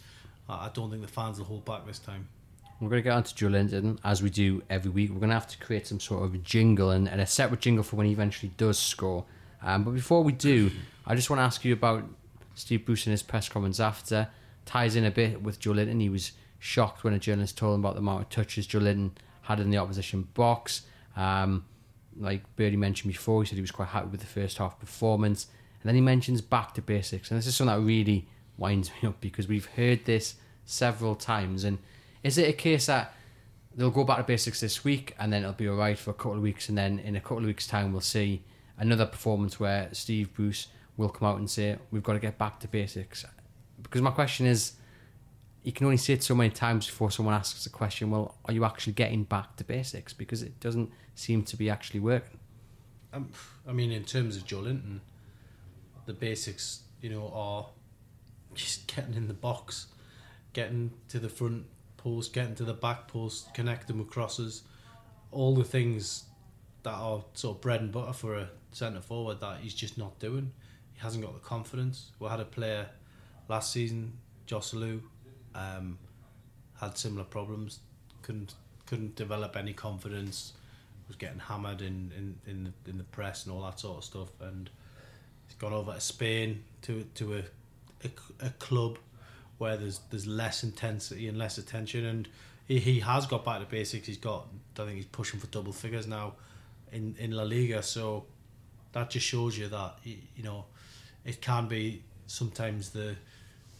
I 0.47 0.69
don't 0.71 0.91
think 0.91 1.01
the 1.01 1.07
fans 1.07 1.39
will 1.39 1.47
hold 1.47 1.65
back 1.65 1.87
this 1.87 1.97
time. 1.97 2.27
We're 2.79 2.89
going 2.89 2.99
to 3.01 3.03
get 3.09 3.13
on 3.13 3.23
to 3.23 3.33
Joelinton, 3.33 3.97
as 4.03 4.21
we 4.21 4.29
do 4.29 4.61
every 4.69 4.91
week. 4.91 5.09
We're 5.09 5.17
going 5.17 5.29
to 5.29 5.33
have 5.33 5.47
to 5.47 5.57
create 5.57 5.87
some 5.87 5.99
sort 5.99 6.23
of 6.23 6.43
jingle 6.43 6.91
and, 6.91 7.09
and 7.09 7.19
a 7.19 7.25
separate 7.25 7.61
jingle 7.61 7.83
for 7.83 7.95
when 7.95 8.05
he 8.05 8.11
eventually 8.11 8.51
does 8.57 8.77
score. 8.77 9.25
Um, 9.63 9.83
but 9.83 9.95
before 9.95 10.23
we 10.23 10.33
do, 10.33 10.69
I 11.07 11.15
just 11.15 11.31
want 11.31 11.39
to 11.39 11.45
ask 11.45 11.65
you 11.65 11.73
about 11.73 12.03
Steve 12.53 12.85
Bruce 12.85 13.07
and 13.07 13.11
his 13.11 13.23
press 13.23 13.49
comments 13.49 13.79
after. 13.79 14.27
Ties 14.65 14.95
in 14.95 15.05
a 15.05 15.11
bit 15.11 15.41
with 15.41 15.59
Joelinton. 15.59 16.01
He 16.01 16.09
was 16.09 16.31
shocked 16.59 17.03
when 17.03 17.13
a 17.13 17.19
journalist 17.19 17.57
told 17.57 17.75
him 17.75 17.81
about 17.81 17.93
the 17.93 17.99
amount 17.99 18.21
of 18.21 18.29
touches 18.29 18.67
Joelinton 18.67 19.11
had 19.43 19.59
in 19.59 19.69
the 19.69 19.77
opposition 19.77 20.27
box. 20.33 20.81
Um, 21.15 21.65
like 22.17 22.43
Birdie 22.55 22.77
mentioned 22.77 23.11
before, 23.11 23.43
he 23.43 23.47
said 23.47 23.55
he 23.55 23.61
was 23.61 23.71
quite 23.71 23.89
happy 23.89 24.07
with 24.07 24.21
the 24.21 24.25
first 24.25 24.57
half 24.57 24.79
performance. 24.79 25.47
And 25.81 25.89
then 25.89 25.95
he 25.95 26.01
mentions 26.01 26.41
back 26.41 26.73
to 26.75 26.81
basics. 26.81 27.29
And 27.29 27.37
this 27.37 27.45
is 27.45 27.55
something 27.55 27.75
that 27.75 27.85
really 27.85 28.27
winds 28.57 28.91
me 29.01 29.09
up 29.09 29.21
because 29.21 29.47
we've 29.47 29.67
heard 29.67 30.05
this 30.05 30.35
several 30.65 31.15
times. 31.15 31.63
And 31.63 31.77
is 32.23 32.37
it 32.37 32.49
a 32.49 32.53
case 32.53 32.87
that 32.87 33.13
they'll 33.75 33.91
go 33.91 34.03
back 34.03 34.17
to 34.17 34.23
basics 34.23 34.61
this 34.61 34.83
week 34.83 35.13
and 35.19 35.31
then 35.31 35.43
it'll 35.43 35.53
be 35.53 35.67
all 35.67 35.75
right 35.75 35.97
for 35.97 36.11
a 36.11 36.13
couple 36.13 36.33
of 36.33 36.41
weeks 36.41 36.69
and 36.69 36.77
then 36.77 36.97
in 36.99 37.15
a 37.15 37.19
couple 37.19 37.39
of 37.39 37.45
weeks' 37.45 37.67
time 37.67 37.91
we'll 37.91 38.01
see 38.01 38.41
another 38.77 39.05
performance 39.05 39.59
where 39.59 39.89
Steve 39.91 40.33
Bruce 40.33 40.67
will 40.97 41.09
come 41.09 41.27
out 41.27 41.37
and 41.37 41.49
say 41.49 41.77
we've 41.91 42.03
got 42.03 42.13
to 42.13 42.19
get 42.19 42.37
back 42.37 42.59
to 42.61 42.67
basics? 42.67 43.25
Because 43.85 44.01
my 44.01 44.11
question 44.11 44.45
is, 44.45 44.73
you 45.63 45.71
can 45.71 45.85
only 45.85 45.97
say 45.97 46.13
it 46.13 46.23
so 46.23 46.35
many 46.35 46.49
times 46.49 46.85
before 46.85 47.09
someone 47.09 47.33
asks 47.33 47.63
the 47.63 47.69
question, 47.69 48.11
well, 48.11 48.35
are 48.45 48.53
you 48.53 48.65
actually 48.65 48.93
getting 48.93 49.23
back 49.23 49.55
to 49.57 49.63
basics? 49.63 50.11
Because 50.11 50.43
it 50.43 50.59
doesn't 50.59 50.91
seem 51.15 51.43
to 51.43 51.55
be 51.55 51.69
actually 51.69 51.99
working. 51.99 52.39
Um, 53.13 53.29
I 53.67 53.71
mean, 53.71 53.91
in 53.91 54.03
terms 54.03 54.37
of 54.37 54.45
Joelinton, 54.45 54.99
the 56.05 56.13
basics, 56.13 56.81
you 57.01 57.09
know, 57.09 57.31
are 57.33 57.67
just 58.53 58.87
getting 58.93 59.13
in 59.13 59.27
the 59.27 59.33
box, 59.33 59.87
getting 60.53 60.91
to 61.09 61.19
the 61.19 61.29
front 61.29 61.65
post, 61.97 62.33
getting 62.33 62.55
to 62.55 62.63
the 62.63 62.73
back 62.73 63.07
post, 63.07 63.53
connecting 63.53 63.97
with 63.97 64.09
crosses, 64.09 64.63
all 65.31 65.55
the 65.55 65.63
things 65.63 66.25
that 66.83 66.93
are 66.93 67.23
sort 67.33 67.57
of 67.57 67.61
bread 67.61 67.81
and 67.81 67.91
butter 67.91 68.13
for 68.13 68.35
a 68.35 68.49
centre 68.71 69.01
forward 69.01 69.39
that 69.39 69.59
he's 69.61 69.73
just 69.73 69.97
not 69.97 70.19
doing. 70.19 70.51
He 70.93 70.99
hasn't 70.99 71.23
got 71.23 71.33
the 71.33 71.39
confidence. 71.39 72.11
We 72.19 72.27
had 72.27 72.39
a 72.39 72.45
player 72.45 72.87
last 73.47 73.71
season, 73.71 74.13
Joselu, 74.47 75.01
um, 75.53 75.97
had 76.79 76.97
similar 76.97 77.23
problems. 77.23 77.79
Couldn't 78.21 78.53
couldn't 78.85 79.15
develop 79.15 79.55
any 79.55 79.73
confidence. 79.73 80.53
Was 81.07 81.15
getting 81.17 81.39
hammered 81.39 81.81
in 81.81 82.11
in 82.17 82.35
in 82.51 82.63
the, 82.65 82.89
in 82.89 82.97
the 82.97 83.03
press 83.03 83.45
and 83.45 83.53
all 83.53 83.61
that 83.63 83.79
sort 83.79 83.97
of 83.97 84.03
stuff. 84.03 84.29
And 84.41 84.69
he's 85.47 85.55
gone 85.55 85.73
over 85.73 85.93
to 85.93 86.01
Spain 86.01 86.63
to 86.83 87.05
to 87.15 87.35
a 87.35 87.43
a, 88.03 88.45
a 88.47 88.49
club 88.51 88.97
where 89.57 89.77
there's 89.77 89.99
there's 90.09 90.27
less 90.27 90.63
intensity 90.63 91.27
and 91.27 91.37
less 91.37 91.57
attention. 91.57 92.05
And 92.05 92.27
he, 92.67 92.79
he 92.79 92.99
has 93.01 93.25
got 93.25 93.45
back 93.45 93.59
to 93.59 93.65
basics. 93.65 94.07
He's 94.07 94.17
got 94.17 94.47
I 94.79 94.85
think 94.85 94.95
he's 94.95 95.05
pushing 95.05 95.39
for 95.39 95.47
double 95.47 95.73
figures 95.73 96.07
now 96.07 96.33
in 96.91 97.15
in 97.19 97.31
La 97.31 97.43
Liga. 97.43 97.83
So 97.83 98.25
that 98.93 99.09
just 99.09 99.25
shows 99.25 99.57
you 99.57 99.67
that 99.67 99.99
you 100.03 100.43
know 100.43 100.65
it 101.23 101.41
can 101.41 101.67
be 101.67 102.03
sometimes 102.27 102.89
the 102.89 103.15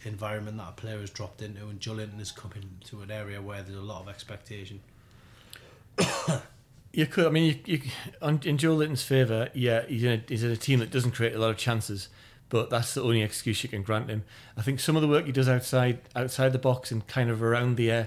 environment 0.06 0.58
that 0.58 0.70
a 0.70 0.74
player 0.74 1.00
has 1.00 1.10
dropped 1.10 1.42
into 1.42 1.68
and 1.68 1.80
Joelinton 1.80 2.20
is 2.20 2.32
coming 2.32 2.78
to 2.86 3.02
an 3.02 3.12
area 3.12 3.42
where 3.42 3.62
there's 3.62 3.78
a 3.78 3.82
lot 3.82 4.02
of 4.02 4.10
expectation. 4.10 4.82
You 6.96 7.06
could. 7.06 7.26
I 7.26 7.30
mean, 7.30 7.60
you, 7.66 7.74
you, 7.76 7.82
in 8.22 8.58
Joelinton's 8.58 9.04
favour, 9.04 9.50
yeah, 9.54 9.86
he's 9.86 10.04
in, 10.04 10.12
a, 10.14 10.24
he's 10.30 10.44
in 10.44 10.52
a 10.52 10.56
team 10.56 10.80
that 10.80 10.92
doesn't 10.92 11.12
create 11.12 11.36
a 11.36 11.40
lot 11.40 11.50
of 11.50 11.58
chances, 11.58 12.08
but 12.48 12.70
that's 12.70 12.94
the 12.94 13.04
only 13.04 13.22
excuse 13.22 13.62
you 13.64 13.70
can 13.70 13.84
grant 13.84 14.10
him. 14.10 14.24
I 14.56 14.62
think 14.62 14.80
some 14.80 14.96
of 14.96 15.02
the 15.02 15.08
work 15.10 15.26
he 15.26 15.34
does 15.34 15.50
outside 15.50 16.00
outside 16.16 16.54
the 16.54 16.58
box 16.58 16.92
and 16.92 17.06
kind 17.06 17.30
of 17.30 17.44
around 17.44 17.76
the 17.76 17.92
uh, 17.92 18.06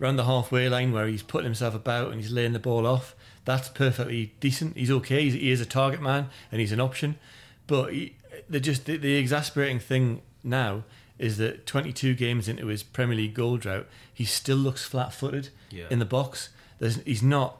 around 0.00 0.16
the 0.16 0.24
halfway 0.24 0.70
line 0.70 0.90
where 0.90 1.06
he's 1.06 1.22
putting 1.22 1.44
himself 1.44 1.74
about 1.74 2.12
and 2.12 2.18
he's 2.18 2.32
laying 2.32 2.54
the 2.54 2.58
ball 2.58 2.86
off, 2.86 3.14
that's 3.44 3.68
perfectly 3.68 4.32
decent. 4.40 4.74
He's 4.74 4.90
okay. 4.90 5.24
He's, 5.24 5.34
he 5.34 5.50
is 5.50 5.60
a 5.60 5.66
target 5.66 6.00
man 6.00 6.30
and 6.50 6.62
he's 6.62 6.72
an 6.72 6.80
option, 6.80 7.18
but 7.66 7.92
he, 7.92 8.16
the 8.48 8.58
just 8.58 8.86
the, 8.86 8.96
the 8.96 9.16
exasperating 9.16 9.80
thing 9.80 10.22
now 10.42 10.84
is 11.20 11.36
that 11.36 11.66
22 11.66 12.14
games 12.14 12.48
into 12.48 12.66
his 12.66 12.82
Premier 12.82 13.16
League 13.16 13.34
goal 13.34 13.56
drought, 13.58 13.86
he 14.12 14.24
still 14.24 14.56
looks 14.56 14.84
flat-footed 14.84 15.50
Yeah. 15.70 15.84
in 15.90 15.98
the 16.00 16.04
box. 16.04 16.48
There's, 16.78 16.96
he's 17.04 17.22
not 17.22 17.58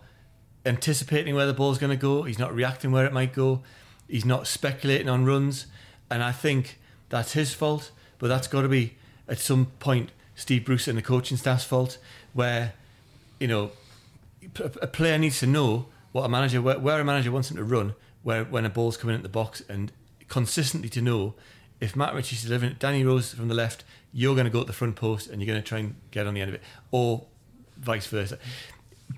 anticipating 0.67 1.35
where 1.35 1.47
the 1.47 1.53
ball's 1.53 1.79
going 1.79 1.91
to 1.91 1.97
go. 2.01 2.23
He's 2.23 2.39
not 2.39 2.55
reacting 2.55 2.91
where 2.91 3.05
it 3.07 3.13
might 3.13 3.33
go. 3.33 3.63
He's 4.09 4.25
not 4.25 4.47
speculating 4.47 5.09
on 5.09 5.25
runs. 5.25 5.67
And 6.11 6.23
I 6.23 6.33
think 6.33 6.79
that's 7.11 7.33
his 7.35 7.55
fault. 7.55 7.91
But 8.19 8.29
that's 8.29 8.49
got 8.49 8.63
to 8.63 8.69
be, 8.69 8.95
at 9.29 9.39
some 9.39 9.67
point, 9.79 10.11
Steve 10.35 10.65
Bruce 10.65 10.89
and 10.89 10.97
the 10.99 11.03
coaching 11.03 11.37
staff's 11.37 11.65
fault, 11.65 11.99
where, 12.33 12.73
you 13.39 13.47
know, 13.49 13.73
a 14.81 14.87
player 14.87 15.19
needs 15.19 15.39
to 15.41 15.47
know 15.47 15.87
what 16.13 16.25
a 16.25 16.29
manager, 16.29 16.61
where, 16.63 16.79
where 16.79 17.01
a 17.01 17.05
manager 17.05 17.31
wants 17.31 17.51
him 17.51 17.57
to 17.59 17.65
run, 17.65 17.95
where 18.23 18.45
when 18.45 18.65
a 18.65 18.71
ball's 18.71 18.97
coming 18.97 19.15
into 19.17 19.23
the 19.23 19.29
box, 19.33 19.63
and 19.69 19.93
consistently 20.29 20.89
to 20.89 21.01
know 21.03 21.35
if 21.81 21.97
Matt 21.97 22.15
Ritchie's 22.15 22.43
delivering 22.43 22.73
it, 22.73 22.79
Danny 22.79 23.05
Rose 23.05 23.33
from 23.33 23.49
the 23.49 23.55
left, 23.55 23.85
you're 24.13 24.35
going 24.35 24.45
to 24.45 24.51
go 24.51 24.61
at 24.61 24.67
the 24.67 24.73
front 24.73 24.97
post 24.97 25.29
and 25.29 25.41
you're 25.41 25.47
going 25.47 25.63
to 25.63 25.69
try 25.69 25.79
and 25.79 25.95
get 26.11 26.27
on 26.27 26.35
the 26.35 26.41
end 26.41 26.49
of 26.51 26.55
it, 26.55 26.63
or 26.91 27.27
vice 27.79 28.07
versa. 28.07 28.39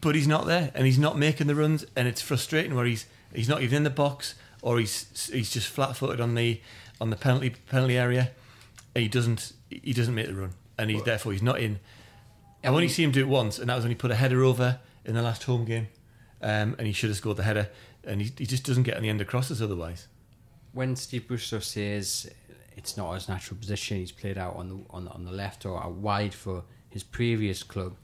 But 0.00 0.14
he's 0.14 0.28
not 0.28 0.46
there, 0.46 0.70
and 0.74 0.86
he's 0.86 0.98
not 0.98 1.18
making 1.18 1.48
the 1.48 1.54
runs, 1.54 1.84
and 1.94 2.08
it's 2.08 2.22
frustrating 2.22 2.74
where 2.74 2.86
he's 2.86 3.06
he's 3.34 3.48
not 3.48 3.62
even 3.62 3.78
in 3.78 3.82
the 3.84 3.90
box, 3.90 4.34
or 4.62 4.78
he's 4.78 5.30
he's 5.32 5.50
just 5.50 5.68
flat-footed 5.68 6.20
on 6.20 6.34
the 6.34 6.60
on 7.00 7.10
the 7.10 7.16
penalty 7.16 7.50
penalty 7.50 7.98
area, 7.98 8.30
and 8.94 9.02
he 9.02 9.08
doesn't 9.08 9.52
he 9.68 9.92
doesn't 9.92 10.14
make 10.14 10.28
the 10.28 10.34
run, 10.34 10.52
and 10.78 10.90
he 10.90 11.00
therefore 11.00 11.32
he's 11.32 11.42
not 11.42 11.58
in. 11.60 11.78
I've 12.64 12.72
only 12.72 12.88
seen 12.88 13.06
him 13.06 13.12
do 13.12 13.20
it 13.20 13.28
once, 13.28 13.58
and 13.58 13.68
that 13.68 13.74
was 13.74 13.84
when 13.84 13.90
he 13.90 13.96
put 13.96 14.10
a 14.12 14.14
header 14.14 14.44
over 14.44 14.78
in 15.04 15.14
the 15.14 15.22
last 15.22 15.42
home 15.44 15.64
game, 15.64 15.88
um, 16.40 16.76
and 16.78 16.86
he 16.86 16.92
should 16.92 17.10
have 17.10 17.16
scored 17.16 17.36
the 17.36 17.42
header, 17.42 17.68
and 18.04 18.22
he, 18.22 18.32
he 18.38 18.46
just 18.46 18.64
doesn't 18.64 18.84
get 18.84 18.96
on 18.96 19.02
the 19.02 19.08
end 19.08 19.20
of 19.20 19.26
crosses 19.26 19.60
otherwise. 19.60 20.06
when 20.72 20.96
Steve 20.96 21.26
Bruce 21.28 21.52
says 21.66 22.30
it's 22.76 22.96
not 22.96 23.12
his 23.14 23.28
natural 23.28 23.58
position, 23.58 23.98
he's 23.98 24.12
played 24.12 24.38
out 24.38 24.56
on 24.56 24.68
the 24.68 24.78
on, 24.90 25.08
on 25.08 25.24
the 25.24 25.32
left 25.32 25.64
or 25.66 25.82
out 25.82 25.92
wide 25.92 26.34
for 26.34 26.64
his 26.90 27.02
previous 27.02 27.62
club. 27.62 27.96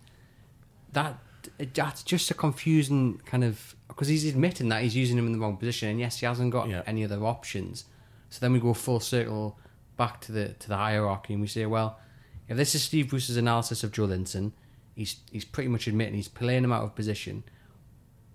That 0.92 1.18
that's 1.74 2.02
just 2.02 2.30
a 2.30 2.34
confusing 2.34 3.20
kind 3.24 3.44
of 3.44 3.74
because 3.88 4.08
he's 4.08 4.26
admitting 4.26 4.68
that 4.68 4.82
he's 4.82 4.96
using 4.96 5.16
him 5.18 5.26
in 5.26 5.32
the 5.32 5.38
wrong 5.38 5.56
position, 5.56 5.88
and 5.88 6.00
yes, 6.00 6.18
he 6.18 6.26
hasn't 6.26 6.50
got 6.52 6.68
Yeah. 6.68 6.82
any 6.86 7.04
other 7.04 7.24
options. 7.24 7.84
So 8.30 8.38
then 8.40 8.52
we 8.52 8.60
go 8.60 8.74
full 8.74 9.00
circle 9.00 9.58
back 9.96 10.20
to 10.22 10.32
the 10.32 10.48
to 10.54 10.68
the 10.68 10.76
hierarchy, 10.76 11.34
and 11.34 11.40
we 11.40 11.48
say, 11.48 11.66
well, 11.66 11.98
if 12.48 12.56
this 12.56 12.74
is 12.74 12.82
Steve 12.82 13.08
Bruce's 13.10 13.36
analysis 13.36 13.82
of 13.84 13.92
Joelinton, 13.92 14.52
he's 14.94 15.16
he's 15.30 15.44
pretty 15.44 15.68
much 15.68 15.86
admitting 15.86 16.14
he's 16.14 16.28
playing 16.28 16.64
him 16.64 16.72
out 16.72 16.82
of 16.84 16.94
position. 16.94 17.44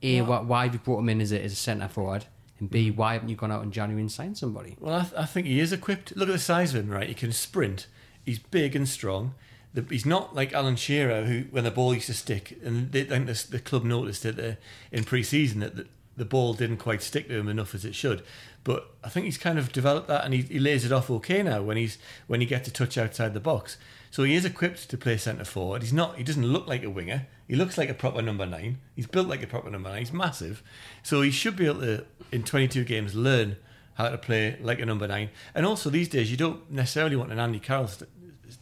A, 0.01 0.21
why, 0.21 0.41
why 0.41 0.63
have 0.65 0.73
you 0.73 0.79
brought 0.79 0.99
him 0.99 1.07
in 1.09 1.21
as 1.21 1.31
a, 1.31 1.41
as 1.41 1.53
a 1.53 1.55
centre 1.55 1.87
forward? 1.87 2.25
And 2.59 2.69
B, 2.69 2.91
why 2.91 3.13
haven't 3.13 3.29
you 3.29 3.35
gone 3.35 3.51
out 3.51 3.63
in 3.63 3.71
January 3.71 4.01
and 4.01 4.11
signed 4.11 4.37
somebody? 4.37 4.77
Well, 4.79 4.95
I, 4.95 5.01
th- 5.01 5.13
I 5.17 5.25
think 5.25 5.47
he 5.47 5.59
is 5.59 5.73
equipped. 5.73 6.15
Look 6.15 6.29
at 6.29 6.33
the 6.33 6.39
size 6.39 6.73
of 6.73 6.83
him, 6.83 6.89
right? 6.89 7.07
He 7.07 7.15
can 7.15 7.31
sprint. 7.31 7.87
He's 8.23 8.39
big 8.39 8.75
and 8.75 8.87
strong. 8.87 9.33
The, 9.73 9.85
he's 9.89 10.05
not 10.05 10.35
like 10.35 10.53
Alan 10.53 10.75
Shearer, 10.75 11.25
who 11.25 11.45
when 11.51 11.63
the 11.63 11.71
ball 11.71 11.93
used 11.93 12.05
to 12.05 12.13
stick, 12.13 12.59
and 12.63 12.91
they, 12.91 13.01
I 13.01 13.05
think 13.05 13.25
the, 13.25 13.47
the 13.49 13.59
club 13.59 13.83
noticed 13.83 14.23
it 14.23 14.39
uh, 14.39 14.55
in 14.91 15.03
pre-season 15.03 15.61
that 15.61 15.75
the, 15.75 15.87
the 16.15 16.25
ball 16.25 16.53
didn't 16.53 16.77
quite 16.77 17.01
stick 17.01 17.27
to 17.27 17.39
him 17.39 17.49
enough 17.49 17.73
as 17.73 17.83
it 17.83 17.95
should. 17.95 18.23
But 18.63 18.91
I 19.03 19.09
think 19.09 19.25
he's 19.25 19.37
kind 19.37 19.57
of 19.57 19.71
developed 19.71 20.07
that, 20.07 20.23
and 20.23 20.33
he, 20.33 20.43
he 20.43 20.59
lays 20.59 20.85
it 20.85 20.91
off 20.91 21.09
okay 21.09 21.41
now 21.43 21.63
when 21.63 21.75
he's 21.75 21.97
when 22.27 22.39
he 22.39 22.45
gets 22.45 22.67
a 22.67 22.71
touch 22.71 22.97
outside 22.97 23.33
the 23.33 23.39
box. 23.39 23.77
So 24.11 24.21
he 24.21 24.35
is 24.35 24.45
equipped 24.45 24.89
to 24.89 24.97
play 24.97 25.17
centre 25.17 25.43
forward. 25.43 25.81
He's 25.81 25.91
not. 25.91 26.17
He 26.17 26.23
doesn't 26.23 26.45
look 26.45 26.67
like 26.67 26.83
a 26.83 26.89
winger. 26.89 27.25
He 27.47 27.55
looks 27.55 27.79
like 27.79 27.89
a 27.89 27.95
proper 27.95 28.21
number 28.21 28.45
nine. 28.45 28.77
He's 28.95 29.07
built 29.07 29.27
like 29.27 29.41
a 29.41 29.47
proper 29.47 29.71
number 29.71 29.89
nine. 29.89 29.99
He's 29.99 30.13
massive. 30.13 30.61
So 31.01 31.23
he 31.23 31.31
should 31.31 31.55
be 31.55 31.65
able 31.65 31.81
to, 31.81 32.05
in 32.33 32.43
22 32.43 32.83
games, 32.83 33.15
learn 33.15 33.57
how 33.95 34.09
to 34.09 34.17
play 34.17 34.57
like 34.61 34.79
a 34.79 34.85
number 34.85 35.07
nine. 35.07 35.29
And 35.53 35.65
also 35.65 35.89
these 35.89 36.09
days, 36.09 36.31
you 36.31 36.37
don't 36.37 36.69
necessarily 36.71 37.15
want 37.15 37.31
an 37.31 37.39
Andy 37.39 37.59
Carroll 37.59 37.87
st- 37.87 38.09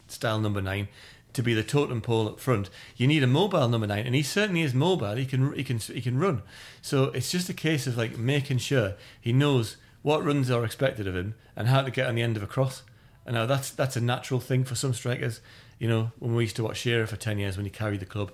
style 0.08 0.40
number 0.40 0.62
nine 0.62 0.90
to 1.34 1.42
be 1.42 1.54
the 1.54 1.64
totem 1.64 2.02
pole 2.02 2.28
up 2.28 2.40
front. 2.40 2.70
You 2.98 3.08
need 3.08 3.24
a 3.24 3.28
mobile 3.28 3.68
number 3.70 3.88
nine, 3.88 4.06
and 4.06 4.16
he 4.16 4.24
certainly 4.24 4.62
is 4.62 4.74
mobile. 4.74 5.16
He 5.16 5.26
can 5.26 5.54
he 5.54 5.64
can 5.64 5.78
he 5.80 6.02
can 6.02 6.20
run. 6.20 6.42
So 6.82 7.06
it's 7.06 7.32
just 7.32 7.50
a 7.50 7.54
case 7.54 7.88
of 7.88 7.98
like 7.98 8.18
making 8.18 8.58
sure 8.58 8.96
he 9.20 9.32
knows 9.32 9.78
what 10.02 10.26
runs 10.26 10.50
are 10.50 10.66
expected 10.66 11.08
of 11.08 11.16
him 11.16 11.36
and 11.56 11.68
how 11.68 11.82
to 11.82 11.92
get 11.92 12.08
on 12.08 12.16
the 12.16 12.22
end 12.22 12.36
of 12.36 12.44
a 12.44 12.48
cross. 12.48 12.84
And 13.26 13.36
now 13.36 13.46
that's 13.46 13.70
that's 13.70 13.96
a 13.96 14.02
natural 14.02 14.40
thing 14.40 14.64
for 14.64 14.76
some 14.76 14.94
strikers. 14.94 15.42
You 15.80 15.88
know, 15.88 16.12
when 16.20 16.36
we 16.36 16.44
used 16.44 16.58
to 16.58 16.64
watch 16.64 16.78
Shearer 16.78 17.08
for 17.08 17.16
ten 17.16 17.40
years 17.40 17.56
when 17.56 17.66
he 17.66 17.72
carried 17.72 18.02
the 18.02 18.06
club, 18.06 18.32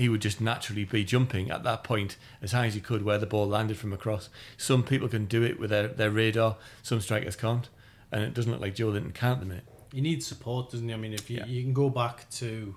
he 0.00 0.08
would 0.08 0.22
just 0.22 0.40
naturally 0.40 0.84
be 0.84 1.04
jumping 1.04 1.50
at 1.50 1.62
that 1.62 1.84
point 1.84 2.16
as 2.40 2.52
high 2.52 2.66
as 2.66 2.74
he 2.74 2.80
could 2.80 3.04
where 3.04 3.18
the 3.18 3.26
ball 3.26 3.46
landed 3.46 3.76
from 3.76 3.92
across. 3.92 4.30
Some 4.56 4.82
people 4.82 5.08
can 5.08 5.26
do 5.26 5.42
it 5.42 5.60
with 5.60 5.68
their, 5.70 5.88
their 5.88 6.10
radar, 6.10 6.56
some 6.82 7.00
strikers 7.00 7.36
can't. 7.36 7.68
And 8.10 8.22
it 8.22 8.32
doesn't 8.34 8.50
look 8.50 8.60
like 8.62 8.74
Joelinton 8.74 9.12
can 9.14 9.32
at 9.32 9.40
the 9.40 9.46
minute. 9.46 9.64
He 9.92 10.00
needs 10.00 10.26
support, 10.26 10.70
doesn't 10.70 10.88
he? 10.88 10.94
I 10.94 10.96
mean, 10.96 11.12
if 11.12 11.28
you, 11.30 11.36
Yeah. 11.38 11.46
you 11.46 11.62
can 11.62 11.72
go 11.74 11.90
back 11.90 12.28
to 12.30 12.74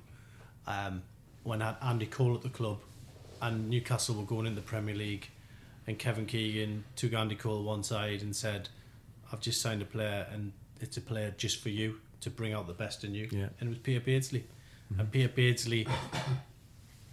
um, 0.68 1.02
when 1.44 1.62
had 1.62 1.78
Andy 1.82 2.06
Cole 2.08 2.36
at 2.36 2.42
the 2.42 2.50
club 2.50 2.80
and 3.42 3.70
Newcastle 3.70 4.16
were 4.16 4.24
going 4.26 4.46
in 4.46 4.56
the 4.56 4.62
Premier 4.62 4.94
League 4.96 5.30
and 5.88 5.98
Kevin 5.98 6.26
Keegan 6.26 6.84
took 6.96 7.14
Andy 7.14 7.36
Cole 7.36 7.64
one 7.64 7.84
side 7.84 8.22
and 8.22 8.36
said, 8.36 8.70
I've 9.32 9.40
just 9.42 9.62
signed 9.62 9.82
a 9.82 9.86
player 9.86 10.28
and 10.32 10.52
it's 10.82 10.98
a 10.98 11.02
player 11.02 11.34
just 11.38 11.62
for 11.64 11.70
you 11.70 12.00
to 12.22 12.30
bring 12.30 12.54
out 12.54 12.68
the 12.68 12.74
best 12.74 13.04
in 13.04 13.16
you. 13.16 13.28
Yeah. 13.32 13.48
And 13.60 13.68
it 13.68 13.70
was 13.70 13.78
Peter 13.80 14.02
Beardsley. 14.02 14.46
And 14.98 15.10
Peter 15.12 15.30
Beardsley, 15.30 15.88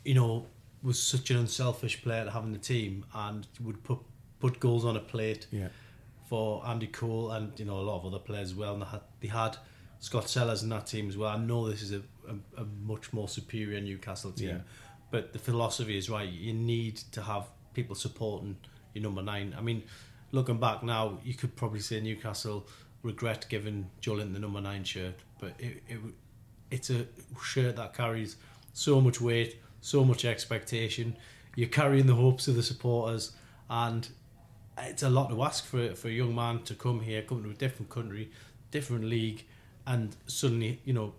you 0.04 0.14
know, 0.14 0.46
was 0.82 1.00
such 1.02 1.30
an 1.30 1.36
unselfish 1.36 2.02
player 2.02 2.24
to 2.24 2.30
have 2.30 2.44
in 2.44 2.52
the 2.52 2.58
team 2.58 3.04
and 3.14 3.46
would 3.60 3.82
put 3.84 3.98
put 4.38 4.58
goals 4.58 4.84
on 4.86 4.96
a 4.96 5.00
plate 5.00 5.46
Yeah. 5.50 5.68
for 6.28 6.66
Andy 6.66 6.86
Cole 6.86 7.30
and 7.32 7.52
you 7.58 7.66
know 7.66 7.78
a 7.78 7.82
lot 7.82 7.98
of 8.00 8.06
other 8.06 8.18
players 8.18 8.50
as 8.50 8.54
well. 8.54 8.72
And 8.74 8.82
they 8.82 8.86
had, 8.86 9.00
they 9.20 9.28
had 9.28 9.56
Scott 9.98 10.30
Sellars 10.30 10.62
in 10.62 10.70
that 10.70 10.86
team 10.86 11.08
as 11.08 11.16
well. 11.18 11.28
I 11.30 11.36
know 11.36 11.68
this 11.68 11.82
is 11.82 11.92
a, 11.92 12.02
a, 12.28 12.62
a 12.62 12.64
much 12.82 13.12
more 13.12 13.28
superior 13.28 13.80
Newcastle 13.80 14.32
team, 14.32 14.48
Yeah. 14.48 14.58
but 15.10 15.34
the 15.34 15.38
philosophy 15.38 15.98
is 15.98 16.08
right. 16.08 16.26
You 16.28 16.54
need 16.54 16.96
to 17.12 17.20
have 17.22 17.44
people 17.74 17.94
supporting 17.94 18.56
your 18.94 19.02
number 19.02 19.20
nine. 19.22 19.54
I 19.58 19.60
mean, 19.60 19.82
looking 20.32 20.58
back 20.58 20.82
now, 20.82 21.18
you 21.22 21.34
could 21.34 21.54
probably 21.54 21.80
say 21.80 22.00
Newcastle 22.00 22.66
regret 23.02 23.44
giving 23.50 23.90
Joelinton 24.00 24.32
the 24.32 24.38
number 24.38 24.60
nine 24.62 24.84
shirt, 24.84 25.16
but 25.38 25.52
it, 25.58 25.82
it 25.88 25.98
it's 26.70 26.88
a 26.88 27.06
shirt 27.42 27.76
that 27.76 27.92
carries 27.94 28.36
so 28.72 29.00
much 29.00 29.20
weight, 29.20 29.60
so 29.80 30.04
much 30.04 30.24
expectation. 30.24 31.16
You're 31.56 31.68
carrying 31.68 32.06
the 32.06 32.14
hopes 32.14 32.48
of 32.48 32.54
the 32.56 32.62
supporters, 32.62 33.32
and 33.68 34.08
it's 34.78 35.02
a 35.02 35.10
lot 35.10 35.30
to 35.30 35.42
ask 35.42 35.64
for 35.64 35.94
for 35.94 36.08
a 36.08 36.12
young 36.12 36.34
man 36.34 36.62
to 36.62 36.74
come 36.74 37.00
here, 37.00 37.22
come 37.22 37.42
to 37.42 37.50
a 37.50 37.54
different 37.54 37.90
country, 37.90 38.30
different 38.70 39.04
league, 39.04 39.44
and 39.86 40.14
suddenly, 40.26 40.80
you 40.84 40.92
know, 40.92 41.14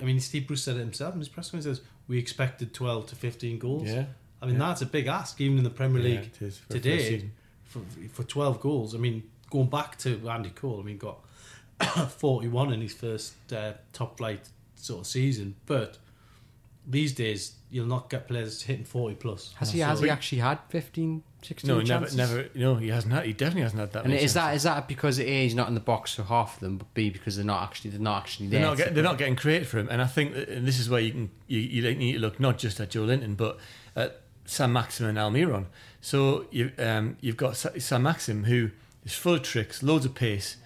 I 0.00 0.04
mean, 0.04 0.20
Steve 0.20 0.46
Bruce 0.46 0.62
said 0.64 0.76
it 0.76 0.80
himself 0.80 1.14
in 1.14 1.20
his 1.20 1.28
press 1.28 1.50
conference. 1.50 1.78
Says 1.78 1.86
we 2.08 2.18
expected 2.18 2.72
twelve 2.74 3.06
to 3.08 3.16
fifteen 3.16 3.58
goals. 3.58 3.88
Yeah. 3.88 4.04
I 4.40 4.46
mean 4.46 4.56
Yeah. 4.56 4.68
that's 4.68 4.82
a 4.82 4.86
big 4.86 5.06
ask, 5.06 5.40
even 5.40 5.58
in 5.58 5.64
the 5.64 5.70
Premier 5.70 6.02
League 6.02 6.30
is 6.40 6.58
for 6.58 6.72
today 6.74 7.30
for 7.64 7.80
for 8.12 8.22
twelve 8.24 8.60
goals. 8.60 8.94
I 8.94 8.98
mean, 8.98 9.22
going 9.50 9.68
back 9.68 9.98
to 9.98 10.28
Andy 10.28 10.50
Cole, 10.50 10.80
I 10.80 10.82
mean, 10.84 10.98
got 10.98 11.18
forty 12.10 12.48
one 12.48 12.72
in 12.72 12.80
his 12.80 12.92
first 12.94 13.34
uh, 13.52 13.72
top 13.92 14.18
flight 14.18 14.48
sort 14.74 15.00
of 15.00 15.06
season, 15.06 15.56
but 15.66 15.98
these 16.86 17.12
days 17.12 17.52
you'll 17.70 17.86
not 17.86 18.08
get 18.10 18.28
players 18.28 18.62
hitting 18.62 18.84
forty 18.84 19.14
plus. 19.16 19.52
Has 19.58 19.72
he, 19.72 19.80
So- 19.80 19.86
has 19.86 20.00
he 20.00 20.08
actually 20.10 20.38
had 20.38 20.58
15, 20.68 21.22
16 21.42 21.68
No, 21.68 21.80
never, 21.80 21.88
chances? 22.06 22.16
never. 22.16 22.48
No, 22.54 22.76
he 22.76 22.88
hasn't. 22.88 23.12
Had, 23.12 23.26
he 23.26 23.32
definitely 23.32 23.62
hasn't 23.62 23.80
had 23.80 23.92
that. 23.92 24.04
And 24.04 24.12
many 24.12 24.22
is 24.24 24.34
that 24.34 24.42
chances. 24.46 24.56
is 24.60 24.62
that 24.64 24.88
because 24.88 25.18
A 25.20 25.24
he's 25.44 25.54
not 25.54 25.66
in 25.68 25.74
the 25.74 25.80
box 25.80 26.14
for 26.14 26.22
half 26.22 26.54
of 26.54 26.60
them, 26.60 26.78
but 26.78 26.92
B 26.94 27.10
because 27.10 27.36
they're 27.36 27.44
not 27.44 27.62
actually 27.62 27.90
they're 27.90 28.00
not 28.00 28.22
actually 28.22 28.46
there. 28.48 28.60
They're 28.60 28.68
not, 28.70 28.76
to- 28.78 28.84
get, 28.84 28.94
they're 28.94 29.02
not 29.04 29.18
getting 29.18 29.36
created 29.36 29.66
for 29.68 29.78
him, 29.78 29.88
and 29.90 30.00
I 30.00 30.06
think 30.06 30.34
that, 30.34 30.48
and 30.48 30.66
this 30.66 30.78
is 30.78 30.88
where 30.88 31.00
you 31.00 31.10
can 31.12 31.30
you, 31.48 31.58
you 31.60 31.94
need 31.94 32.12
to 32.14 32.18
look 32.20 32.38
not 32.40 32.56
just 32.58 32.78
at 32.80 32.90
Joelinton, 32.90 33.36
but 33.36 33.58
at 33.96 34.20
Sam 34.44 34.72
Maxim 34.72 35.06
and 35.06 35.18
Almiron. 35.18 35.66
So 36.00 36.46
you 36.52 36.70
um, 36.78 37.16
you've 37.20 37.36
got 37.36 37.56
Sam 37.56 38.02
Maxim 38.04 38.44
who 38.44 38.70
is 39.04 39.12
full 39.14 39.34
of 39.34 39.42
tricks, 39.42 39.82
loads 39.82 40.04
of 40.04 40.14
pace, 40.14 40.56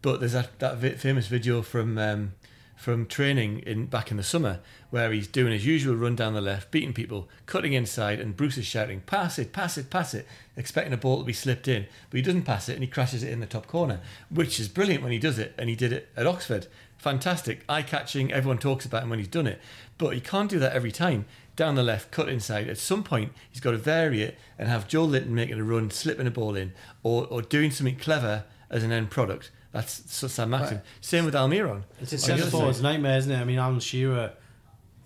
but 0.00 0.20
there's 0.20 0.32
that 0.32 0.58
that 0.60 0.80
famous 1.00 1.26
video 1.26 1.60
from 1.62 1.98
um, 1.98 2.34
from 2.76 3.06
training 3.06 3.60
in 3.60 3.86
back 3.86 4.10
in 4.10 4.18
the 4.18 4.22
summer 4.22 4.60
where 4.90 5.10
he's 5.10 5.26
doing 5.26 5.52
his 5.52 5.66
usual 5.66 5.96
run 5.96 6.14
down 6.14 6.34
the 6.34 6.40
left, 6.40 6.70
beating 6.70 6.92
people, 6.92 7.28
cutting 7.46 7.72
inside, 7.72 8.20
and 8.20 8.36
Bruce 8.36 8.58
is 8.58 8.66
shouting, 8.66 9.00
"Pass 9.00 9.38
it, 9.38 9.52
pass 9.52 9.76
it, 9.76 9.90
pass 9.90 10.14
it," 10.14 10.26
expecting 10.56 10.92
a 10.92 10.96
ball 10.96 11.18
to 11.18 11.24
be 11.24 11.32
slipped 11.32 11.66
in, 11.66 11.86
but 12.10 12.18
he 12.18 12.22
doesn't 12.22 12.42
pass 12.42 12.68
it 12.68 12.74
and 12.74 12.84
he 12.84 12.88
crashes 12.88 13.22
it 13.22 13.32
in 13.32 13.40
the 13.40 13.46
top 13.46 13.66
corner, 13.66 14.00
which 14.30 14.60
is 14.60 14.68
brilliant 14.68 15.02
when 15.02 15.12
he 15.12 15.18
does 15.18 15.38
it, 15.38 15.54
and 15.58 15.68
he 15.68 15.74
did 15.74 15.92
it 15.92 16.08
at 16.16 16.26
Oxford. 16.26 16.66
Fantastic, 16.98 17.64
eye 17.68 17.82
catching. 17.82 18.32
Everyone 18.32 18.58
talks 18.58 18.84
about 18.84 19.02
him 19.02 19.10
when 19.10 19.18
he's 19.18 19.28
done 19.28 19.46
it, 19.46 19.60
but 19.98 20.14
he 20.14 20.20
can't 20.20 20.50
do 20.50 20.58
that 20.58 20.72
every 20.72 20.92
time. 20.92 21.24
Down 21.56 21.74
the 21.74 21.82
left, 21.82 22.10
cut 22.10 22.28
inside. 22.28 22.68
At 22.68 22.78
some 22.78 23.02
point, 23.02 23.32
he's 23.50 23.60
got 23.60 23.70
to 23.70 23.78
vary 23.78 24.22
it 24.22 24.36
and 24.58 24.68
have 24.68 24.88
Joelinton 24.88 25.28
making 25.28 25.58
a 25.58 25.64
run, 25.64 25.90
slipping 25.90 26.26
a 26.26 26.30
ball 26.30 26.54
in, 26.54 26.72
or, 27.02 27.26
or 27.28 27.40
doing 27.40 27.70
something 27.70 27.96
clever 27.96 28.44
as 28.68 28.82
an 28.82 28.92
end 28.92 29.10
product. 29.10 29.50
That's 29.76 30.32
Sam 30.32 30.50
Maxim. 30.50 30.80
Same 31.00 31.24
with 31.26 31.34
Almiron. 31.34 31.82
It's 32.00 32.12
a 32.12 32.18
centre 32.18 32.46
forward's 32.46 32.80
nightmare, 32.82 33.18
isn't 33.18 33.30
it? 33.30 33.38
I 33.38 33.44
mean, 33.44 33.58
Alan 33.58 33.80
Shearer 33.80 34.32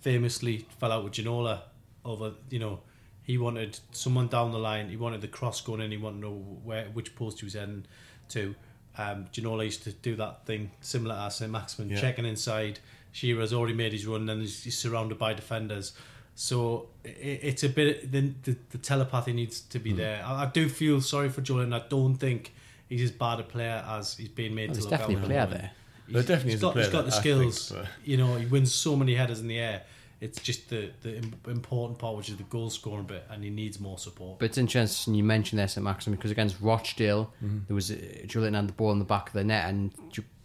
famously 0.01 0.65
fell 0.79 0.91
out 0.91 1.03
with 1.03 1.13
Ginola 1.13 1.61
over, 2.05 2.31
you 2.49 2.59
know, 2.59 2.79
he 3.23 3.37
wanted 3.37 3.79
someone 3.91 4.27
down 4.27 4.51
the 4.51 4.57
line. 4.59 4.89
He 4.89 4.97
wanted 4.97 5.21
the 5.21 5.27
cross 5.27 5.61
going 5.61 5.81
in. 5.81 5.91
He 5.91 5.97
wanted 5.97 6.21
to 6.21 6.27
know 6.27 6.33
where 6.63 6.85
which 6.93 7.15
post 7.15 7.39
he 7.39 7.45
was 7.45 7.53
heading 7.53 7.85
to. 8.29 8.55
Um, 8.97 9.25
Ginola 9.31 9.65
used 9.65 9.83
to 9.83 9.91
do 9.91 10.15
that 10.15 10.45
thing 10.45 10.71
similar 10.81 11.15
to 11.15 11.31
St 11.31 11.51
Maximin, 11.51 11.89
Yeah. 11.91 12.01
checking 12.01 12.25
inside. 12.25 12.79
Shearer's 13.11 13.53
already 13.53 13.73
made 13.73 13.91
his 13.93 14.07
run, 14.07 14.27
and 14.29 14.41
he's, 14.41 14.63
he's 14.63 14.77
surrounded 14.77 15.19
by 15.19 15.33
defenders. 15.33 15.93
So 16.33 16.89
it, 17.03 17.39
it's 17.43 17.63
a 17.63 17.69
bit 17.69 18.11
the, 18.11 18.33
the, 18.43 18.57
the 18.71 18.77
telepathy 18.77 19.33
needs 19.33 19.61
to 19.61 19.79
be 19.79 19.93
there. 19.93 20.23
I, 20.25 20.43
I 20.43 20.45
do 20.47 20.67
feel 20.69 20.99
sorry 21.01 21.29
for 21.29 21.41
Julian. 21.41 21.73
I 21.73 21.83
don't 21.89 22.15
think 22.15 22.53
he's 22.91 23.01
as 23.03 23.11
bad 23.11 23.39
a 23.39 23.43
player 23.43 23.83
as 23.87 24.15
he's 24.15 24.27
being 24.29 24.53
made 24.53 24.69
Well, 24.69 24.75
to 24.75 24.81
there's 24.81 24.91
look 24.91 24.99
definitely 24.99 25.15
out 25.15 25.23
a 25.23 25.27
player 25.27 25.45
for. 25.47 25.53
there. 25.53 25.71
There 26.09 26.21
definitely 26.23 26.51
He's 26.51 26.53
is 26.55 26.61
a 26.61 26.65
got, 26.65 26.73
player 26.73 26.83
he's 26.85 26.93
got 26.93 27.05
the 27.05 27.11
skills. 27.11 27.69
think, 27.69 27.81
but- 27.81 27.89
You 28.09 28.17
know, 28.17 28.35
he 28.35 28.45
wins 28.45 28.73
so 28.73 28.95
many 28.95 29.15
headers 29.15 29.39
in 29.39 29.47
the 29.47 29.57
air. 29.59 29.83
It's 30.19 30.39
just 30.39 30.69
the 30.69 30.91
the 31.01 31.15
important 31.49 31.97
part, 31.97 32.15
which 32.17 32.29
is 32.29 32.37
the 32.37 32.43
goal 32.43 32.69
scoring 32.69 33.05
bit, 33.05 33.25
and 33.31 33.43
he 33.43 33.49
needs 33.49 33.79
more 33.79 33.97
support. 33.97 34.37
But 34.39 34.45
it's 34.45 34.57
interesting 34.59 35.15
you 35.15 35.23
mentioned 35.23 35.57
this 35.59 35.77
at 35.77 35.83
Maxim 35.83 36.11
because 36.13 36.29
against 36.29 36.57
Rochdale, 36.61 37.33
Mm-hmm. 37.43 37.59
there 37.67 37.73
was 37.75 37.89
uh, 37.89 37.95
Julian 38.27 38.53
had 38.53 38.67
the 38.67 38.73
ball 38.73 38.91
in 38.91 38.99
the 38.99 39.05
back 39.05 39.27
of 39.27 39.33
the 39.33 39.43
net 39.43 39.67
and 39.69 39.91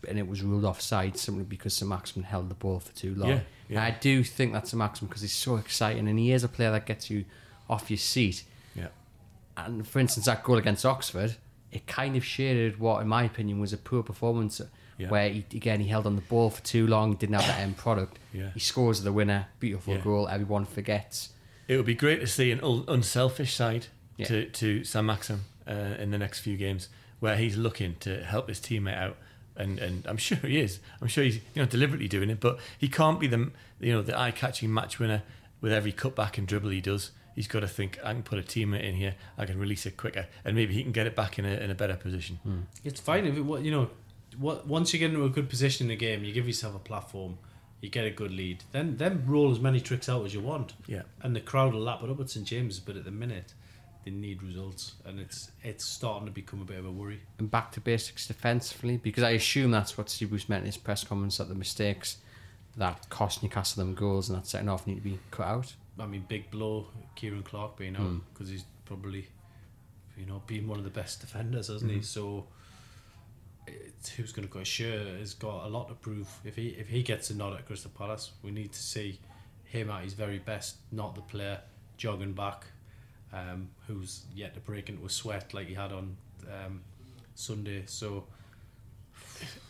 and 0.09 0.19
it 0.19 0.27
was 0.29 0.41
ruled 0.43 0.65
offside 0.65 1.19
simply 1.19 1.43
because 1.45 1.75
St 1.75 1.89
Maximin 1.89 2.25
held 2.25 2.49
the 2.49 2.55
ball 2.55 2.79
for 2.81 2.95
too 2.95 3.15
long. 3.17 3.29
Yeah, 3.31 3.41
yeah. 3.69 3.83
I 3.85 3.91
do 3.91 4.23
think 4.23 4.53
that's 4.55 4.71
St 4.71 4.79
Maximin 4.79 5.09
because 5.09 5.23
he's 5.23 5.33
so 5.35 5.57
exciting 5.57 6.07
and 6.09 6.17
he 6.19 6.31
is 6.33 6.45
a 6.45 6.49
player 6.49 6.71
that 6.71 6.87
gets 6.87 7.11
you 7.11 7.25
off 7.69 7.91
your 7.91 7.99
seat. 7.99 8.45
Yeah. 8.77 8.89
And 9.57 9.87
for 9.87 9.99
instance, 9.99 10.27
that 10.27 10.43
goal 10.45 10.57
against 10.59 10.87
Oxford, 10.87 11.35
it 11.77 11.87
kind 11.87 12.17
of 12.17 12.25
shaded 12.25 12.81
what, 12.81 13.03
in 13.03 13.09
my 13.09 13.25
opinion, 13.25 13.61
was 13.61 13.73
a 13.73 13.77
poor 13.77 14.03
performance. 14.03 14.61
Yeah. 14.99 15.11
Where 15.11 15.29
he, 15.29 15.45
again 15.55 15.81
he 15.81 15.89
held 15.89 16.07
on 16.07 16.17
the 16.17 16.23
ball 16.23 16.49
for 16.49 16.63
too 16.63 16.87
long, 16.87 17.17
didn't 17.17 17.35
have 17.35 17.47
that 17.47 17.61
end 17.61 17.77
product. 17.77 18.19
Yeah. 18.33 18.51
He 18.55 18.61
scores 18.61 19.03
the 19.03 19.13
winner, 19.13 19.49
beautiful 19.61 19.99
goal. 19.99 20.27
Everyone 20.27 20.65
forgets. 20.65 21.31
It 21.69 21.77
would 21.77 21.85
be 21.85 21.95
great 21.95 22.21
to 22.21 22.27
see 22.27 22.51
an 22.51 22.61
unselfish 22.89 23.55
side 23.55 23.89
to, 24.25 24.47
to 24.47 24.85
Sam 24.85 25.05
Maxim 25.05 25.45
uh, 25.69 25.97
in 25.99 26.13
the 26.13 26.19
next 26.19 26.41
few 26.41 26.57
games 26.57 26.89
where 27.21 27.37
he's 27.37 27.59
looking 27.59 27.97
to 28.01 28.25
help 28.25 28.49
his 28.49 28.59
teammate 28.59 28.97
out. 28.97 29.17
And, 29.55 29.79
and 29.79 30.07
I'm 30.07 30.17
sure 30.17 30.39
he 30.39 30.61
is. 30.61 30.81
I'm 31.03 31.09
sure 31.09 31.25
he's 31.25 31.37
you 31.37 31.63
know 31.63 31.67
deliberately 31.67 32.09
doing 32.09 32.31
it, 32.31 32.41
but 32.41 32.59
he 32.79 32.89
can't 32.89 33.21
be 33.21 33.27
the 33.27 33.51
you 33.81 33.93
know 33.93 34.03
the 34.03 34.19
eye-catching 34.19 34.73
match 34.73 34.99
winner 34.99 35.23
with 35.61 35.73
every 35.73 35.93
cutback 35.93 36.39
and 36.39 36.47
dribble 36.47 36.71
he 36.71 36.81
does. 36.81 37.11
He's 37.37 37.47
got 37.47 37.61
to 37.61 37.69
think 37.69 37.99
I 38.03 38.13
can 38.13 38.23
put 38.25 38.39
a 38.39 38.43
teammate 38.43 38.83
in 38.83 38.95
here, 38.97 39.15
I 39.39 39.47
can 39.47 39.59
release 39.59 39.87
it 39.87 39.97
quicker, 39.97 40.27
and 40.45 40.57
maybe 40.57 40.75
he 40.75 40.83
can 40.83 40.91
get 40.91 41.07
it 41.07 41.15
back 41.15 41.39
in 41.39 41.45
a 41.45 41.51
in 41.51 41.71
a 41.71 41.75
better 41.75 41.95
position. 41.95 42.41
Hmm. 42.43 42.61
It's 42.83 42.99
fine 43.01 43.27
if 43.27 43.37
it, 43.37 43.63
you 43.65 43.71
know. 43.71 43.91
What 44.39 44.67
once 44.67 44.93
you 44.93 44.99
get 44.99 45.11
into 45.11 45.25
a 45.25 45.31
good 45.31 45.49
position 45.49 45.85
in 45.85 45.89
the 45.89 45.97
game, 45.97 46.25
you 46.25 46.33
give 46.33 46.47
yourself 46.47 46.75
a 46.75 46.79
platform, 46.81 47.39
you 47.81 47.89
get 47.89 48.05
a 48.05 48.11
good 48.11 48.33
lead. 48.33 48.65
Then 48.73 48.97
then 48.97 49.23
roll 49.27 49.51
as 49.53 49.61
many 49.61 49.81
tricks 49.81 50.09
out 50.09 50.25
as 50.27 50.35
you 50.35 50.41
want. 50.41 50.73
Yeah. 50.87 51.03
and 51.23 51.37
the 51.37 51.41
crowd 51.41 51.73
will 51.75 51.81
lap 51.81 52.01
it 52.03 52.11
up 52.11 52.21
at 52.21 52.29
St 52.31 52.45
James's. 52.47 52.81
But 52.81 52.97
at 52.97 53.05
the 53.05 53.11
minute, 53.11 53.55
they 54.05 54.11
need 54.11 54.43
results, 54.43 54.95
and 55.05 55.19
it's 55.21 55.51
it's 55.63 55.85
starting 55.87 56.27
to 56.27 56.33
become 56.33 56.61
a 56.61 56.65
bit 56.65 56.79
of 56.79 56.87
a 56.87 56.91
worry. 56.91 57.21
and 57.39 57.51
back 57.51 57.73
to 57.73 57.81
basics 57.81 58.27
defensively 58.27 58.97
because 58.99 59.23
I 59.23 59.31
assume 59.31 59.71
that's 59.71 59.97
what 59.97 60.11
Steve 60.11 60.31
Bruce 60.31 60.49
meant 60.49 60.63
in 60.63 60.67
his 60.67 60.77
press 60.77 61.03
comments 61.05 61.39
that 61.39 61.49
the 61.49 61.55
mistakes 61.55 62.19
that 62.77 63.09
cost 63.09 63.43
Newcastle 63.43 63.83
them 63.85 63.95
goals 63.95 64.29
and 64.29 64.37
that 64.39 64.47
second 64.47 64.69
off 64.69 64.87
need 64.87 64.97
to 64.97 65.01
be 65.01 65.19
cut 65.31 65.47
out. 65.47 65.75
I 65.99 66.07
mean, 66.07 66.25
big 66.29 66.51
blow, 66.51 66.89
Ciaran 67.17 67.43
Clark 67.43 67.77
being 67.77 67.95
Hmm. 67.95 68.03
out 68.03 68.21
because 68.33 68.49
he's 68.49 68.65
probably 68.85 69.29
you 70.19 70.25
know, 70.25 70.43
being 70.47 70.67
one 70.67 70.79
of 70.79 70.85
the 70.85 70.91
best 70.91 71.21
defenders, 71.21 71.67
hasn't 71.69 71.91
he? 71.91 72.01
So 72.01 72.47
it's, 73.67 74.09
who's 74.11 74.33
going 74.33 74.47
to 74.49 74.53
go? 74.53 74.61
Schär 74.61 75.19
has 75.19 75.35
got 75.35 75.65
a 75.67 75.69
lot 75.69 75.89
to 75.89 75.95
prove. 75.95 76.29
If 76.45 76.57
he 76.57 76.69
if 76.69 76.89
he 76.89 77.03
gets 77.03 77.31
a 77.31 77.35
nod 77.37 77.55
at 77.55 77.67
Crystal 77.67 77.91
Palace, 77.97 78.33
we 78.43 78.51
need 78.51 78.73
to 78.73 78.79
see 78.79 79.19
him 79.65 79.91
at 79.91 80.05
his 80.05 80.15
very 80.15 80.39
best, 80.39 80.77
not 80.93 81.15
the 81.15 81.21
player 81.21 81.61
jogging 81.97 82.33
back, 82.33 82.65
um, 83.33 83.69
who's 83.87 84.25
yet 84.35 84.55
to 84.55 84.61
break 84.61 84.89
into 84.89 85.05
a 85.05 85.11
sweat 85.11 85.53
like 85.53 85.67
he 85.67 85.75
had 85.75 85.93
on 85.93 86.17
um, 86.51 86.81
Sunday. 87.35 87.83
So 87.87 88.25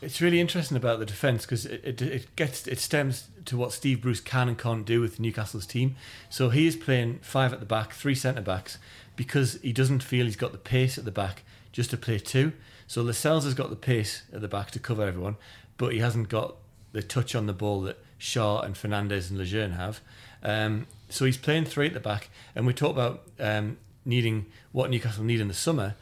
It's 0.02 0.20
really 0.20 0.40
interesting 0.40 0.76
about 0.76 0.98
the 0.98 1.06
defence 1.06 1.44
because 1.44 1.66
it, 1.66 1.82
it, 1.84 2.02
it 2.02 2.36
gets 2.36 2.66
it 2.66 2.78
stems 2.78 3.28
to 3.46 3.56
what 3.56 3.72
Steve 3.72 4.02
Bruce 4.02 4.20
can 4.20 4.48
and 4.48 4.58
can't 4.58 4.84
do 4.84 5.00
with 5.00 5.18
Newcastle's 5.18 5.66
team. 5.66 5.96
So 6.28 6.50
he 6.50 6.66
is 6.66 6.76
playing 6.76 7.20
five 7.22 7.52
at 7.52 7.60
the 7.60 7.66
back, 7.66 7.92
three 7.92 8.14
centre 8.14 8.42
backs, 8.42 8.78
because 9.16 9.58
he 9.62 9.72
doesn't 9.72 10.02
feel 10.02 10.26
he's 10.26 10.36
got 10.36 10.52
the 10.52 10.58
pace 10.58 10.98
at 10.98 11.04
the 11.04 11.10
back 11.10 11.42
just 11.72 11.90
to 11.90 11.96
play 11.96 12.18
two. 12.18 12.52
So 12.86 13.02
Lascelles 13.02 13.44
has 13.44 13.54
got 13.54 13.70
the 13.70 13.76
pace 13.76 14.22
at 14.32 14.40
the 14.40 14.48
back 14.48 14.70
to 14.72 14.78
cover 14.78 15.02
everyone, 15.02 15.36
but 15.76 15.92
he 15.92 15.98
hasn't 15.98 16.28
got 16.28 16.56
the 16.92 17.02
touch 17.02 17.34
on 17.34 17.46
the 17.46 17.52
ball 17.52 17.80
that 17.82 17.98
Schär 18.18 18.64
and 18.64 18.76
Fernandez 18.76 19.30
and 19.30 19.38
Lejeune 19.38 19.72
have. 19.72 20.00
Um, 20.42 20.86
so 21.08 21.24
he's 21.24 21.36
playing 21.36 21.64
three 21.64 21.86
at 21.86 21.94
the 21.94 22.00
back, 22.00 22.30
and 22.54 22.66
we 22.66 22.72
talk 22.72 22.92
about 22.92 23.24
um, 23.40 23.78
needing 24.04 24.46
what 24.72 24.90
Newcastle 24.90 25.24
need 25.24 25.40
in 25.40 25.48
the 25.48 25.54
summer. 25.54 25.94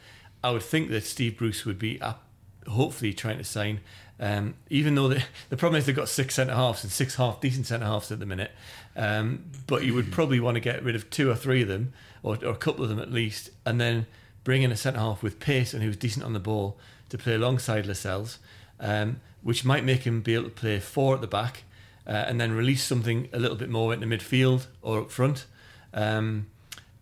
I 0.43 0.51
would 0.51 0.63
think 0.63 0.89
that 0.89 1.03
Steve 1.03 1.37
Bruce 1.37 1.65
would 1.65 1.79
be 1.79 1.99
up, 2.01 2.23
hopefully 2.67 3.13
trying 3.13 3.37
to 3.37 3.43
sign. 3.43 3.81
Um, 4.19 4.55
even 4.69 4.95
though 4.95 5.09
the, 5.09 5.23
the 5.49 5.57
problem 5.57 5.77
is 5.77 5.85
they've 5.85 5.95
got 5.95 6.09
six 6.09 6.35
centre 6.35 6.55
halves 6.55 6.83
and 6.83 6.91
six 6.91 7.15
half 7.15 7.41
decent 7.41 7.67
centre 7.67 7.85
halves 7.85 8.11
at 8.11 8.19
the 8.19 8.25
minute, 8.25 8.51
um, 8.95 9.45
but 9.67 9.83
you 9.83 9.93
would 9.93 10.11
probably 10.11 10.39
want 10.39 10.55
to 10.55 10.61
get 10.61 10.83
rid 10.83 10.95
of 10.95 11.09
two 11.09 11.29
or 11.29 11.35
three 11.35 11.61
of 11.61 11.67
them, 11.67 11.93
or, 12.23 12.37
or 12.43 12.51
a 12.51 12.57
couple 12.57 12.83
of 12.83 12.89
them 12.89 12.99
at 12.99 13.11
least, 13.11 13.49
and 13.65 13.79
then 13.79 14.05
bring 14.43 14.61
in 14.61 14.71
a 14.71 14.77
centre 14.77 14.99
half 14.99 15.21
with 15.21 15.39
pace 15.39 15.73
and 15.73 15.83
who's 15.83 15.97
decent 15.97 16.23
on 16.23 16.33
the 16.33 16.39
ball 16.39 16.77
to 17.09 17.17
play 17.17 17.33
alongside 17.35 17.85
Lascelles, 17.85 18.39
um, 18.79 19.19
which 19.41 19.65
might 19.65 19.83
make 19.83 20.03
him 20.03 20.21
be 20.21 20.33
able 20.33 20.45
to 20.45 20.49
play 20.49 20.79
four 20.79 21.15
at 21.15 21.21
the 21.21 21.27
back 21.27 21.63
uh, 22.07 22.11
and 22.11 22.39
then 22.39 22.51
release 22.51 22.83
something 22.83 23.27
a 23.33 23.39
little 23.39 23.57
bit 23.57 23.69
more 23.69 23.93
into 23.93 24.05
midfield 24.05 24.67
or 24.81 25.01
up 25.01 25.11
front. 25.11 25.45
Um, 25.93 26.47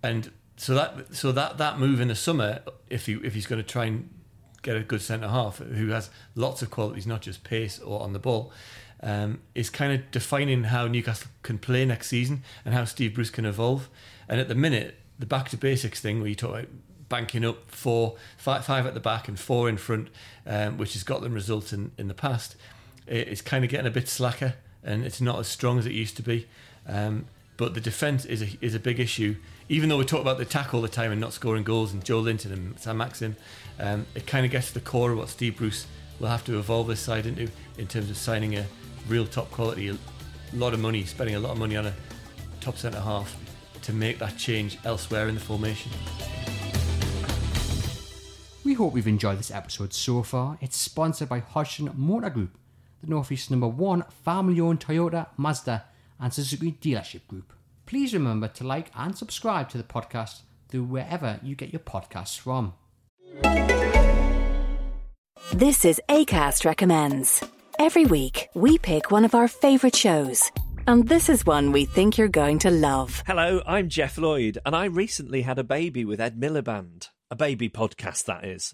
and 0.01 0.31
so 0.57 0.73
that 0.75 1.15
so 1.15 1.31
that 1.31 1.57
that 1.57 1.79
move 1.79 1.99
in 1.99 2.07
the 2.07 2.15
summer, 2.15 2.61
if 2.89 3.05
he 3.05 3.13
if 3.15 3.33
he's 3.33 3.45
going 3.45 3.61
to 3.61 3.67
try 3.67 3.85
and 3.85 4.09
get 4.63 4.75
a 4.75 4.81
good 4.81 5.01
centre 5.01 5.27
half 5.27 5.59
who 5.59 5.89
has 5.89 6.09
lots 6.33 6.61
of 6.61 6.71
qualities, 6.71 7.05
not 7.05 7.21
just 7.21 7.43
pace 7.43 7.79
or 7.79 8.01
on 8.01 8.13
the 8.13 8.19
ball, 8.19 8.51
um, 9.01 9.41
is 9.53 9.69
kind 9.69 9.93
of 9.93 10.09
defining 10.09 10.63
how 10.63 10.87
Newcastle 10.87 11.29
can 11.43 11.59
play 11.59 11.85
next 11.85 12.07
season 12.07 12.41
and 12.65 12.73
how 12.73 12.85
Steve 12.85 13.13
Bruce 13.13 13.29
can 13.29 13.45
evolve. 13.45 13.89
And 14.27 14.39
at 14.39 14.47
the 14.47 14.55
minute, 14.55 14.95
the 15.19 15.25
back 15.25 15.49
to 15.49 15.57
basics 15.57 15.99
thing, 15.99 16.19
where 16.19 16.29
you 16.29 16.35
talk 16.35 16.51
about 16.51 16.67
banking 17.09 17.45
up 17.45 17.69
four, 17.69 18.15
five, 18.37 18.65
five 18.65 18.87
at 18.87 18.93
the 18.93 18.99
back 18.99 19.27
and 19.27 19.39
four 19.39 19.69
in 19.69 19.77
front, 19.77 20.07
um, 20.47 20.77
which 20.77 20.93
has 20.93 21.03
got 21.03 21.21
them 21.21 21.33
results 21.33 21.71
in, 21.71 21.91
in 21.97 22.07
the 22.07 22.13
past, 22.13 22.55
it's 23.05 23.41
kind 23.41 23.63
of 23.63 23.69
getting 23.69 23.85
a 23.85 23.91
bit 23.91 24.07
slacker 24.07 24.55
and 24.83 25.05
it's 25.05 25.21
not 25.21 25.39
as 25.39 25.47
strong 25.47 25.77
as 25.77 25.85
it 25.85 25.91
used 25.91 26.15
to 26.17 26.23
be. 26.23 26.47
Um, 26.87 27.25
but 27.57 27.73
the 27.73 27.81
defence 27.81 28.25
is 28.25 28.41
a, 28.41 28.47
is 28.61 28.73
a 28.73 28.79
big 28.79 28.99
issue. 28.99 29.35
Even 29.69 29.87
though 29.87 29.97
we 29.97 30.03
talk 30.03 30.19
about 30.19 30.37
the 30.37 30.43
attack 30.43 30.73
all 30.73 30.81
the 30.81 30.89
time 30.89 31.11
and 31.11 31.21
not 31.21 31.31
scoring 31.31 31.63
goals, 31.63 31.93
and 31.93 32.03
Joelinton 32.03 32.51
and 32.51 32.77
Sam 32.77 32.97
Maxim, 32.97 33.35
um, 33.79 34.05
it 34.13 34.27
kind 34.27 34.45
of 34.45 34.51
gets 34.51 34.67
to 34.67 34.73
the 34.73 34.81
core 34.81 35.11
of 35.11 35.17
what 35.17 35.29
Steve 35.29 35.57
Bruce 35.57 35.87
will 36.19 36.27
have 36.27 36.43
to 36.45 36.59
evolve 36.59 36.87
this 36.87 36.99
side 36.99 37.25
into 37.25 37.49
in 37.77 37.87
terms 37.87 38.09
of 38.09 38.17
signing 38.17 38.57
a 38.57 38.65
real 39.07 39.25
top 39.25 39.49
quality, 39.51 39.87
a 39.87 39.97
lot 40.53 40.73
of 40.73 40.79
money, 40.79 41.05
spending 41.05 41.35
a 41.35 41.39
lot 41.39 41.53
of 41.53 41.57
money 41.57 41.77
on 41.77 41.85
a 41.85 41.93
top 42.59 42.77
centre 42.77 42.99
half 42.99 43.35
to 43.83 43.93
make 43.93 44.19
that 44.19 44.37
change 44.37 44.77
elsewhere 44.83 45.29
in 45.29 45.35
the 45.35 45.41
formation. 45.41 45.91
We 48.65 48.73
hope 48.73 48.95
you've 48.95 49.07
enjoyed 49.07 49.39
this 49.39 49.51
episode 49.51 49.93
so 49.93 50.23
far. 50.23 50.57
It's 50.61 50.77
sponsored 50.77 51.29
by 51.29 51.39
Hodgson 51.39 51.89
Motor 51.95 52.29
Group, 52.29 52.57
the 53.01 53.09
Northeast's 53.09 53.49
number 53.49 53.67
one 53.67 54.03
family 54.23 54.59
owned 54.59 54.81
Toyota, 54.81 55.27
Mazda, 55.37 55.85
and 56.19 56.33
Suzuki 56.33 56.73
dealership 56.73 57.27
group. 57.27 57.53
Please 57.93 58.15
remember 58.15 58.47
to 58.47 58.63
like 58.63 58.89
and 58.95 59.15
subscribe 59.15 59.69
to 59.69 59.77
the 59.77 59.83
podcast 59.83 60.41
through 60.67 60.85
wherever 60.85 61.39
you 61.43 61.53
get 61.55 61.71
your 61.71 61.79
podcasts 61.79 62.39
from. 62.39 62.73
This 65.53 65.85
is 65.85 66.01
ACAST 66.09 66.65
Recommends. 66.65 67.43
Every 67.77 68.05
week, 68.05 68.49
we 68.55 68.79
pick 68.79 69.11
one 69.11 69.25
of 69.25 69.35
our 69.35 69.47
favourite 69.47 69.95
shows. 69.95 70.51
And 70.87 71.07
this 71.07 71.29
is 71.29 71.45
one 71.45 71.71
we 71.71 71.85
think 71.85 72.17
you're 72.17 72.29
going 72.29 72.57
to 72.59 72.71
love. 72.71 73.21
Hello, 73.27 73.61
I'm 73.67 73.89
Geoff 73.89 74.17
Lloyd, 74.17 74.57
and 74.65 74.75
I 74.75 74.85
recently 74.85 75.43
had 75.43 75.59
a 75.59 75.63
baby 75.63 76.03
with 76.03 76.19
Ed 76.19 76.39
Miliband. 76.39 77.09
A 77.29 77.35
baby 77.35 77.69
podcast, 77.69 78.25
that 78.25 78.43
is. 78.43 78.73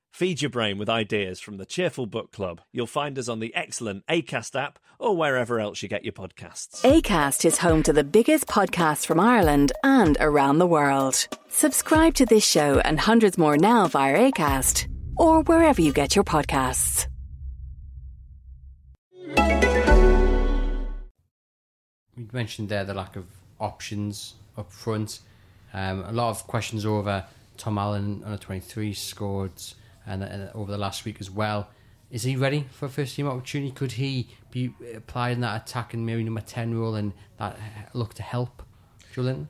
Feed 0.11 0.41
your 0.41 0.49
brain 0.49 0.77
with 0.77 0.89
ideas 0.89 1.39
from 1.39 1.55
the 1.55 1.65
Cheerful 1.65 2.05
Book 2.05 2.33
Club. 2.33 2.61
You'll 2.73 2.85
find 2.85 3.17
us 3.17 3.29
on 3.29 3.39
the 3.39 3.55
excellent 3.55 4.05
ACAST 4.07 4.61
app 4.61 4.77
or 4.99 5.15
wherever 5.15 5.59
else 5.59 5.81
you 5.81 5.87
get 5.87 6.03
your 6.03 6.11
podcasts. 6.11 6.81
ACAST 6.83 7.45
is 7.45 7.57
home 7.57 7.81
to 7.83 7.93
the 7.93 8.03
biggest 8.03 8.45
podcasts 8.45 9.05
from 9.05 9.21
Ireland 9.21 9.71
and 9.83 10.17
around 10.19 10.59
the 10.59 10.67
world. 10.67 11.27
Subscribe 11.47 12.13
to 12.15 12.25
this 12.25 12.45
show 12.45 12.79
and 12.79 12.99
hundreds 12.99 13.37
more 13.37 13.57
now 13.57 13.87
via 13.87 14.31
ACAST 14.31 14.87
or 15.15 15.43
wherever 15.43 15.81
you 15.81 15.93
get 15.93 16.13
your 16.13 16.25
podcasts. 16.25 17.07
We 22.17 22.27
mentioned 22.33 22.67
there 22.67 22.83
the 22.83 22.93
lack 22.93 23.15
of 23.15 23.25
options 23.59 24.33
up 24.57 24.71
front. 24.71 25.21
Um, 25.73 26.03
a 26.03 26.11
lot 26.11 26.31
of 26.31 26.45
questions 26.47 26.85
over 26.85 27.25
Tom 27.57 27.77
Allan 27.77 28.23
on 28.25 28.33
a 28.33 28.37
23 28.37 28.93
scored 28.93 29.53
and, 30.05 30.23
and 30.23 30.49
over 30.53 30.71
the 30.71 30.77
last 30.77 31.05
week 31.05 31.17
as 31.19 31.29
well. 31.29 31.69
Is 32.09 32.23
he 32.23 32.35
ready 32.35 32.67
for 32.71 32.87
a 32.87 32.89
first 32.89 33.15
team 33.15 33.27
opportunity? 33.27 33.71
Could 33.71 33.93
he 33.93 34.27
be 34.51 34.73
applying 34.93 35.39
that 35.41 35.61
attack 35.61 35.93
and 35.93 36.05
maybe 36.05 36.23
number 36.23 36.41
10 36.41 36.77
role 36.77 36.95
and 36.95 37.13
that 37.37 37.53
uh, 37.53 37.57
look 37.93 38.13
to 38.15 38.23
help 38.23 38.63
Joelinton? 39.13 39.47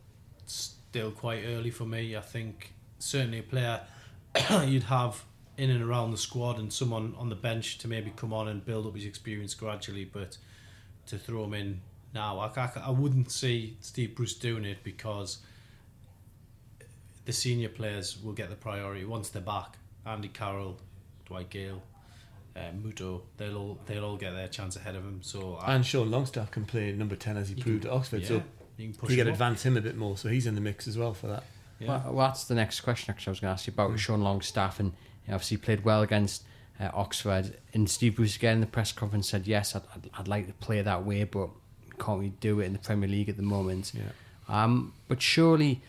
still 0.91 1.11
quite 1.11 1.43
early 1.45 1.69
for 1.69 1.85
me. 1.85 2.17
I 2.17 2.21
think 2.21 2.73
certainly 2.99 3.39
a 3.39 3.43
player 3.43 3.79
you'd 4.65 4.83
have 4.83 5.23
in 5.57 5.69
and 5.69 5.81
around 5.81 6.11
the 6.11 6.17
squad 6.17 6.59
and 6.59 6.71
someone 6.71 7.15
on 7.17 7.29
the 7.29 7.35
bench 7.35 7.77
to 7.77 7.87
maybe 7.87 8.11
come 8.15 8.33
on 8.33 8.49
and 8.49 8.65
build 8.65 8.85
up 8.85 8.95
his 8.95 9.05
experience 9.05 9.53
gradually, 9.53 10.03
but 10.03 10.37
to 11.07 11.17
throw 11.17 11.45
him 11.45 11.53
in 11.53 11.81
now, 12.13 12.39
I, 12.39 12.51
I, 12.57 12.71
I 12.87 12.89
wouldn't 12.89 13.31
see 13.31 13.77
Steve 13.79 14.15
Bruce 14.15 14.33
doing 14.33 14.65
it 14.65 14.83
because 14.83 15.37
the 17.23 17.31
senior 17.31 17.69
players 17.69 18.21
will 18.21 18.33
get 18.33 18.49
the 18.49 18.55
priority 18.55 19.05
once 19.05 19.29
they're 19.29 19.41
back. 19.41 19.77
Andy 20.05 20.27
Carroll, 20.29 20.77
Dwight 21.25 21.49
Gayle, 21.49 21.81
uh, 22.55 22.59
Muto, 22.81 23.21
they'll 23.37 23.57
all 23.57 23.79
they'll 23.85 24.03
all 24.03 24.17
get 24.17 24.31
their 24.35 24.47
chance 24.47 24.75
ahead 24.75 24.95
of 24.95 25.03
him. 25.03 25.19
So 25.21 25.55
I, 25.61 25.75
And 25.75 25.85
Sean 25.85 26.11
Longstaff 26.11 26.51
can 26.51 26.65
play 26.65 26.91
number 26.91 27.15
10 27.15 27.37
as 27.37 27.49
he 27.49 27.55
proved 27.55 27.83
can- 27.83 27.91
at 27.91 27.95
Oxford. 27.97 28.21
yeah, 28.23 28.27
So 28.27 28.43
you 28.77 28.89
can 28.89 28.93
push 28.99 29.09
we 29.09 29.15
could 29.15 29.27
advance 29.27 29.63
him 29.63 29.77
a 29.77 29.81
bit 29.81 29.95
more. 29.95 30.17
So 30.17 30.29
he's 30.29 30.47
in 30.47 30.55
the 30.55 30.61
mix 30.61 30.87
as 30.87 30.97
well 30.97 31.13
for 31.13 31.27
that. 31.27 31.43
Yeah. 31.79 31.87
Well, 32.03 32.13
well, 32.13 32.27
that's 32.27 32.43
the 32.45 32.55
next 32.55 32.81
question 32.81 33.11
actually 33.11 33.31
I 33.31 33.33
was 33.33 33.39
going 33.39 33.49
to 33.49 33.53
ask 33.53 33.67
you 33.67 33.73
about 33.73 33.97
Sean 33.99 34.21
Longstaff 34.21 34.79
and 34.79 34.89
you 34.91 35.29
know, 35.29 35.35
obviously 35.35 35.57
played 35.57 35.83
well 35.83 36.01
against 36.01 36.43
uh, 36.79 36.89
Oxford 36.93 37.57
and 37.73 37.89
Steve 37.89 38.15
Bruce 38.17 38.35
again 38.35 38.55
in 38.55 38.61
the 38.61 38.67
press 38.67 38.91
conference 38.91 39.29
said 39.29 39.47
yes 39.47 39.75
I'd, 39.75 39.81
I'd, 39.95 40.09
I'd 40.19 40.27
like 40.27 40.47
to 40.47 40.53
play 40.53 40.81
that 40.81 41.05
way 41.05 41.23
but 41.23 41.49
can't 41.99 42.19
really 42.19 42.33
do 42.39 42.59
it 42.59 42.65
in 42.65 42.73
the 42.73 42.79
Premier 42.79 43.07
League 43.09 43.29
at 43.29 43.37
the 43.37 43.43
moment 43.43 43.93
Yeah. 43.95 44.03
um, 44.47 44.93
but 45.07 45.21
surely 45.21 45.81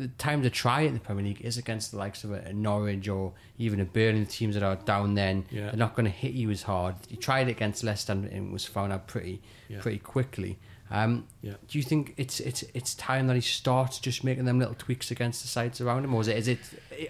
the 0.00 0.08
time 0.08 0.42
to 0.42 0.50
try 0.50 0.82
it 0.82 0.88
in 0.88 0.94
the 0.94 1.00
Premier 1.00 1.24
League 1.24 1.40
is 1.42 1.56
against 1.58 1.90
the 1.92 1.98
likes 1.98 2.24
of 2.24 2.30
a, 2.32 2.40
a 2.46 2.52
Norwich 2.52 3.08
or 3.08 3.32
even 3.58 3.80
a 3.80 3.84
Burnley 3.84 4.26
teams 4.26 4.54
that 4.54 4.62
are 4.62 4.76
down 4.76 5.14
then 5.14 5.44
Yeah. 5.50 5.66
they're 5.66 5.76
not 5.86 5.94
going 5.94 6.04
to 6.06 6.10
hit 6.24 6.32
you 6.32 6.50
as 6.50 6.62
hard 6.62 6.94
you 7.08 7.16
tried 7.16 7.48
it 7.48 7.52
against 7.52 7.84
Leicester 7.84 8.12
and 8.12 8.24
it 8.26 8.52
was 8.52 8.64
found 8.64 8.92
out 8.92 9.06
pretty 9.06 9.40
Yeah. 9.68 9.80
pretty 9.80 9.98
quickly 9.98 10.58
um, 10.90 11.26
Yeah. 11.42 11.52
do 11.68 11.78
you 11.78 11.84
think 11.84 12.14
it's 12.16 12.40
it's 12.40 12.64
it's 12.74 12.94
time 12.94 13.26
that 13.28 13.34
he 13.36 13.40
starts 13.42 13.98
just 14.00 14.24
making 14.24 14.44
them 14.46 14.58
little 14.58 14.74
tweaks 14.74 15.10
against 15.12 15.42
the 15.42 15.48
sides 15.48 15.80
around 15.80 16.04
him, 16.04 16.12
or 16.14 16.20
is 16.22 16.28
it 16.28 16.36
is 16.36 16.48
it 16.48 16.58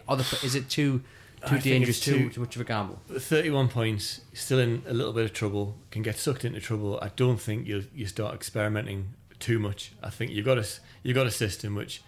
other 0.09 0.25
is 0.45 0.55
it 0.55 0.69
too 0.69 1.03
too 1.47 1.49
think 1.53 1.63
dangerous, 1.65 2.01
too, 2.01 2.29
too- 2.29 2.41
much 2.43 2.55
of 2.57 2.61
a 2.61 2.65
gamble? 2.67 3.01
31 3.19 3.69
points, 3.69 4.21
still 4.35 4.59
in 4.59 4.83
a 4.87 4.93
little 4.93 5.15
bit 5.15 5.25
of 5.25 5.33
trouble, 5.33 5.79
can 5.91 6.03
get 6.03 6.19
sucked 6.19 6.45
into 6.45 6.61
trouble. 6.61 6.99
I 7.01 7.09
don't 7.17 7.41
think 7.41 7.67
you 7.67 7.87
you 7.95 8.05
start 8.07 8.35
experimenting 8.35 9.15
too 9.39 9.59
much. 9.59 9.93
I 10.03 10.11
think 10.11 10.33
you've 10.33 10.45
got 10.45 10.59
a 10.59 10.67
you've 11.03 11.15
got 11.15 11.27
a 11.27 11.31
system 11.31 11.75
which 11.75 12.03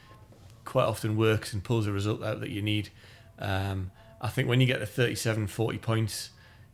quite 0.64 0.84
often 0.84 1.16
works 1.16 1.52
and 1.52 1.62
pulls 1.62 1.86
the 1.86 1.92
result 1.92 2.22
out 2.22 2.40
that 2.40 2.50
you 2.50 2.62
need. 2.62 2.90
Um, 3.38 3.90
I 4.20 4.28
think 4.28 4.48
when 4.48 4.60
you 4.60 4.66
get 4.66 4.78
to 4.78 4.86
37, 4.86 5.48
40 5.48 5.78
points, 5.78 6.30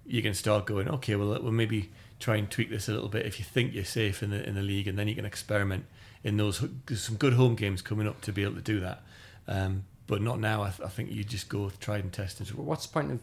you 0.07 0.22
can 0.22 0.35
start 0.35 0.66
going, 0.66 0.88
okay, 0.88 1.16
well, 1.16 1.40
we'll 1.42 1.53
maybe 1.53 1.90
try 2.18 2.37
and 2.37 2.51
tweak 2.51 2.70
this 2.70 2.88
a 2.88 2.92
little 2.92 3.09
bit 3.09 3.24
if 3.27 3.38
you 3.38 3.44
think 3.44 3.72
you're 3.72 3.85
safe 3.85 4.22
in 4.22 4.31
the 4.31 4.46
in 4.46 4.55
the 4.55 4.62
league, 4.62 4.88
and 4.88 4.98
then 4.98 5.09
you 5.09 5.14
can 5.14 5.24
experiment 5.24 5.87
in 6.24 6.37
those 6.37 6.64
there's 6.87 7.03
some 7.03 7.16
good 7.16 7.35
home 7.35 7.55
games 7.55 7.81
coming 7.83 8.09
up 8.09 8.20
to 8.22 8.33
be 8.33 8.42
able 8.42 8.55
to 8.55 8.61
do 8.61 8.81
that. 8.81 9.03
Um, 9.46 9.85
but 10.07 10.22
not 10.22 10.40
now. 10.40 10.62
I, 10.62 10.70
th- 10.70 10.81
I 10.81 10.88
think 10.88 11.12
you 11.12 11.22
just 11.22 11.48
go 11.48 11.70
try 11.81 11.98
and 11.98 12.12
tested. 12.12 12.51
What's 12.55 12.87
the 12.87 12.92
point 12.92 13.12
of 13.12 13.20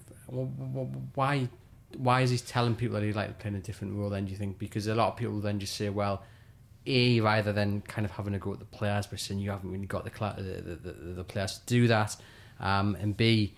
why? 1.16 1.50
Why 1.98 2.22
is 2.22 2.30
he 2.30 2.38
telling 2.38 2.76
people 2.76 2.96
that 2.96 3.06
he'd 3.06 3.16
like 3.16 3.28
to 3.30 3.34
play 3.34 3.50
in 3.50 3.56
a 3.56 3.60
different 3.60 3.96
role? 3.96 4.10
Then 4.10 4.26
do 4.26 4.32
you 4.32 4.38
think 4.38 4.60
because 4.60 4.88
a 4.88 4.96
lot 4.96 5.10
of 5.10 5.18
people 5.18 5.40
then 5.40 5.60
just 5.60 5.76
say, 5.76 5.90
well, 5.90 6.24
a 6.86 7.20
rather 7.20 7.52
than 7.52 7.82
kind 7.82 8.06
of 8.06 8.12
having 8.12 8.34
to 8.34 8.40
go 8.40 8.54
at 8.54 8.60
the 8.60 8.66
players, 8.66 9.08
but 9.08 9.20
saying 9.20 9.40
you 9.40 9.52
haven't 9.52 9.72
really 9.72 9.86
got 9.86 10.04
the 10.04 10.12
the, 10.12 10.76
the, 10.76 10.92
the 11.14 11.24
players 11.24 11.60
to 11.60 11.66
do 11.66 11.88
that, 11.88 12.16
um, 12.60 12.96
and 13.00 13.18
b 13.18 13.54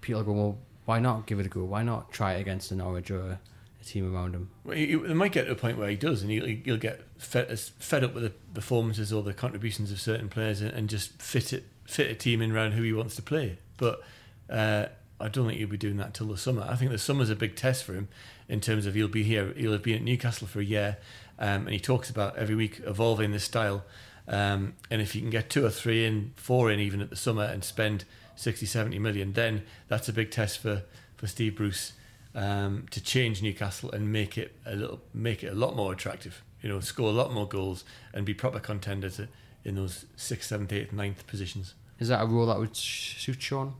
people 0.00 0.22
go, 0.24 0.32
well, 0.32 0.58
why 0.84 0.98
not 0.98 1.26
give 1.26 1.38
it 1.40 1.46
a 1.46 1.48
go? 1.48 1.64
Why 1.64 1.82
not 1.82 2.12
try 2.12 2.34
it 2.34 2.40
against 2.40 2.70
an 2.72 2.78
Norwich 2.78 3.10
or 3.10 3.20
a, 3.20 3.40
a 3.80 3.84
team 3.84 4.12
around 4.14 4.34
him? 4.34 4.50
Well, 4.64 4.76
he, 4.76 4.92
it 4.92 5.14
might 5.14 5.32
get 5.32 5.46
to 5.46 5.52
a 5.52 5.56
point 5.56 5.78
where 5.78 5.88
he 5.88 5.96
does, 5.96 6.22
and 6.22 6.30
he'll, 6.30 6.46
he'll 6.46 6.76
get 6.76 7.00
fed, 7.18 7.58
fed 7.58 8.04
up 8.04 8.14
with 8.14 8.24
the 8.24 8.32
performances 8.52 9.12
or 9.12 9.22
the 9.22 9.32
contributions 9.32 9.92
of 9.92 10.00
certain 10.00 10.28
players, 10.28 10.60
and, 10.60 10.72
and 10.72 10.88
just 10.88 11.22
fit 11.22 11.52
it 11.52 11.64
fit 11.84 12.10
a 12.10 12.14
team 12.14 12.40
in 12.42 12.52
around 12.52 12.72
who 12.72 12.82
he 12.82 12.92
wants 12.92 13.16
to 13.16 13.22
play. 13.22 13.58
But 13.76 14.02
uh, 14.50 14.86
I 15.20 15.28
don't 15.28 15.46
think 15.46 15.58
he'll 15.58 15.68
be 15.68 15.76
doing 15.76 15.96
that 15.98 16.14
till 16.14 16.26
the 16.28 16.36
summer. 16.36 16.66
I 16.68 16.74
think 16.74 16.90
the 16.90 16.98
summer's 16.98 17.30
a 17.30 17.36
big 17.36 17.54
test 17.54 17.84
for 17.84 17.94
him 17.94 18.08
in 18.48 18.60
terms 18.60 18.86
of 18.86 18.94
he'll 18.94 19.08
be 19.08 19.22
here. 19.22 19.52
He'll 19.56 19.72
have 19.72 19.82
been 19.82 19.96
at 19.96 20.02
Newcastle 20.02 20.48
for 20.48 20.60
a 20.60 20.64
year, 20.64 20.98
um, 21.38 21.66
and 21.66 21.70
he 21.70 21.80
talks 21.80 22.10
about 22.10 22.36
every 22.36 22.54
week 22.54 22.80
evolving 22.86 23.32
the 23.32 23.40
style. 23.40 23.84
Um, 24.28 24.74
and 24.90 25.02
if 25.02 25.14
you 25.14 25.20
can 25.20 25.30
get 25.30 25.50
two 25.50 25.64
or 25.64 25.70
three 25.70 26.06
in, 26.06 26.32
four 26.36 26.70
in 26.70 26.78
even 26.78 27.00
at 27.00 27.10
the 27.10 27.16
summer, 27.16 27.44
and 27.44 27.64
spend 27.64 28.04
60, 28.36 28.66
70 28.66 28.98
million, 28.98 29.32
then 29.32 29.62
that's 29.88 30.08
a 30.08 30.12
big 30.12 30.30
test 30.30 30.58
for, 30.58 30.82
for 31.16 31.26
Steve 31.26 31.56
Bruce 31.56 31.92
um, 32.34 32.86
to 32.90 33.00
change 33.02 33.42
Newcastle 33.42 33.90
and 33.90 34.12
make 34.12 34.38
it 34.38 34.56
a 34.64 34.74
little, 34.74 35.00
make 35.12 35.42
it 35.42 35.48
a 35.48 35.54
lot 35.54 35.76
more 35.76 35.92
attractive. 35.92 36.42
You 36.62 36.68
know, 36.68 36.80
score 36.80 37.08
a 37.08 37.12
lot 37.12 37.32
more 37.32 37.48
goals 37.48 37.84
and 38.14 38.24
be 38.24 38.34
proper 38.34 38.60
contenders 38.60 39.20
in 39.64 39.74
those 39.74 40.06
sixth, 40.16 40.48
seventh, 40.48 40.72
eighth, 40.72 40.92
ninth 40.92 41.26
positions. 41.26 41.74
Is 41.98 42.08
that 42.08 42.22
a 42.22 42.26
rule 42.26 42.46
that 42.46 42.58
would 42.58 42.76
suit 42.76 43.42
Sean? 43.42 43.74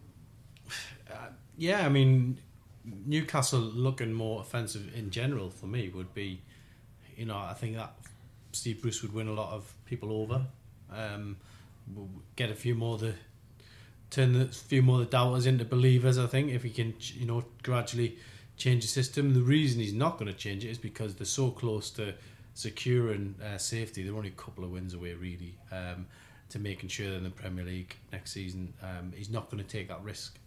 Uh, 1.11 1.29
yeah, 1.57 1.85
I 1.85 1.89
mean, 1.89 2.39
Newcastle 2.85 3.61
looking 3.61 4.13
more 4.13 4.41
offensive 4.41 4.95
in 4.95 5.11
general 5.11 5.51
for 5.51 5.67
me 5.67 5.89
would 5.89 6.15
be, 6.15 6.43
you 7.17 7.27
know, 7.27 7.37
I 7.37 7.55
think 7.55 7.77
that 7.77 7.95
Steve 8.53 8.83
Bruce 8.83 9.03
would 9.03 9.13
win 9.13 9.29
a 9.29 9.33
lot 9.33 9.53
of 9.53 9.73
people 9.87 10.13
over, 10.13 10.43
um, 10.95 11.37
get 12.37 12.51
a 12.51 12.55
few 12.55 12.75
more 12.75 12.99
the 12.99 13.15
turn 14.11 14.37
a 14.37 14.47
few 14.47 14.83
more 14.83 14.99
the 14.99 15.07
doubters 15.07 15.47
into 15.47 15.65
believers. 15.65 16.19
I 16.19 16.27
think 16.27 16.51
if 16.51 16.63
he 16.63 16.71
can, 16.71 16.95
you 17.15 17.27
know, 17.27 17.45
gradually 17.63 18.19
change 18.57 18.83
the 18.83 18.89
system. 18.89 19.35
The 19.35 19.41
reason 19.41 19.81
he's 19.81 19.95
not 19.95 20.19
going 20.19 20.31
to 20.31 20.39
change 20.39 20.65
it 20.65 20.69
is 20.69 20.79
because 20.79 21.15
they're 21.15 21.27
so 21.27 21.51
close 21.51 21.91
to 21.91 22.15
securing 22.55 23.35
uh, 23.43 23.59
safety. 23.59 24.03
They're 24.03 24.15
only 24.15 24.29
a 24.29 24.33
couple 24.33 24.65
of 24.65 24.71
wins 24.71 24.95
away, 24.95 25.15
really, 25.15 25.57
um, 25.71 26.07
to 26.51 26.59
making 26.59 26.91
sure 26.91 27.09
they're 27.09 27.19
in 27.19 27.25
the 27.25 27.31
Premier 27.31 27.65
League 27.65 27.97
next 28.13 28.33
season. 28.33 28.75
Um, 28.83 29.13
he's 29.17 29.31
not 29.31 29.51
going 29.51 29.63
to 29.63 29.69
take 29.69 29.89
that 29.89 30.03
risk 30.03 30.39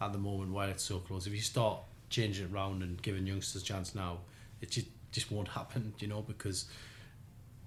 at 0.00 0.12
the 0.12 0.18
moment 0.18 0.52
while 0.52 0.68
it's 0.68 0.82
so 0.82 0.98
close. 0.98 1.26
If 1.26 1.34
you 1.34 1.40
start 1.40 1.78
changing 2.08 2.46
it 2.46 2.52
around 2.52 2.82
and 2.82 3.00
giving 3.02 3.26
youngsters 3.26 3.62
a 3.62 3.64
chance 3.64 3.94
now, 3.94 4.18
it 4.60 4.70
just 4.70 4.86
just 5.12 5.30
won't 5.30 5.48
happen, 5.48 5.94
you 5.98 6.08
know, 6.08 6.22
because 6.22 6.66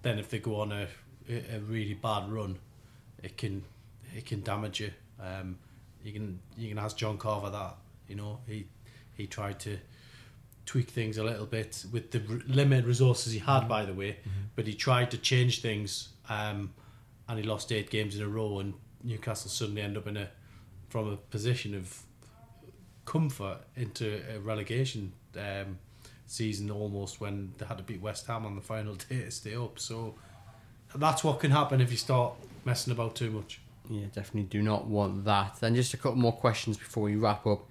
then 0.02 0.20
if 0.20 0.30
they 0.30 0.40
go 0.40 0.60
on 0.60 0.72
a 0.72 0.88
a 1.30 1.60
really 1.60 1.94
bad 1.94 2.32
run, 2.32 2.58
it 3.24 3.38
can 3.38 3.64
it 4.16 4.26
can 4.26 4.42
damage 4.42 4.80
you. 4.82 4.92
Um, 5.20 5.58
you 6.04 6.14
can 6.14 6.40
you 6.58 6.70
can 6.70 6.78
ask 6.78 6.98
John 6.98 7.18
Carver 7.18 7.50
that. 7.50 7.78
You 8.08 8.16
know, 8.16 8.40
he 8.48 8.68
he 9.14 9.28
tried 9.28 9.60
to 9.62 9.78
tweak 10.66 10.90
things 10.90 11.18
a 11.18 11.24
little 11.24 11.46
bit 11.46 11.86
with 11.92 12.12
the 12.12 12.20
limited 12.48 12.86
resources 12.86 13.34
he 13.34 13.40
had, 13.40 13.68
by 13.68 13.86
the 13.86 13.94
way. 13.94 14.12
Mm-hmm. 14.12 14.42
But 14.56 14.68
he 14.68 14.74
tried 14.74 15.12
to 15.12 15.18
change 15.18 15.62
things, 15.62 16.10
um, 16.30 16.74
and 17.28 17.40
he 17.40 17.46
lost 17.46 17.72
eight 17.72 17.90
games 17.90 18.16
in 18.16 18.24
a 18.24 18.28
row. 18.28 18.60
And 18.60 18.74
Newcastle 19.04 19.50
suddenly 19.50 19.82
end 19.82 19.98
up 19.98 20.08
in 20.08 20.18
a 20.18 20.30
from 20.90 21.12
a 21.12 21.18
position 21.18 21.76
of 21.76 22.04
comfort 23.06 23.60
into 23.76 24.22
a 24.34 24.40
relegation 24.40 25.14
um, 25.38 25.78
season 26.28 26.72
almost 26.72 27.22
when 27.22 27.54
they 27.58 27.66
had 27.66 27.78
to 27.78 27.84
beat 27.84 28.02
West 28.02 28.28
Ham 28.28 28.46
on 28.46 28.56
the 28.56 28.62
final 28.62 28.96
day 29.10 29.24
to 29.24 29.32
stay 29.32 29.56
up. 29.56 29.80
So 29.80 30.16
that's 30.94 31.24
what 31.24 31.40
can 31.40 31.52
happen 31.52 31.82
if 31.82 31.92
you 31.92 31.98
start 31.98 32.34
messing 32.64 32.92
about 32.92 33.16
too 33.16 33.32
much. 33.32 33.62
Yeah, 33.90 34.06
definitely 34.14 34.44
do 34.44 34.62
not 34.64 34.88
want 34.88 35.26
that. 35.26 35.58
Then 35.60 35.76
just 35.76 35.94
a 35.94 35.98
couple 35.98 36.18
more 36.18 36.34
questions 36.34 36.78
before 36.78 37.04
we 37.04 37.16
wrap 37.16 37.46
up 37.46 37.66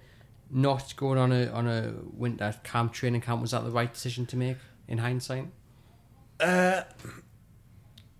not 0.49 0.95
going 0.95 1.17
on 1.17 1.31
a 1.31 1.47
on 1.47 1.67
a 1.67 1.93
winter 2.13 2.53
camp 2.63 2.93
training 2.93 3.21
camp 3.21 3.41
was 3.41 3.51
that 3.51 3.63
the 3.63 3.71
right 3.71 3.91
decision 3.91 4.25
to 4.27 4.37
make 4.37 4.57
in 4.87 4.99
hindsight? 4.99 5.47
Uh, 6.39 6.81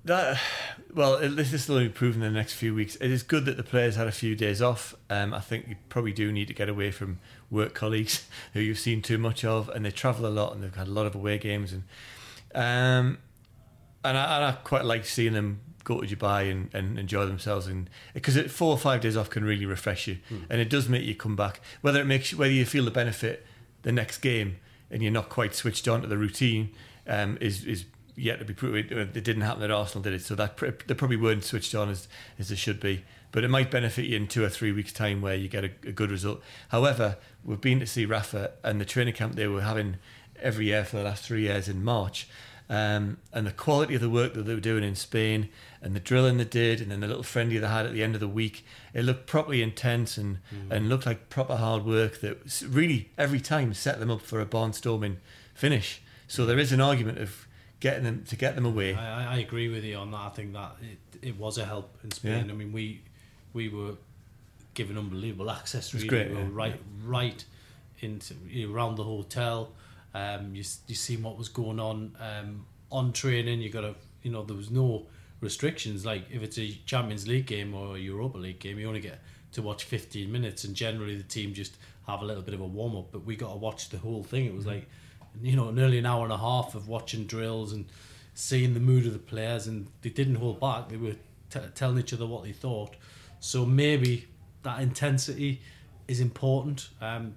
that 0.06 0.40
well, 0.94 1.18
this 1.20 1.52
is 1.52 1.64
still 1.64 1.88
proven 1.90 2.24
in 2.24 2.34
the 2.34 2.40
next 2.40 2.54
few 2.54 2.74
weeks. 2.74 2.96
It 2.96 3.12
is 3.12 3.22
good 3.22 3.46
that 3.46 3.58
the 3.58 3.64
players 3.64 3.96
had 3.96 4.08
a 4.08 4.12
few 4.12 4.36
days 4.36 4.62
off. 4.62 4.96
Um, 5.10 5.34
I 5.34 5.42
think 5.42 5.68
you 5.68 5.76
probably 5.90 6.14
do 6.14 6.32
need 6.32 6.48
to 6.48 6.54
get 6.54 6.70
away 6.70 6.92
from 6.92 7.20
work 7.52 7.74
colleagues 7.74 8.26
who 8.54 8.62
you've 8.62 8.80
seen 8.80 9.02
too 9.02 9.18
much 9.18 9.44
of, 9.44 9.70
and 9.70 9.86
they 9.86 9.92
travel 9.92 10.26
a 10.26 10.30
lot 10.30 10.54
and 10.54 10.64
they've 10.64 10.76
had 10.76 10.88
a 10.88 10.92
lot 10.92 11.06
of 11.06 11.16
away 11.16 11.38
games 11.38 11.74
and 11.74 11.84
um, 12.54 13.18
and 14.06 14.18
I, 14.18 14.36
and 14.36 14.46
I 14.46 14.52
quite 14.64 14.86
like 14.86 15.06
seeing 15.06 15.34
them 15.34 15.60
go 15.84 16.02
to 16.02 16.16
Dubai 16.16 16.50
and, 16.50 16.74
and 16.74 16.98
enjoy 16.98 17.26
themselves 17.26 17.68
and 17.68 17.90
because 18.14 18.38
four 18.52 18.72
or 18.72 18.78
five 18.78 19.02
days 19.02 19.16
off 19.16 19.30
can 19.30 19.44
really 19.44 19.66
refresh 19.66 20.08
you 20.08 20.18
mm. 20.32 20.42
and 20.50 20.60
it 20.60 20.70
does 20.70 20.90
make 20.90 21.04
you 21.04 21.14
come 21.14 21.36
back 21.36 21.62
whether 21.82 22.02
it 22.02 22.06
makes 22.06 22.34
whether 22.34 22.52
you 22.52 22.66
feel 22.66 22.86
the 22.86 22.92
benefit 22.92 23.46
the 23.84 23.92
next 23.92 24.18
game 24.18 24.58
and 24.90 25.04
you're 25.04 25.12
not 25.12 25.30
quite 25.30 25.54
switched 25.54 25.88
on 25.88 26.02
to 26.02 26.08
the 26.08 26.18
routine 26.18 26.72
um, 27.08 27.38
is 27.40 27.66
is 27.66 27.86
yet 28.16 28.40
to 28.40 28.46
be 28.46 28.54
proved 28.54 28.92
it 28.92 29.14
didn't 29.14 29.42
happen 29.42 29.64
at 29.64 29.72
Arsenal 29.72 30.04
did 30.04 30.14
it? 30.14 30.22
So 30.22 30.36
that 30.36 30.58
they 30.88 30.94
probably 30.94 31.18
weren't 31.18 31.44
switched 31.44 31.76
on 31.76 31.90
as, 31.90 32.08
as 32.40 32.50
they 32.50 32.56
should 32.56 32.80
be. 32.80 33.04
But 33.32 33.44
it 33.44 33.50
might 33.50 33.70
benefit 33.70 34.06
you 34.06 34.16
in 34.16 34.28
two 34.28 34.44
or 34.44 34.50
three 34.50 34.72
weeks 34.72 34.94
time 34.94 35.22
where 35.22 35.36
you 35.36 35.50
get 35.50 35.66
a, 35.66 35.72
a 35.86 35.92
good 35.92 36.12
result. 36.12 36.42
However 36.70 37.18
we've 37.44 37.62
been 37.62 37.80
to 37.80 37.88
see 37.88 38.06
Rafa 38.06 38.52
and 38.64 38.80
the 38.80 38.86
training 38.86 39.14
camp 39.14 39.36
they 39.36 39.48
were 39.48 39.62
having 39.62 39.98
every 40.42 40.66
year 40.66 40.84
for 40.84 40.98
the 40.98 41.04
last 41.04 41.26
three 41.26 41.44
years 41.44 41.68
in 41.68 41.84
March 41.84 42.28
um, 42.70 43.18
and 43.32 43.46
the 43.46 43.52
quality 43.52 43.96
of 43.96 44.02
the 44.02 44.10
work 44.10 44.34
that 44.34 44.44
they 44.44 44.54
were 44.54 44.60
doing 44.60 44.84
in 44.84 44.96
Spain 44.96 45.50
and 45.82 45.96
the 45.96 46.00
drilling 46.00 46.38
they 46.38 46.46
did 46.46 46.82
and 46.82 46.92
then 46.92 47.02
the 47.02 47.08
little 47.08 47.24
friendly 47.24 47.58
they 47.58 47.68
had 47.68 47.86
at 47.86 47.94
the 47.94 48.04
end 48.04 48.16
of 48.16 48.22
the 48.22 48.28
week 48.28 48.66
it 48.94 49.04
looked 49.04 49.28
properly 49.28 49.62
intense 49.62 50.18
and 50.18 50.40
mm. 50.54 50.72
and 50.72 50.90
looked 50.90 51.06
like 51.06 51.30
proper 51.30 51.58
hard 51.58 51.86
work 51.86 52.22
that 52.22 52.64
really 52.68 53.12
every 53.18 53.40
time 53.40 53.74
set 53.74 54.00
them 54.00 54.10
up 54.10 54.22
for 54.22 54.42
a 54.42 54.46
barnstorming 54.46 55.18
finish. 55.54 56.02
So 56.28 56.46
there 56.46 56.58
is 56.58 56.72
an 56.72 56.82
argument 56.82 57.20
of 57.20 57.48
getting 57.80 58.04
them 58.04 58.24
to 58.28 58.36
get 58.36 58.56
them 58.56 58.66
away 58.66 58.96
I, 58.96 59.36
I 59.36 59.38
agree 59.40 59.70
with 59.70 59.84
you 59.84 59.98
on 59.98 60.12
that 60.12 60.22
I 60.22 60.30
think 60.30 60.54
that 60.54 60.76
it, 60.82 61.28
it 61.28 61.38
was 61.38 61.58
a 61.58 61.66
help 61.66 61.98
in 62.04 62.12
Spain 62.12 62.46
yeah. 62.46 62.52
I 62.52 62.56
mean 62.56 62.72
we 62.72 63.02
we 63.54 63.70
were 63.70 63.96
given 64.74 64.98
unbelievable 64.98 65.50
access 65.50 65.94
really 65.94 66.08
great, 66.08 66.30
we 66.30 66.38
yeah. 66.38 66.48
right 66.52 66.80
right 67.06 67.44
into 68.02 68.36
around 68.70 68.96
the 68.96 69.04
hotel 69.04 69.72
um, 70.16 70.56
you 70.56 70.64
you 70.88 70.96
seen 70.96 71.24
what 71.24 71.38
was 71.38 71.50
going 71.50 71.80
on 71.80 72.16
um, 72.20 72.66
on 72.90 73.12
training. 73.12 73.60
You 73.60 73.70
got 73.70 73.82
to 73.82 73.96
you 74.24 74.32
know 74.32 74.44
there 74.44 74.56
was 74.56 74.72
no 74.72 75.08
restrictions. 75.42 76.06
Like 76.06 76.24
if 76.32 76.42
it's 76.42 76.58
a 76.58 76.72
Champions 76.86 77.28
League 77.28 77.46
game 77.46 77.76
or 77.76 77.98
a 77.98 78.00
Europa 78.00 78.38
League 78.38 78.60
game, 78.60 78.80
you 78.80 78.88
only 78.88 79.02
get 79.02 79.20
to 79.52 79.62
watch 79.62 79.84
15 79.84 80.32
minutes, 80.32 80.64
and 80.64 80.74
generally 80.74 81.18
the 81.18 81.24
team 81.24 81.54
just 81.54 81.76
have 82.08 82.22
a 82.22 82.26
little 82.26 82.44
bit 82.44 82.54
of 82.54 82.62
a 82.62 82.66
warm 82.66 82.96
up. 82.96 83.12
But 83.12 83.26
we 83.26 83.36
got 83.36 83.52
to 83.52 83.58
watch 83.58 83.90
the 83.90 83.98
whole 83.98 84.24
thing. 84.24 84.46
It 84.46 84.56
was 84.56 84.66
like 84.66 84.88
you 85.42 85.56
know 85.56 85.72
nearly 85.72 85.98
an 85.98 86.06
hour 86.06 86.24
and 86.24 86.34
a 86.34 86.38
half 86.38 86.76
of 86.76 86.88
watching 86.88 87.26
drills 87.26 87.74
and 87.74 87.86
seeing 88.34 88.74
the 88.74 88.80
mood 88.80 89.06
of 89.06 89.14
the 89.14 89.20
players, 89.20 89.68
and 89.68 89.88
they 90.02 90.10
didn't 90.10 90.36
hold 90.36 90.60
back. 90.60 90.90
They 90.90 90.98
were 90.98 91.16
t- 91.50 91.60
telling 91.74 92.00
each 92.00 92.14
other 92.14 92.26
what 92.26 92.44
they 92.44 92.52
thought. 92.52 92.96
So 93.40 93.66
maybe 93.66 94.28
that 94.64 94.82
intensity 94.82 95.62
is 96.08 96.20
important. 96.20 96.90
Um, 97.02 97.36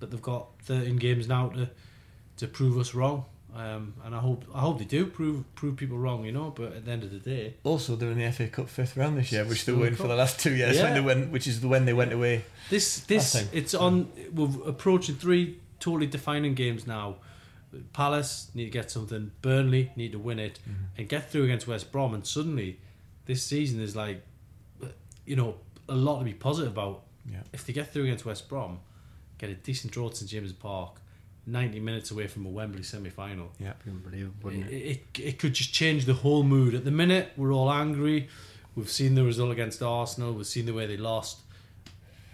but 0.00 0.10
they've 0.10 0.22
got 0.22 0.48
13 0.62 0.96
games 0.96 1.28
now 1.28 1.48
to 1.48 1.68
to 2.36 2.46
prove 2.46 2.78
us 2.78 2.94
wrong. 2.94 3.24
Um, 3.56 3.94
and 4.04 4.14
I 4.14 4.18
hope 4.18 4.44
I 4.54 4.60
hope 4.60 4.78
they 4.78 4.84
do 4.84 5.06
prove 5.06 5.42
prove 5.54 5.76
people 5.76 5.98
wrong, 5.98 6.24
you 6.24 6.32
know. 6.32 6.52
But 6.54 6.74
at 6.74 6.84
the 6.84 6.90
end 6.90 7.02
of 7.02 7.10
the 7.10 7.18
day, 7.18 7.54
also 7.64 7.96
they're 7.96 8.10
in 8.10 8.18
the 8.18 8.30
FA 8.30 8.46
Cup 8.46 8.68
fifth 8.68 8.96
round 8.96 9.18
this 9.18 9.32
year, 9.32 9.44
which 9.44 9.64
they 9.64 9.72
were 9.72 9.86
in 9.86 9.96
for 9.96 10.06
the 10.06 10.14
last 10.14 10.38
two 10.38 10.54
years 10.54 10.76
yeah. 10.76 10.84
when 10.84 10.94
they 10.94 11.00
went, 11.00 11.32
which 11.32 11.46
is 11.46 11.64
when 11.64 11.84
they 11.84 11.94
went 11.94 12.12
away. 12.12 12.44
This 12.70 13.00
this 13.00 13.48
it's 13.52 13.74
on. 13.74 14.12
We're 14.32 14.68
approaching 14.68 15.16
three 15.16 15.58
totally 15.80 16.06
defining 16.06 16.54
games 16.54 16.86
now. 16.86 17.16
Palace 17.92 18.50
need 18.54 18.64
to 18.64 18.70
get 18.70 18.90
something. 18.90 19.30
Burnley 19.42 19.92
need 19.96 20.12
to 20.12 20.18
win 20.18 20.38
it 20.38 20.58
mm-hmm. 20.62 20.84
and 20.96 21.08
get 21.08 21.30
through 21.30 21.44
against 21.44 21.66
West 21.66 21.92
Brom. 21.92 22.14
And 22.14 22.26
suddenly, 22.26 22.80
this 23.26 23.42
season 23.42 23.80
is 23.80 23.94
like, 23.94 24.24
you 25.26 25.36
know, 25.36 25.56
a 25.88 25.94
lot 25.94 26.18
to 26.18 26.24
be 26.24 26.34
positive 26.34 26.72
about. 26.72 27.02
Yeah. 27.30 27.40
If 27.52 27.66
they 27.66 27.72
get 27.72 27.92
through 27.92 28.04
against 28.04 28.24
West 28.24 28.48
Brom, 28.48 28.80
get 29.36 29.50
a 29.50 29.54
decent 29.54 29.92
draw 29.92 30.08
at 30.08 30.16
St 30.16 30.30
James 30.30 30.52
Park 30.52 31.00
90 31.48 31.80
minutes 31.80 32.10
away 32.10 32.26
from 32.26 32.46
a 32.46 32.48
Wembley 32.48 32.82
semi 32.82 33.10
final. 33.10 33.50
Yeah, 33.58 33.72
unbelievable, 33.86 34.50
it? 34.50 34.66
It, 34.66 35.00
it? 35.14 35.20
it 35.20 35.38
could 35.38 35.54
just 35.54 35.72
change 35.72 36.04
the 36.04 36.14
whole 36.14 36.42
mood. 36.42 36.74
At 36.74 36.84
the 36.84 36.90
minute, 36.90 37.32
we're 37.36 37.52
all 37.52 37.72
angry. 37.72 38.28
We've 38.74 38.90
seen 38.90 39.14
the 39.14 39.24
result 39.24 39.50
against 39.50 39.82
Arsenal. 39.82 40.34
We've 40.34 40.46
seen 40.46 40.66
the 40.66 40.74
way 40.74 40.86
they 40.86 40.96
lost. 40.96 41.38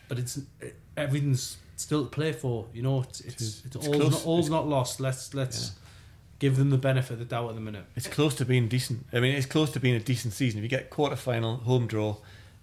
But 0.09 0.19
it's 0.19 0.41
it, 0.61 0.77
everything's 0.97 1.57
still 1.77 2.05
to 2.05 2.11
play 2.11 2.33
for. 2.33 2.67
You 2.73 2.83
know, 2.83 3.03
it's 3.03 3.21
it's, 3.21 3.65
it's, 3.65 3.77
it's 3.77 3.87
all's, 3.89 4.11
not, 4.11 4.27
all's 4.27 4.51
not 4.51 4.69
lost. 4.69 5.01
Let's 5.01 5.35
let's 5.35 5.73
give 6.39 6.57
them 6.57 6.71
the 6.71 6.79
benefit 6.79 7.15
of 7.15 7.19
the 7.21 7.25
doubt 7.25 7.49
at 7.51 7.55
the 7.55 7.61
minute. 7.61 7.85
It's 7.97 8.09
close 8.09 8.35
to 8.37 8.45
being 8.45 8.69
decent. 8.69 9.07
I 9.13 9.21
mean, 9.21 9.35
it's 9.35 9.47
close 9.47 9.71
to 9.73 9.81
being 9.81 9.95
a 9.95 10.01
decent 10.01 10.35
season. 10.35 10.59
If 10.59 10.63
you 10.65 10.69
get 10.69 10.91
quarter 10.91 11.17
final 11.17 11.57
home 11.57 11.87
draw, 11.87 12.17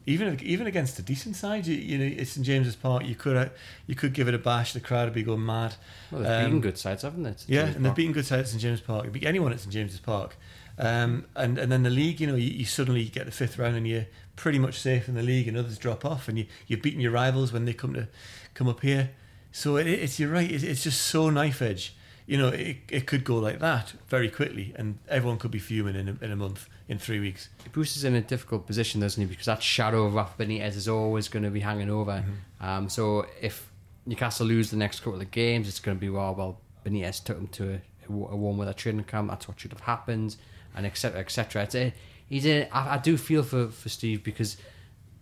even 0.06 0.28
if, 0.28 0.42
even 0.42 0.68
against 0.68 1.00
a 1.00 1.02
decent 1.02 1.36
side, 1.36 1.68
you, 1.68 1.76
you 1.76 1.98
know, 1.98 2.06
it's 2.06 2.32
St 2.32 2.46
James's 2.46 2.76
Park. 2.76 3.06
You 3.06 3.16
could 3.16 3.38
uh, 3.38 3.50
you 3.88 3.96
could 3.96 4.14
give 4.14 4.28
it 4.28 4.34
a 4.34 4.40
bash. 4.40 4.74
The 4.74 4.80
crowd 4.80 5.06
would 5.06 5.14
be 5.14 5.24
going 5.24 5.46
mad. 5.46 5.76
Well, 6.12 6.22
they've 6.22 6.32
Um, 6.32 6.46
beaten 6.46 6.62
good 6.62 6.78
sides, 6.78 7.04
haven't 7.04 7.24
they? 7.24 7.36
Yeah, 7.48 7.64
James 7.64 7.76
and 7.76 7.86
they've 7.86 7.96
beaten 7.96 8.14
good 8.14 8.26
sides 8.26 8.42
at 8.42 8.48
St 8.50 8.62
James's 8.62 8.86
Park. 8.86 9.06
You 9.06 9.12
beat 9.12 9.26
anyone 9.26 9.52
at 9.52 9.60
St 9.60 9.72
James's 9.72 10.00
Park. 10.00 10.36
Um, 10.78 11.26
and 11.36 11.60
and 11.60 11.72
then 11.72 11.84
the 11.84 11.90
league, 11.90 12.20
you 12.20 12.28
know, 12.28 12.36
you, 12.36 12.50
you 12.50 12.66
suddenly 12.66 13.06
get 13.06 13.26
the 13.26 13.32
fifth 13.32 13.60
round 13.60 13.76
and 13.76 13.88
you're 13.88 14.08
pretty 14.36 14.58
much 14.58 14.80
safe 14.80 15.08
in 15.08 15.14
the 15.14 15.22
league, 15.22 15.48
and 15.48 15.56
others 15.56 15.78
drop 15.78 16.06
off, 16.06 16.28
and 16.28 16.40
you 16.40 16.46
you've 16.66 16.82
beaten 16.82 17.00
your 17.02 17.12
rivals 17.12 17.54
when 17.54 17.66
they 17.66 17.74
come 17.74 17.94
to 17.94 18.08
come 18.54 18.68
up 18.68 18.82
here. 18.82 19.12
So 19.52 19.78
it, 19.78 19.88
it's 19.88 20.20
you're 20.20 20.32
right. 20.32 20.50
It's, 20.50 20.64
it's 20.64 20.84
just 20.84 21.02
so 21.02 21.30
knife 21.30 21.62
edge. 21.62 21.96
You 22.26 22.38
know, 22.38 22.48
it, 22.50 22.78
it 22.90 23.08
could 23.08 23.24
go 23.24 23.38
like 23.38 23.60
that 23.60 23.94
very 24.08 24.30
quickly, 24.30 24.74
and 24.78 25.00
everyone 25.10 25.38
could 25.38 25.52
be 25.52 25.60
fuming 25.60 25.96
in 25.96 26.08
a, 26.08 26.24
in 26.24 26.32
a 26.32 26.36
month, 26.36 26.70
in 26.88 26.98
three 26.98 27.20
weeks. 27.20 27.50
Bruce 27.72 27.98
is 27.98 28.04
in 28.04 28.16
a 28.16 28.22
difficult 28.22 28.68
position, 28.68 29.02
doesn't 29.02 29.22
he? 29.22 29.28
Because 29.28 29.48
that 29.48 29.62
shadow 29.62 30.06
of 30.06 30.14
Rafa 30.14 30.44
Benitez 30.44 30.76
is 30.76 30.88
always 30.88 31.28
going 31.28 31.44
to 31.44 31.50
be 31.50 31.60
hanging 31.60 31.90
over. 31.90 32.24
Mm-hmm. 32.24 32.66
Um, 32.66 32.90
so 32.90 33.26
if 33.42 33.72
Newcastle 34.06 34.48
lose 34.48 34.72
the 34.72 34.78
next 34.78 35.02
couple 35.02 35.20
of 35.20 35.32
games, 35.32 35.68
it's 35.68 35.80
going 35.80 35.98
to 35.98 36.00
be 36.00 36.10
well, 36.10 36.34
well, 36.36 36.58
Benitez 36.86 37.24
took 37.24 37.38
him 37.38 37.48
to 37.48 37.74
a, 37.74 37.82
a 38.08 38.12
warm 38.12 38.58
weather 38.58 38.74
training 38.74 39.04
camp. 39.06 39.30
That's 39.30 39.48
what 39.48 39.60
should 39.60 39.72
have 39.72 39.82
happened, 39.82 40.38
and 40.76 40.86
etc. 40.86 41.20
etc. 41.20 41.64
It's 41.64 41.76
a, 41.76 41.94
he's 42.30 42.46
a, 42.46 42.70
I, 42.70 42.96
I 42.96 42.98
do 42.98 43.18
feel 43.18 43.44
for, 43.44 43.68
for 43.68 43.90
Steve 43.90 44.24
because 44.24 44.58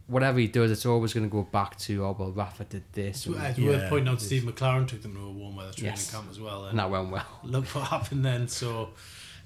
whatever 0.09 0.39
he 0.39 0.47
does, 0.47 0.71
it's 0.71 0.85
always 0.85 1.13
going 1.13 1.25
to 1.25 1.31
go 1.31 1.43
back 1.43 1.77
to 1.79 2.03
oh 2.05 2.15
well, 2.17 2.31
Rafa 2.31 2.65
did 2.65 2.83
this, 2.93 3.25
and, 3.25 3.35
It's 3.35 3.57
Yeah, 3.59 3.67
worth 3.69 3.89
pointing 3.89 4.07
out 4.09 4.21
it 4.21 4.25
Steve 4.25 4.43
McClaren 4.43 4.87
took 4.87 5.01
them 5.01 5.13
to 5.15 5.21
a 5.21 5.31
warm 5.31 5.55
weather 5.55 5.71
training 5.73 5.93
Yes. 5.95 6.11
camp 6.11 6.27
as 6.29 6.39
well. 6.39 6.65
and 6.65 6.77
that 6.79 6.89
went 6.89 7.09
well. 7.11 7.25
look 7.43 7.65
what 7.75 7.87
happened 7.87 8.25
then. 8.25 8.47
So, 8.47 8.89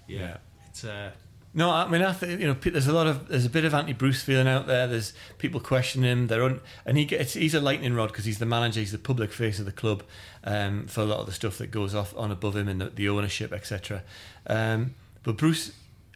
yeah, 0.08 0.20
Yeah. 0.20 0.38
it's 0.70 0.84
uh, 0.84 1.12
No, 1.56 1.70
I 1.70 1.88
mean, 1.88 2.02
I 2.02 2.14
think 2.14 2.42
you 2.42 2.48
know, 2.48 2.54
there's 2.54 2.88
a 2.88 2.94
lot 2.94 3.06
of 3.06 3.28
there's 3.28 3.46
a 3.46 3.50
bit 3.50 3.64
of 3.66 3.74
anti-Bruce 3.76 4.24
feeling 4.24 4.48
out 4.48 4.66
there. 4.66 4.88
There's 4.88 5.14
people 5.38 5.60
questioning 5.60 6.10
him. 6.12 6.28
They're 6.28 6.44
un, 6.44 6.62
and 6.86 6.98
he 6.98 7.06
gets 7.06 7.34
he's 7.34 7.54
a 7.54 7.62
lightning 7.62 7.94
rod 7.94 8.08
because 8.08 8.26
he's 8.26 8.40
the 8.40 8.46
manager. 8.48 8.80
He's 8.80 8.92
the 8.92 8.98
public 8.98 9.32
face 9.32 9.60
of 9.60 9.66
the 9.66 9.72
club 9.72 10.02
um, 10.46 10.88
for 10.88 11.02
a 11.02 11.06
lot 11.06 11.20
of 11.20 11.28
the 11.28 11.32
stuff 11.32 11.60
that 11.60 11.70
goes 11.70 11.94
off 11.94 12.16
on 12.18 12.32
above 12.32 12.56
him 12.56 12.68
and 12.68 12.82
the, 12.82 12.90
the 12.90 13.08
ownership, 13.08 13.54
etc. 13.54 14.02
Um, 14.48 14.96
but 15.22 15.38
Bruce, 15.38 15.74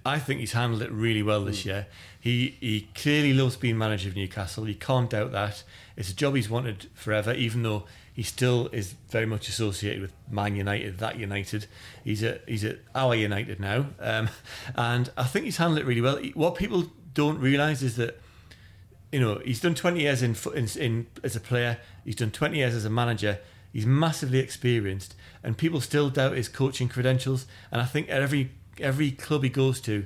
I 0.08 0.20
think 0.20 0.40
he's 0.40 0.54
handled 0.54 0.82
it 0.82 0.92
really 0.92 1.22
well 1.22 1.44
this 1.44 1.66
year. 1.66 1.86
He 2.18 2.56
he 2.62 2.88
clearly 2.96 3.34
loves 3.34 3.58
being 3.58 3.78
manager 3.78 4.08
of 4.08 4.16
Newcastle. 4.16 4.68
You 4.68 4.76
can't 4.76 5.10
doubt 5.10 5.34
that. 5.34 5.64
It's 5.98 6.10
a 6.10 6.16
job 6.16 6.36
he's 6.36 6.50
wanted 6.50 6.88
forever, 6.94 7.34
even 7.34 7.64
though 7.64 7.84
he 8.14 8.24
still 8.24 8.70
is 8.72 8.96
very 9.10 9.26
much 9.26 9.50
associated 9.50 10.02
with 10.02 10.14
Man 10.32 10.56
United, 10.56 11.00
that 11.00 11.20
United. 11.20 11.68
He's 12.06 12.24
at 12.24 12.42
he's 12.48 12.64
at 12.64 12.80
our 12.96 13.16
United 13.16 13.60
now, 13.60 13.88
um, 14.00 14.30
and 14.76 15.12
I 15.18 15.26
think 15.26 15.44
he's 15.44 15.58
handled 15.58 15.80
it 15.80 15.86
really 15.86 16.02
well. 16.02 16.18
What 16.36 16.56
people 16.56 16.86
don't 17.14 17.40
realise 17.40 17.82
is 17.82 17.98
that 17.98 18.22
you 19.12 19.20
know 19.20 19.42
he's 19.44 19.60
done 19.60 19.76
20 19.76 20.00
years 20.00 20.24
in, 20.24 20.38
in 20.56 20.68
in 20.80 21.08
as 21.22 21.36
a 21.36 21.42
player. 21.42 21.80
He's 22.06 22.16
done 22.16 22.32
20 22.32 22.58
years 22.58 22.76
as 22.76 22.86
a 22.86 22.90
manager. 22.90 23.40
He's 23.74 23.86
massively 23.86 24.40
experienced, 24.40 25.16
and 25.44 25.58
people 25.58 25.82
still 25.82 26.10
doubt 26.10 26.38
his 26.38 26.48
coaching 26.48 26.88
credentials. 26.88 27.46
And 27.72 27.82
I 27.82 27.86
think 27.86 28.10
at 28.10 28.22
every 28.22 28.52
every 28.82 29.12
club 29.12 29.44
he 29.44 29.50
goes 29.50 29.80
to, 29.82 30.06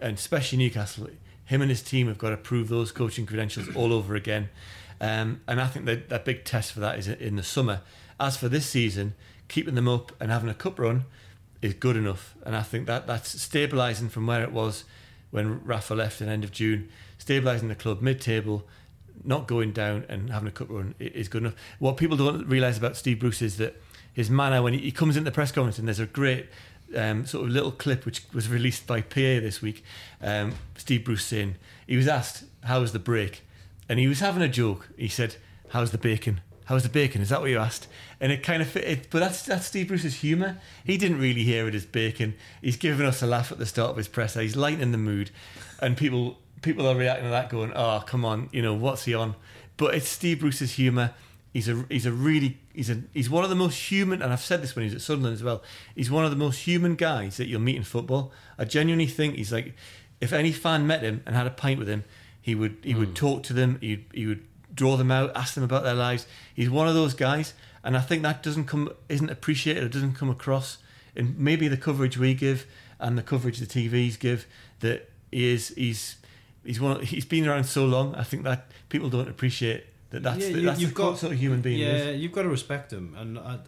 and 0.00 0.16
especially 0.16 0.58
Newcastle, 0.58 1.08
him 1.44 1.62
and 1.62 1.70
his 1.70 1.82
team 1.82 2.08
have 2.08 2.18
got 2.18 2.30
to 2.30 2.36
prove 2.36 2.68
those 2.68 2.92
coaching 2.92 3.26
credentials 3.26 3.68
all 3.76 3.92
over 3.92 4.14
again. 4.14 4.48
Um, 5.00 5.40
and 5.48 5.60
I 5.60 5.66
think 5.66 5.86
that 5.86 6.08
that 6.10 6.24
big 6.24 6.44
test 6.44 6.72
for 6.72 6.80
that 6.80 6.98
is 6.98 7.08
in 7.08 7.36
the 7.36 7.42
summer. 7.42 7.80
As 8.18 8.36
for 8.36 8.48
this 8.48 8.66
season, 8.66 9.14
keeping 9.48 9.74
them 9.74 9.88
up 9.88 10.12
and 10.20 10.30
having 10.30 10.50
a 10.50 10.54
cup 10.54 10.78
run 10.78 11.04
is 11.62 11.74
good 11.74 11.96
enough. 11.96 12.34
And 12.44 12.54
I 12.54 12.62
think 12.62 12.86
that 12.86 13.06
that's 13.06 13.34
stabilising 13.34 14.10
from 14.10 14.26
where 14.26 14.42
it 14.42 14.52
was 14.52 14.84
when 15.30 15.64
Rafa 15.64 15.94
left 15.94 16.20
in 16.20 16.28
end 16.28 16.44
of 16.44 16.52
June, 16.52 16.88
stabilising 17.18 17.68
the 17.68 17.74
club 17.74 18.02
mid-table, 18.02 18.66
not 19.24 19.46
going 19.46 19.72
down 19.72 20.04
and 20.08 20.30
having 20.30 20.48
a 20.48 20.52
cup 20.52 20.68
run 20.70 20.94
is 20.98 21.28
good 21.28 21.42
enough. 21.42 21.56
What 21.78 21.96
people 21.96 22.16
don't 22.16 22.46
realise 22.46 22.78
about 22.78 22.96
Steve 22.96 23.20
Bruce 23.20 23.42
is 23.42 23.56
that 23.58 23.80
his 24.12 24.30
manner 24.30 24.62
when 24.62 24.72
he, 24.72 24.80
he 24.80 24.92
comes 24.92 25.16
into 25.16 25.30
the 25.30 25.34
press 25.34 25.52
conference 25.52 25.78
and 25.78 25.86
there's 25.86 26.00
a 26.00 26.06
great 26.06 26.46
um, 26.96 27.26
sort 27.26 27.44
of 27.44 27.50
little 27.50 27.70
clip 27.70 28.04
which 28.04 28.22
was 28.32 28.48
released 28.48 28.86
by 28.86 29.00
PA 29.00 29.40
this 29.40 29.62
week. 29.62 29.84
Um, 30.20 30.54
Steve 30.76 31.04
Bruce 31.04 31.24
saying 31.24 31.56
he 31.86 31.96
was 31.96 32.08
asked 32.08 32.44
how 32.64 32.80
was 32.80 32.92
the 32.92 32.98
break, 32.98 33.42
and 33.88 33.98
he 33.98 34.06
was 34.06 34.20
having 34.20 34.42
a 34.42 34.48
joke. 34.48 34.88
He 34.96 35.08
said, 35.08 35.36
"How's 35.70 35.90
the 35.90 35.98
bacon? 35.98 36.40
How's 36.66 36.82
the 36.82 36.88
bacon? 36.88 37.22
Is 37.22 37.30
that 37.30 37.40
what 37.40 37.50
you 37.50 37.58
asked?" 37.58 37.88
And 38.20 38.30
it 38.32 38.42
kind 38.42 38.62
of 38.62 38.68
fit. 38.68 38.84
It, 38.84 39.10
but 39.10 39.20
that's 39.20 39.42
that's 39.42 39.66
Steve 39.66 39.88
Bruce's 39.88 40.16
humour. 40.16 40.58
He 40.84 40.96
didn't 40.96 41.18
really 41.18 41.44
hear 41.44 41.66
it 41.68 41.74
as 41.74 41.86
bacon. 41.86 42.34
He's 42.60 42.76
giving 42.76 43.06
us 43.06 43.22
a 43.22 43.26
laugh 43.26 43.50
at 43.52 43.58
the 43.58 43.66
start 43.66 43.90
of 43.90 43.96
his 43.96 44.08
presser. 44.08 44.40
He's 44.40 44.56
lightening 44.56 44.92
the 44.92 44.98
mood, 44.98 45.30
and 45.80 45.96
people 45.96 46.38
people 46.62 46.86
are 46.86 46.96
reacting 46.96 47.24
to 47.24 47.30
that, 47.30 47.50
going, 47.50 47.72
"Oh, 47.74 48.02
come 48.06 48.24
on, 48.24 48.48
you 48.52 48.62
know 48.62 48.74
what's 48.74 49.04
he 49.04 49.14
on?" 49.14 49.34
But 49.76 49.94
it's 49.94 50.08
Steve 50.08 50.40
Bruce's 50.40 50.72
humour. 50.72 51.14
He's 51.52 51.68
a 51.68 51.84
he's 51.88 52.06
a 52.06 52.12
really 52.12 52.58
he's 52.80 52.88
a 52.88 53.02
he's 53.12 53.28
one 53.28 53.44
of 53.44 53.50
the 53.50 53.56
most 53.56 53.90
human, 53.90 54.22
and 54.22 54.32
I've 54.32 54.40
said 54.40 54.62
this 54.62 54.74
when 54.74 54.86
he's 54.86 54.94
at 54.94 55.02
Sunderland 55.02 55.34
as 55.34 55.42
well. 55.42 55.62
He's 55.94 56.10
one 56.10 56.24
of 56.24 56.30
the 56.30 56.36
most 56.36 56.60
human 56.60 56.94
guys 56.94 57.36
that 57.36 57.46
you'll 57.46 57.60
meet 57.60 57.76
in 57.76 57.82
football. 57.82 58.32
I 58.58 58.64
genuinely 58.64 59.06
think 59.06 59.34
he's 59.34 59.52
like, 59.52 59.74
if 60.18 60.32
any 60.32 60.50
fan 60.50 60.86
met 60.86 61.02
him 61.02 61.22
and 61.26 61.36
had 61.36 61.46
a 61.46 61.50
pint 61.50 61.78
with 61.78 61.88
him, 61.88 62.04
he 62.40 62.54
would 62.54 62.78
he 62.82 62.94
would 62.94 63.08
hmm. 63.08 63.14
talk 63.14 63.42
to 63.44 63.52
them. 63.52 63.76
He 63.82 64.06
he 64.14 64.26
would 64.26 64.46
draw 64.72 64.96
them 64.96 65.10
out, 65.10 65.30
ask 65.36 65.52
them 65.54 65.62
about 65.62 65.82
their 65.82 65.94
lives. 65.94 66.26
He's 66.54 66.70
one 66.70 66.88
of 66.88 66.94
those 66.94 67.12
guys, 67.12 67.52
and 67.84 67.98
I 67.98 68.00
think 68.00 68.22
that 68.22 68.42
doesn't 68.42 68.64
come 68.64 68.90
isn't 69.10 69.28
appreciated. 69.28 69.84
It 69.84 69.92
doesn't 69.92 70.14
come 70.14 70.30
across 70.30 70.78
in 71.14 71.34
maybe 71.36 71.68
the 71.68 71.76
coverage 71.76 72.16
we 72.16 72.32
give 72.32 72.66
and 72.98 73.18
the 73.18 73.22
coverage 73.22 73.58
the 73.58 73.66
TVs 73.66 74.18
give. 74.18 74.46
That 74.78 75.10
he 75.30 75.52
is 75.52 75.68
he's 75.76 76.16
he's 76.64 76.80
one. 76.80 77.02
He's 77.02 77.26
been 77.26 77.46
around 77.46 77.64
so 77.64 77.84
long. 77.84 78.14
I 78.14 78.22
think 78.22 78.44
that 78.44 78.70
people 78.88 79.10
don't 79.10 79.28
appreciate 79.28 79.84
that. 80.10 80.22
That's 80.22 80.38
Yeah, 80.46 80.52
the, 80.52 80.60
you- 80.60 80.66
that's 80.66 80.80
you've 80.80 80.90
the 80.90 80.96
got- 80.96 81.18
sort 81.18 81.32
of 81.32 81.38
human 81.38 81.60
being. 81.60 81.80
yeah, 81.80 81.88
is. 82.10 82.20
you've 82.20 82.32
got 82.32 82.42
to 82.42 82.48
respect 82.48 82.92
him. 82.92 83.14
And 83.18 83.38
I, 83.38 83.58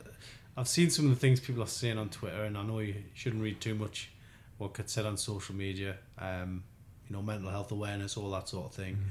I've 0.56 0.68
seen 0.68 0.90
some 0.90 1.06
of 1.06 1.10
the 1.12 1.16
things 1.18 1.40
people 1.40 1.62
are 1.62 1.66
saying 1.66 1.98
on 1.98 2.08
Twitter, 2.10 2.44
and 2.44 2.56
I 2.58 2.62
know 2.62 2.78
you 2.80 2.94
shouldn't 3.14 3.42
read 3.42 3.60
too 3.60 3.74
much 3.74 4.10
what 4.58 4.74
gets 4.74 4.92
said 4.92 5.06
on 5.06 5.16
social 5.16 5.54
media. 5.54 5.96
Um, 6.18 6.64
you 7.08 7.16
know, 7.16 7.22
mental 7.22 7.50
health 7.50 7.72
awareness, 7.72 8.16
all 8.16 8.30
that 8.30 8.48
sort 8.48 8.66
of 8.66 8.72
thing. 8.74 8.94
Mm-hmm. 8.94 9.08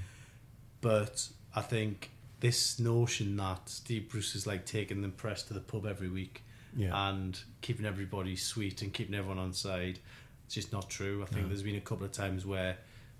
But 0.82 1.27
I 1.55 1.61
think 1.61 2.09
this 2.39 2.79
notion 2.79 3.38
that 3.38 3.69
Steve 3.69 4.09
Bruce 4.09 4.36
is 4.36 4.47
like 4.47 4.65
taking 4.65 5.01
the 5.01 5.09
press 5.09 5.43
to 5.43 5.53
the 5.53 5.59
pub 5.59 5.86
every 5.86 6.09
week 6.09 6.43
Yeah. 6.75 7.09
and 7.09 7.39
keeping 7.61 7.86
everybody 7.86 8.36
sweet 8.36 8.82
and 8.82 8.91
keeping 8.91 9.13
everyone 9.13 9.38
on 9.38 9.53
side, 9.53 9.99
it's 10.45 10.55
just 10.55 10.71
not 10.71 10.89
true. 10.89 11.21
I 11.21 11.25
think 11.34 11.47
there's 11.49 11.61
been 11.63 11.75
a 11.75 11.82
couple 11.82 12.05
of 12.05 12.11
times 12.11 12.45
where 12.45 12.77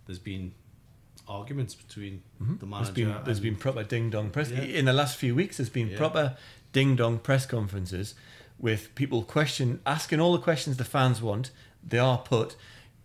there's 0.07 0.18
been 0.20 0.53
arguments 1.32 1.73
between 1.75 2.21
the 2.39 2.43
Mm-hmm. 2.45 2.55
There's 2.59 2.69
manager. 2.69 2.93
been 2.93 3.23
there's 3.25 3.39
been 3.39 3.55
proper 3.55 3.84
ding 3.84 4.09
dong 4.09 4.29
press 4.29 4.49
Yeah. 4.51 4.61
in 4.61 4.86
the 4.86 4.93
last 4.93 5.17
few 5.17 5.34
weeks. 5.36 5.57
There's 5.57 5.69
been 5.69 5.89
Yeah. 5.89 5.97
proper 5.97 6.38
ding 6.73 6.95
dong 6.95 7.19
press 7.19 7.45
conferences 7.45 8.13
with 8.59 8.93
people 8.95 9.23
question 9.23 9.79
asking 9.86 10.19
all 10.19 10.34
the 10.34 10.39
questions 10.43 10.77
the 10.77 10.84
fans 10.86 11.21
want. 11.21 11.51
They 11.88 11.99
are 11.99 12.17
put. 12.17 12.55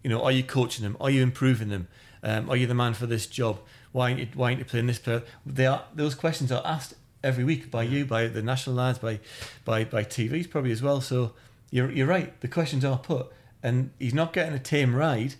You 0.02 0.10
know, 0.10 0.22
are 0.22 0.32
you 0.32 0.42
coaching 0.42 0.82
them? 0.84 0.96
Are 1.00 1.10
you 1.10 1.22
improving 1.22 1.68
them? 1.68 1.88
Um, 2.22 2.50
are 2.50 2.56
you 2.56 2.66
the 2.66 2.74
man 2.74 2.94
for 2.94 3.06
this 3.06 3.26
job? 3.26 3.58
Why 3.92 4.10
aren't 4.10 4.20
you, 4.20 4.28
why 4.34 4.48
aren't 4.48 4.58
you 4.58 4.64
playing 4.64 4.86
this 4.86 4.98
player? 4.98 5.22
They 5.44 5.66
are 5.66 5.84
those 5.94 6.14
questions 6.14 6.50
are 6.52 6.62
asked 6.64 6.94
every 7.24 7.44
week 7.44 7.70
by 7.70 7.82
you, 7.84 8.04
by 8.04 8.28
the 8.28 8.42
national 8.42 8.76
lads, 8.76 8.98
by 8.98 9.20
by 9.64 9.84
by 9.84 10.04
TVs 10.04 10.48
probably 10.50 10.72
as 10.72 10.82
well. 10.82 11.00
So 11.00 11.32
you're 11.70 11.90
you're 11.90 12.06
right. 12.06 12.38
The 12.40 12.48
questions 12.48 12.84
are 12.84 12.98
put, 12.98 13.26
and 13.62 13.90
he's 13.98 14.14
not 14.14 14.32
getting 14.32 14.54
a 14.54 14.58
tame 14.58 14.94
ride. 14.94 15.34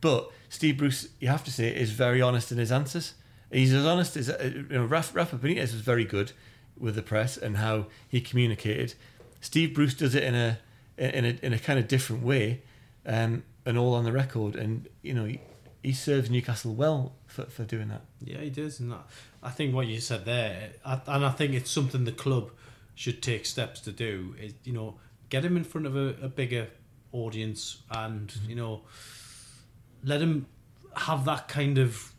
But 0.00 0.30
Steve 0.48 0.78
Bruce, 0.78 1.08
you 1.20 1.28
have 1.28 1.44
to 1.44 1.50
say, 1.50 1.68
is 1.74 1.90
very 1.90 2.22
honest 2.22 2.52
in 2.52 2.58
his 2.58 2.70
answers. 2.72 3.14
He's 3.50 3.72
as 3.72 3.86
honest 3.86 4.16
as 4.16 4.28
uh, 4.28 4.52
you 4.54 4.66
know. 4.70 4.84
Rafa, 4.84 5.14
Rafa 5.14 5.36
Benitez 5.36 5.72
was 5.72 5.80
very 5.82 6.04
good 6.04 6.32
with 6.78 6.94
the 6.94 7.02
press 7.02 7.36
and 7.36 7.56
how 7.58 7.86
he 8.08 8.20
communicated. 8.20 8.94
Steve 9.40 9.74
Bruce 9.74 9.94
does 9.94 10.14
it 10.14 10.24
in 10.24 10.34
a 10.34 10.58
in 10.98 11.24
a 11.24 11.38
in 11.42 11.52
a 11.52 11.58
kind 11.58 11.78
of 11.78 11.86
different 11.88 12.22
way, 12.24 12.62
um, 13.06 13.44
and 13.64 13.78
all 13.78 13.94
on 13.94 14.04
the 14.04 14.12
record. 14.12 14.56
And 14.56 14.88
you 15.02 15.14
know, 15.14 15.24
he, 15.26 15.40
he 15.82 15.92
serves 15.92 16.28
Newcastle 16.28 16.74
well 16.74 17.12
for, 17.26 17.44
for 17.44 17.64
doing 17.64 17.88
that. 17.88 18.02
Yeah, 18.20 18.38
he 18.38 18.50
does, 18.50 18.80
and 18.80 18.90
that, 18.90 19.06
I 19.42 19.50
think 19.50 19.74
what 19.74 19.86
you 19.86 20.00
said 20.00 20.24
there, 20.24 20.70
I, 20.84 21.00
and 21.06 21.24
I 21.24 21.30
think 21.30 21.54
it's 21.54 21.70
something 21.70 22.04
the 22.04 22.12
club 22.12 22.50
should 22.96 23.22
take 23.22 23.46
steps 23.46 23.80
to 23.82 23.92
do. 23.92 24.34
Is 24.40 24.54
you 24.64 24.72
know 24.72 24.96
get 25.28 25.44
him 25.44 25.56
in 25.56 25.64
front 25.64 25.86
of 25.86 25.96
a, 25.96 26.16
a 26.20 26.28
bigger 26.28 26.68
audience, 27.12 27.82
and 27.90 28.28
Mm-hmm. 28.28 28.50
you 28.50 28.56
know 28.56 28.80
let 30.04 30.20
him 30.20 30.46
have 30.96 31.24
that 31.26 31.48
kind 31.48 31.78
of 31.78 32.12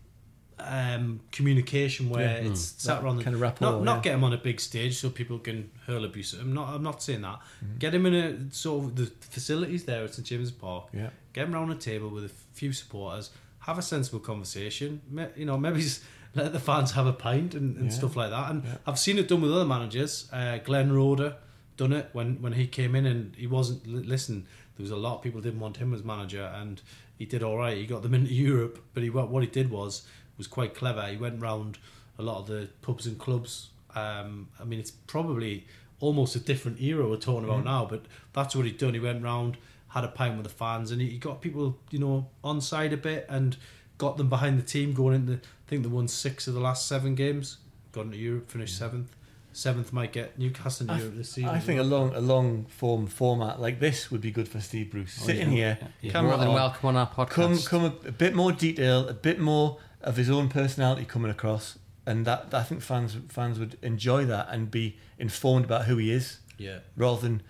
um, 0.60 1.20
communication 1.32 2.10
where 2.10 2.22
Yeah, 2.42 2.50
it's 2.50 2.62
mm. 2.74 2.80
sat 2.80 3.04
around 3.04 3.18
the 3.18 3.24
kind 3.24 3.36
of 3.36 3.42
rapport, 3.42 3.72
Not, 3.74 3.84
not 3.84 3.96
yeah. 3.98 4.02
get 4.04 4.14
him 4.16 4.24
on 4.24 4.34
a 4.34 4.38
big 4.38 4.60
stage 4.60 4.98
so 4.98 5.10
people 5.10 5.38
can 5.40 5.70
hurl 5.86 6.04
abuse 6.04 6.34
at 6.34 6.40
him. 6.42 6.54
Not, 6.54 6.70
I'm 6.74 6.84
not 6.84 7.02
saying 7.04 7.22
that. 7.22 7.40
Mm-hmm. 7.64 7.78
Get 7.78 7.94
him 7.94 8.06
in 8.08 8.14
a 8.16 8.54
sort 8.54 8.84
of 8.86 8.96
the 8.96 9.06
facilities 9.06 9.86
there 9.86 10.04
at 10.04 10.14
St 10.16 10.26
James's 10.28 10.52
Park 10.52 10.88
Yeah. 10.94 11.10
get 11.34 11.48
him 11.48 11.54
around 11.56 11.72
a 11.72 11.76
table 11.76 12.10
with 12.10 12.26
a 12.26 12.32
few 12.54 12.74
supporters, 12.74 13.30
have 13.60 13.78
a 13.78 13.82
sensible 13.84 14.20
conversation. 14.20 15.02
You 15.36 15.46
know, 15.46 15.58
maybe 15.58 15.84
let 16.36 16.54
the 16.54 16.60
fans 16.60 16.92
have 16.92 17.06
a 17.06 17.14
pint 17.14 17.54
and, 17.54 17.78
and 17.78 17.86
Yeah. 17.92 17.92
stuff 17.98 18.16
like 18.16 18.32
that. 18.32 18.50
And. 18.50 18.64
I've 18.88 19.00
seen 19.00 19.20
it 19.20 19.28
done 19.28 19.42
with 19.42 19.52
other 19.54 19.66
managers. 19.66 20.28
Uh, 20.34 20.58
Glenn 20.58 20.92
Roeder 20.92 21.36
done 21.78 21.94
it 21.94 22.10
when, 22.14 22.42
when 22.42 22.54
he 22.54 22.66
came 22.66 22.96
in 22.96 23.06
and 23.06 23.36
he 23.36 23.46
wasn't 23.46 23.86
li- 23.86 24.02
listen. 24.04 24.48
there 24.76 24.84
was 24.84 24.90
a 24.92 24.96
lot 24.98 25.18
of 25.18 25.22
people 25.22 25.40
didn't 25.42 25.60
want 25.60 25.78
him 25.78 25.94
as 25.94 26.04
manager, 26.04 26.52
and 26.56 26.82
he 27.18 27.26
did 27.26 27.44
all 27.44 27.58
right. 27.58 27.78
He 27.78 27.86
got 27.86 28.04
them 28.04 28.14
into 28.14 28.34
Europe, 28.50 28.84
but 28.94 29.04
he 29.04 29.10
what 29.10 29.44
he 29.44 29.50
did 29.50 29.70
was 29.70 30.04
was 30.38 30.48
quite 30.48 30.76
clever. 30.76 31.06
He 31.08 31.18
went 31.18 31.42
round 31.42 31.78
a 32.20 32.24
lot 32.24 32.40
of 32.40 32.48
the 32.48 32.70
pubs 32.82 33.08
and 33.08 33.18
clubs. 33.18 33.70
Um, 33.96 34.50
I 34.60 34.64
mean, 34.64 34.80
it's 34.80 34.92
probably 34.92 35.66
almost 36.00 36.36
a 36.36 36.40
different 36.40 36.80
era 36.80 37.08
we're 37.08 37.18
talking 37.18 37.46
about 37.46 37.64
now, 37.64 37.86
but 37.86 38.06
that's 38.34 38.56
what 38.56 38.66
he'd 38.66 38.78
done. 38.78 38.94
He 38.94 39.00
went 39.00 39.24
round, 39.24 39.58
had 39.90 40.04
a 40.04 40.10
pint 40.10 40.36
with 40.36 40.44
the 40.44 40.54
fans, 40.54 40.92
and 40.92 41.02
he, 41.02 41.10
he 41.10 41.18
got 41.18 41.42
people, 41.42 41.78
you 41.90 42.00
know, 42.00 42.28
on 42.44 42.62
side 42.62 42.94
a 42.94 42.98
bit 42.98 43.26
and 43.30 43.58
got 43.98 44.18
them 44.18 44.30
behind 44.30 44.60
the 44.60 44.64
team 44.64 44.94
going 44.94 45.16
into. 45.16 45.34
I 45.34 45.70
think 45.70 45.84
they 45.84 45.90
won 45.90 46.08
six 46.08 46.48
of 46.48 46.54
the 46.54 46.60
last 46.60 46.88
seven 46.88 47.16
games. 47.16 47.58
Got 47.92 48.06
into 48.06 48.18
Europe, 48.18 48.52
finished 48.52 48.78
seventh. 48.78 49.16
Seventh 49.58 49.92
might 49.92 50.12
get 50.14 50.38
Newcastle 50.38 50.88
in 50.92 51.00
Europe 51.00 51.16
this 51.18 51.30
season. 51.30 51.50
I 51.50 51.58
think 51.58 51.80
a 51.80 51.84
long 51.84 52.14
a 52.14 52.20
long 52.20 52.66
form 52.66 53.08
format 53.08 53.60
like 53.60 53.80
this 53.80 54.12
would 54.12 54.22
be 54.22 54.30
good 54.30 54.48
for 54.48 54.62
Steve 54.62 54.92
Bruce. 54.92 55.18
Oh, 55.20 55.26
Sitting 55.26 55.50
here, 55.50 55.80
Yeah, 56.00 56.12
camera 56.12 56.30
more 56.34 56.38
than 56.40 56.48
on, 56.50 56.54
welcome 56.54 56.90
on 56.90 56.96
our 56.96 57.08
podcast. 57.08 57.30
come 57.30 57.58
come 57.64 57.84
a, 57.86 58.08
a 58.10 58.12
bit 58.12 58.36
more 58.36 58.52
detail, 58.52 59.08
a 59.10 59.16
bit 59.16 59.40
more 59.40 59.80
of 60.02 60.16
his 60.16 60.30
own 60.30 60.48
personality 60.48 61.06
coming 61.06 61.32
across, 61.32 61.80
and 62.06 62.24
that 62.26 62.54
I 62.54 62.62
think 62.62 62.84
fans 62.84 63.18
fans 63.30 63.58
would 63.58 63.80
enjoy 63.82 64.26
that 64.26 64.48
and 64.52 64.70
be 64.70 64.98
informed 65.18 65.66
about 65.66 65.86
who 65.86 65.98
he 65.98 66.12
is 66.12 66.38
yeah. 66.60 66.80
rather 66.96 67.22
than 67.22 67.42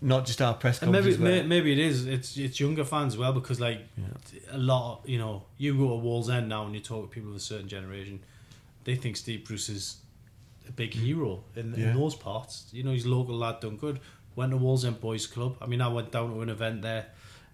not 0.00 0.26
just 0.26 0.40
our 0.40 0.54
press 0.54 0.80
And 0.80 0.92
maybe 0.92 1.16
where- 1.16 1.42
may, 1.42 1.42
maybe 1.42 1.72
it 1.72 1.80
is. 1.80 2.06
It's 2.06 2.36
it's 2.36 2.60
younger 2.60 2.84
fans 2.84 3.14
as 3.14 3.18
well 3.18 3.32
because 3.32 3.58
like 3.58 3.80
a 4.52 4.58
lot. 4.58 5.00
Of, 5.00 5.08
you 5.10 5.18
know, 5.18 5.42
you 5.58 5.74
go 5.76 5.88
to 5.88 6.04
Wallsend 6.06 6.46
now 6.46 6.66
and 6.66 6.74
you 6.76 6.80
talk 6.80 7.02
to 7.10 7.12
people 7.12 7.30
of 7.30 7.36
a 7.36 7.40
certain 7.40 7.66
generation, 7.66 8.20
they 8.84 8.94
think 8.94 9.16
Steve 9.16 9.44
Bruce 9.44 9.68
is 9.68 9.96
a 10.68 10.72
big 10.72 10.94
hero 10.94 11.44
in, 11.56 11.74
Yeah. 11.76 11.90
in 11.90 11.96
those 11.96 12.14
parts. 12.14 12.66
You 12.72 12.82
know, 12.82 12.92
he's 12.92 13.04
a 13.04 13.08
local 13.08 13.36
lad, 13.36 13.60
done 13.60 13.76
good. 13.76 14.00
Went 14.36 14.52
to 14.52 14.58
Wallsend 14.58 15.00
Boys 15.00 15.26
Club. 15.26 15.56
I 15.60 15.66
mean, 15.66 15.80
I 15.80 15.88
went 15.88 16.10
down 16.12 16.32
to 16.34 16.40
an 16.40 16.48
event 16.48 16.82
there 16.82 17.06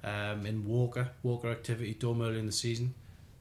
um, 0.04 0.46
in 0.46 0.64
Walker, 0.66 1.10
Walker 1.22 1.48
Activity 1.50 1.94
Dome 1.94 2.22
early 2.22 2.38
in 2.38 2.46
the 2.46 2.52
season. 2.52 2.94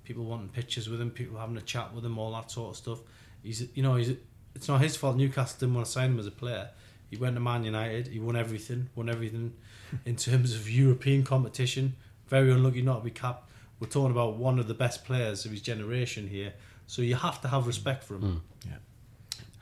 People 0.04 0.24
wanting 0.24 0.50
pictures 0.50 0.90
with 0.90 1.00
him, 1.02 1.12
people 1.12 1.38
having 1.38 1.58
a 1.58 1.62
chat 1.62 1.94
with 1.94 2.06
him, 2.06 2.18
all 2.18 2.32
that 2.34 2.50
sort 2.50 2.72
of 2.72 2.78
stuff. 2.78 3.00
He's, 3.44 3.68
you 3.76 3.84
know, 3.84 3.96
he's. 3.96 4.14
It's 4.56 4.68
not 4.68 4.82
his 4.82 4.96
fault. 4.96 5.18
Newcastle 5.18 5.58
didn't 5.60 5.76
want 5.76 5.86
to 5.86 5.92
sign 5.92 6.12
him 6.12 6.20
as 6.20 6.26
a 6.26 6.32
player. 6.32 6.70
He 7.12 7.18
went 7.18 7.36
to 7.36 7.40
Man 7.40 7.64
United. 7.64 8.08
He 8.08 8.20
won 8.20 8.36
everything. 8.36 8.90
Won 8.96 9.08
everything 9.08 9.54
in 10.06 10.16
terms 10.16 10.56
of 10.56 10.68
European 10.68 11.24
competition. 11.24 11.96
Very 12.28 12.52
unlucky 12.52 12.82
not 12.82 13.00
to 13.00 13.04
be 13.04 13.12
capped. 13.12 13.52
We're 13.80 13.88
talking 13.88 14.12
about 14.12 14.38
one 14.38 14.58
of 14.58 14.68
the 14.68 14.74
best 14.74 15.06
players 15.06 15.46
of 15.46 15.52
his 15.52 15.62
generation 15.62 16.28
here. 16.28 16.54
So 16.88 17.04
you 17.04 17.14
have 17.16 17.40
to 17.42 17.50
have 17.50 17.68
respect 17.68 18.04
for 18.04 18.16
him. 18.16 18.42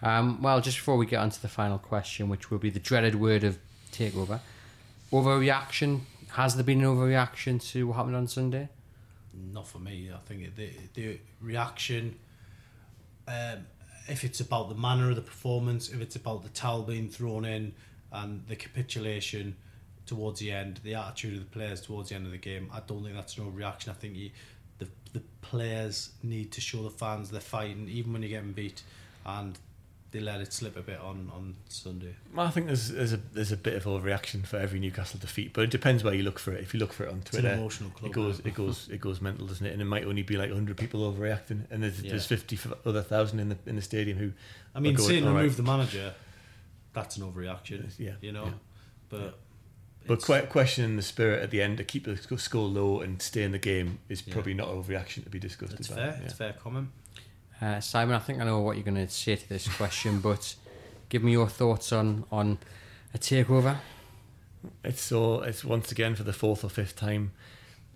Um, 0.05 0.39
well, 0.39 0.61
just 0.61 0.77
before 0.77 0.97
we 0.97 1.07
get 1.07 1.17
on 1.17 1.31
to 1.31 1.41
the 1.41 1.47
final 1.47 1.79
question, 1.79 2.29
which 2.29 2.51
will 2.51 2.59
be 2.59 2.69
the 2.69 2.79
dreaded 2.79 3.15
word 3.15 3.43
of 3.43 3.57
takeover, 3.91 4.39
overreaction. 5.11 6.01
Has 6.33 6.55
there 6.55 6.63
been 6.63 6.81
an 6.81 6.85
overreaction 6.85 7.59
to 7.71 7.87
what 7.87 7.95
happened 7.95 8.15
on 8.15 8.27
Sunday? 8.27 8.69
Not 9.33 9.67
for 9.67 9.79
me. 9.79 10.11
I 10.13 10.17
think 10.27 10.55
the 10.55 10.69
the 10.93 11.19
reaction. 11.41 12.19
Um, 13.27 13.65
if 14.07 14.23
it's 14.23 14.39
about 14.39 14.69
the 14.69 14.75
manner 14.75 15.09
of 15.09 15.15
the 15.15 15.23
performance, 15.23 15.89
if 15.89 15.99
it's 15.99 16.15
about 16.15 16.43
the 16.43 16.49
towel 16.49 16.83
being 16.83 17.09
thrown 17.09 17.43
in, 17.43 17.73
and 18.11 18.45
the 18.47 18.55
capitulation 18.55 19.55
towards 20.05 20.39
the 20.39 20.51
end, 20.51 20.81
the 20.83 20.93
attitude 20.93 21.33
of 21.33 21.39
the 21.39 21.45
players 21.49 21.81
towards 21.81 22.09
the 22.09 22.15
end 22.15 22.27
of 22.27 22.31
the 22.31 22.37
game, 22.37 22.69
I 22.71 22.79
don't 22.85 23.01
think 23.01 23.15
that's 23.15 23.39
no 23.39 23.45
reaction. 23.45 23.89
I 23.89 23.95
think 23.95 24.15
you, 24.15 24.29
the 24.77 24.87
the 25.13 25.23
players 25.41 26.11
need 26.21 26.51
to 26.51 26.61
show 26.61 26.83
the 26.83 26.91
fans 26.91 27.31
they're 27.31 27.41
fighting, 27.41 27.89
even 27.89 28.13
when 28.13 28.21
you're 28.21 28.29
getting 28.29 28.51
beat, 28.51 28.83
and 29.25 29.57
they 30.15 30.21
let 30.21 30.39
it 30.39 30.53
slip 30.53 30.77
a 30.77 30.81
bit 30.81 30.99
on 30.99 31.29
on 31.35 31.55
Sunday. 31.67 32.15
I 32.37 32.49
think 32.49 32.67
there's 32.67 32.89
there's 32.89 33.11
a 33.11 33.17
there's 33.17 33.51
a 33.51 33.57
bit 33.57 33.73
of 33.73 33.83
overreaction 33.83 34.45
for 34.45 34.55
every 34.57 34.79
Newcastle 34.79 35.19
defeat, 35.19 35.51
but 35.53 35.65
it 35.65 35.69
depends 35.69 36.03
where 36.05 36.13
you 36.13 36.23
look 36.23 36.39
for 36.39 36.53
it. 36.53 36.61
If 36.61 36.73
you 36.73 36.79
look 36.79 36.93
for 36.93 37.03
it 37.03 37.09
on 37.11 37.21
Twitter, 37.21 37.51
emotional 37.53 37.89
club, 37.89 38.11
it 38.11 38.13
goes 38.13 38.39
it 38.39 38.53
goes 38.53 38.87
it 38.89 39.01
goes 39.01 39.19
mental, 39.19 39.45
doesn't 39.45 39.65
it? 39.65 39.73
And 39.73 39.81
it 39.81 39.85
might 39.85 40.05
only 40.05 40.23
be 40.23 40.37
like 40.37 40.49
100 40.49 40.77
people 40.77 41.01
overreacting, 41.11 41.65
and 41.69 41.83
there's 41.83 42.01
Yeah. 42.01 42.11
there's 42.11 42.25
50 42.25 42.57
other 42.85 43.01
thousand 43.01 43.39
in 43.41 43.49
the 43.49 43.57
in 43.65 43.75
the 43.75 43.81
stadium 43.81 44.17
who. 44.17 44.31
I 44.73 44.79
mean, 44.79 44.95
going, 44.95 45.09
saying 45.09 45.27
"All 45.27 45.33
right." 45.33 45.39
remove 45.41 45.57
the 45.57 45.63
manager, 45.63 46.13
that's 46.93 47.17
an 47.17 47.23
overreaction. 47.29 47.89
Yeah, 47.97 48.13
you 48.21 48.31
know, 48.31 48.45
yeah. 48.45 48.51
but. 49.09 49.39
But 50.07 50.19
it's- 50.19 50.27
que- 50.43 50.47
questioning 50.51 50.97
the 50.97 51.01
spirit 51.01 51.41
at 51.41 51.49
the 51.49 51.63
end 51.63 51.77
to 51.79 51.83
keep 51.83 52.05
the 52.05 52.15
score 52.37 52.67
low 52.67 53.01
and 53.01 53.19
stay 53.19 53.41
in 53.41 53.51
the 53.51 53.57
game 53.57 53.97
is 54.07 54.21
Yeah. 54.27 54.33
probably 54.33 54.53
not 54.53 54.67
overreaction 54.67 55.23
to 55.23 55.31
be 55.31 55.39
discussed 55.39 55.73
It's 55.73 55.87
fair. 55.87 56.15
yeah. 56.19 56.23
It's 56.25 56.33
a 56.33 56.35
fair 56.35 56.53
comment. 56.53 56.89
Uh, 57.61 57.79
Simon, 57.79 58.15
I 58.15 58.19
think 58.19 58.41
I 58.41 58.43
know 58.43 58.59
what 58.59 58.75
you're 58.75 58.83
going 58.83 58.95
to 58.95 59.07
say 59.07 59.35
to 59.35 59.49
this 59.49 59.67
question, 59.67 60.19
but 60.19 60.55
give 61.09 61.23
me 61.23 61.31
your 61.31 61.47
thoughts 61.47 61.93
on 61.93 62.25
on 62.31 62.57
a 63.13 63.17
takeover. 63.17 63.77
It's 64.83 65.01
so 65.01 65.41
it's 65.41 65.63
once 65.63 65.91
again 65.91 66.15
for 66.15 66.23
the 66.23 66.33
fourth 66.33 66.63
or 66.63 66.69
fifth 66.69 66.95
time. 66.95 67.31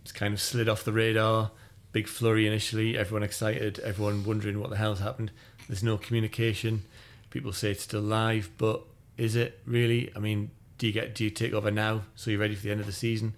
It's 0.02 0.12
kind 0.12 0.34
of 0.34 0.40
slid 0.40 0.70
off 0.70 0.84
the 0.84 0.94
radar. 0.94 1.52
Big 1.92 2.08
flurry 2.08 2.48
initially. 2.48 2.98
Everyone 2.98 3.24
excited. 3.24 3.80
Everyone 3.80 4.24
wondering 4.24 4.60
what 4.60 4.70
the 4.70 4.78
hell's 4.78 5.00
happened. 5.00 5.32
There's 5.68 5.84
no 5.84 5.98
communication. 5.98 6.84
People 7.30 7.52
say 7.52 7.72
it's 7.72 7.84
still 7.84 8.02
live, 8.02 8.50
but 8.58 8.82
is 9.18 9.36
it 9.36 9.60
really? 9.66 10.12
I 10.16 10.20
mean, 10.20 10.52
do 10.78 10.88
you 10.88 10.94
get 10.94 11.14
do 11.14 11.26
you 11.26 11.30
take 11.30 11.54
over 11.54 11.70
now 11.70 12.04
so 12.16 12.32
you're 12.32 12.40
ready 12.40 12.56
for 12.56 12.64
the 12.64 12.72
end 12.72 12.80
of 12.80 12.86
the 12.86 12.94
season? 12.94 13.34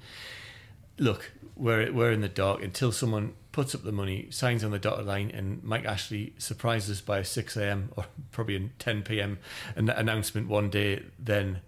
Look, 1.00 1.32
we're 1.56 1.92
we're 1.92 2.12
in 2.12 2.22
the 2.22 2.30
dark 2.30 2.62
until 2.62 2.92
someone 2.92 3.34
puts 3.52 3.76
up 3.76 3.84
the 3.84 3.92
money, 3.92 4.28
signs 4.32 4.64
on 4.64 4.72
the 4.72 4.80
dotted 4.80 5.06
line, 5.06 5.32
and 5.32 5.64
Mike 5.64 5.86
Ashley 5.86 6.34
surprises 6.38 6.98
us 6.98 7.02
by 7.02 7.20
a 7.20 7.26
six 7.26 7.58
a.m. 7.58 7.92
or 7.98 8.06
probably 8.32 8.56
a 8.56 8.70
ten 8.80 9.04
p.m. 9.04 9.40
an- 9.76 9.90
announcement 9.90 10.48
one 10.48 10.70
day. 10.70 11.04
Then 11.20 11.62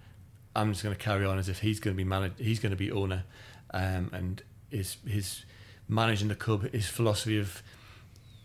I'm 0.56 0.72
just 0.72 0.84
going 0.84 0.96
to 0.96 1.02
carry 1.02 1.26
on 1.26 1.38
as 1.38 1.50
if 1.50 1.60
he's 1.60 1.80
going 1.80 1.96
to 1.96 1.98
be 1.98 2.08
managed. 2.08 2.40
He's 2.40 2.60
going 2.60 2.72
to 2.72 2.78
be 2.78 2.92
owner, 2.92 3.24
um, 3.72 4.10
and 4.14 4.42
his 4.70 4.98
his 5.08 5.46
managing 5.88 6.28
the 6.30 6.36
club, 6.36 6.70
his 6.72 6.88
philosophy 6.88 7.40
of 7.40 7.62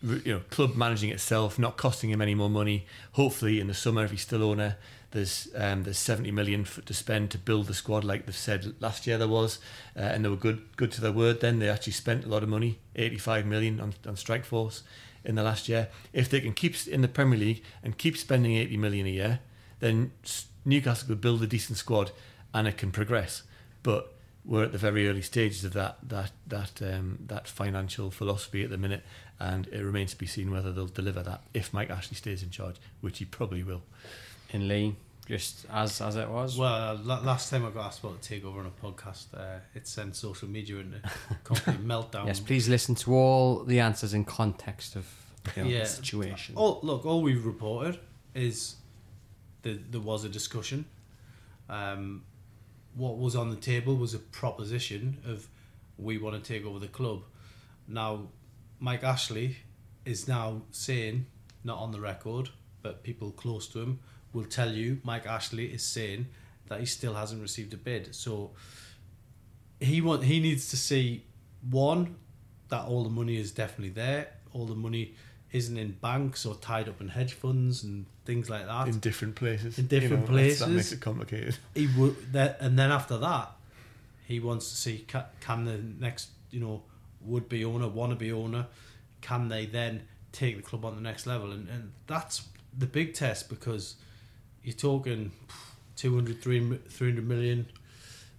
you 0.03 0.35
know 0.35 0.41
club 0.51 0.77
managing 0.77 1.11
itself, 1.11 1.59
not 1.59 1.77
costing 1.77 2.11
him 2.11 2.21
any 2.21 2.35
more 2.35 2.51
money. 2.51 2.87
Hopefully, 3.13 3.61
in 3.61 3.67
the 3.67 3.75
summer, 3.75 4.05
if 4.05 4.11
he's 4.11 4.23
still 4.23 4.43
owner, 4.43 4.77
there's 5.11 5.49
um, 5.55 5.85
there's 5.85 5.99
70 5.99 6.31
million 6.33 6.63
f- 6.63 6.85
to 6.85 6.93
spend 6.93 7.31
to 7.31 7.39
build 7.39 7.67
the 7.67 7.75
squad, 7.75 8.05
like 8.05 8.27
they've 8.27 8.37
said 8.37 8.75
last 8.81 9.07
year 9.07 9.17
there 9.17 9.29
was, 9.29 9.59
uh, 9.97 10.01
and 10.01 10.25
they 10.25 10.29
were 10.29 10.37
good 10.37 10.77
good 10.77 10.93
to 10.93 11.01
their 11.01 11.13
word. 11.13 11.41
Then 11.41 11.59
they 11.59 11.69
actually 11.69 11.95
spent 11.95 12.25
a 12.25 12.29
lot 12.29 12.43
of 12.43 12.49
money, 12.49 12.79
85 12.97 13.47
million 13.47 13.81
on 13.81 13.95
on 14.07 14.17
strike 14.17 14.45
force 14.45 14.83
in 15.25 15.35
the 15.35 15.43
last 15.43 15.69
year. 15.69 15.89
If 16.13 16.29
they 16.29 16.41
can 16.41 16.53
keep 16.53 16.75
in 16.87 17.03
the 17.03 17.09
Premier 17.09 17.39
League 17.39 17.63
and 17.83 17.97
keep 17.97 18.17
spending 18.17 18.57
80 18.57 18.77
million 18.77 19.07
a 19.07 19.11
year, 19.11 19.41
then 19.81 20.13
Newcastle 20.65 21.09
could 21.09 21.21
build 21.21 21.43
a 21.43 21.47
decent 21.47 21.79
squad 21.79 22.11
and 22.53 22.67
it 22.69 22.77
can 22.77 22.91
progress. 22.91 23.43
But 23.83 24.13
we're 24.45 24.65
at 24.65 24.73
the 24.73 24.79
very 24.79 25.09
early 25.09 25.23
stages 25.23 25.65
of 25.65 25.75
that 25.75 25.99
that 26.03 26.33
that 26.47 26.83
um, 26.83 27.19
that 27.27 27.47
financial 27.47 28.11
philosophy 28.11 28.65
at 28.65 28.71
the 28.71 28.79
minute, 28.79 29.05
and 29.39 29.67
it 29.69 29.83
remains 29.83 30.13
to 30.13 30.19
be 30.19 30.27
seen 30.27 30.51
whether 30.51 30.73
they'll 30.73 30.87
deliver 30.87 31.23
that 31.23 31.43
if 31.55 31.73
Mike 31.73 31.91
Ashley 31.91 32.17
stays 32.17 32.43
in 32.43 32.51
charge, 32.51 32.77
which 33.01 33.19
he 33.19 33.25
probably 33.25 33.63
will. 33.63 33.83
In 34.51 34.67
Lee, 34.69 34.97
just 35.27 35.67
as 35.71 36.01
as 36.01 36.17
it 36.17 36.29
was. 36.29 36.57
Well, 36.57 36.97
uh, 36.99 37.21
last 37.23 37.51
time 37.51 37.67
I 37.67 37.71
got 37.71 37.87
asked 37.87 38.01
about 38.03 38.21
the 38.23 38.29
takeover 38.41 38.61
on 38.61 38.67
a 38.67 38.71
podcast, 38.87 39.27
uh, 39.35 39.61
it 39.75 39.87
sent 39.87 40.17
social 40.17 40.49
media 40.49 40.77
into 40.79 41.01
complete 41.45 41.85
meltdown. 41.87 42.27
yes, 42.27 42.41
please 42.41 42.69
listen 42.69 42.95
to 42.97 43.15
all 43.15 43.65
the 43.65 43.81
answers 43.81 44.15
in 44.15 44.25
context 44.25 44.97
of 44.97 45.07
you 45.57 45.65
know, 45.65 45.69
Yeah. 45.69 45.81
the 45.81 45.87
situation. 45.87 46.55
All, 46.57 46.81
look, 46.83 47.05
all 47.05 47.21
we've 47.23 47.45
reported 47.45 47.99
is 48.35 48.77
that 49.63 49.93
there 49.93 50.01
was 50.01 50.25
a 50.25 50.29
discussion. 50.29 50.87
Um, 51.69 52.25
what 52.95 53.19
was 53.19 53.37
on 53.37 53.51
the 53.51 53.57
table 53.57 53.97
was 53.97 54.15
a 54.15 54.19
proposition 54.19 55.19
of 55.27 55.47
we 55.99 56.17
want 56.19 56.43
to 56.43 56.53
take 56.53 56.65
over 56.65 56.79
the 56.79 56.89
club. 56.89 57.23
Now, 57.87 58.29
Mike 58.81 59.05
Ashley 59.05 59.57
is 60.05 60.27
now 60.27 60.63
saying, 60.71 61.27
not 61.65 61.79
on 61.79 61.93
the 61.93 62.01
record, 62.01 62.49
but 62.83 63.03
people 63.03 63.31
close 63.33 63.67
to 63.69 63.81
him 63.81 63.99
will 64.39 64.45
tell 64.49 64.73
you 64.73 65.01
Mike 65.03 65.27
Ashley 65.27 65.67
is 65.67 65.83
saying 65.83 66.27
that 66.69 66.81
he 66.81 66.87
still 66.87 67.15
hasn't 67.15 67.41
received 67.43 67.75
a 67.75 67.77
bid. 67.77 68.15
So 68.15 68.51
he 69.81 70.01
want 70.01 70.25
he 70.25 70.41
needs 70.41 70.71
to 70.71 70.77
see 70.77 71.25
one 71.71 72.17
that 72.69 72.85
all 72.87 73.03
the 73.05 73.11
money 73.11 73.37
is 73.37 73.51
definitely 73.51 73.91
there, 73.91 74.29
all 74.53 74.67
the 74.67 74.75
money 74.75 75.15
isn't 75.53 75.79
in 75.79 75.93
banks 75.93 76.45
or 76.45 76.55
tied 76.57 76.89
up 76.89 77.01
in 77.01 77.09
hedge 77.09 77.33
funds 77.33 77.83
and 77.83 78.05
things 78.27 78.51
like 78.51 78.67
that. 78.67 78.87
in 78.89 78.99
different 78.99 79.35
places. 79.35 79.79
In 79.79 79.87
different 79.87 80.27
that's- 80.27 80.59
That 80.59 80.67
places. 80.67 80.77
makes 80.77 80.93
it 80.93 81.01
complicated. 81.01 81.57
he 81.75 81.87
would 81.99 82.33
that, 82.33 82.59
and 82.61 82.79
then 82.79 82.91
after 82.91 83.17
that, 83.19 83.53
he 84.27 84.41
wants 84.41 84.69
to 84.71 84.77
see 84.77 85.07
can 85.41 85.65
the 85.65 85.79
next 85.79 86.29
you 86.51 86.61
know 86.61 86.83
would 87.23 87.49
be 87.49 87.65
owner, 87.65 87.89
wannabe 87.89 88.31
owner, 88.33 88.67
can 89.21 89.49
they 89.49 89.67
then 89.67 90.03
take 90.33 90.57
the 90.57 90.63
club 90.63 90.85
on 90.85 90.95
the 90.95 91.01
next 91.03 91.27
level? 91.27 91.51
And 91.51 91.69
and 91.69 91.93
that's 92.07 92.47
the 92.77 92.87
big 92.87 93.15
test 93.15 93.49
because 93.49 93.97
you're 94.69 94.77
talking 94.77 95.33
200, 95.97 96.43
300 96.43 97.27
million 97.27 97.67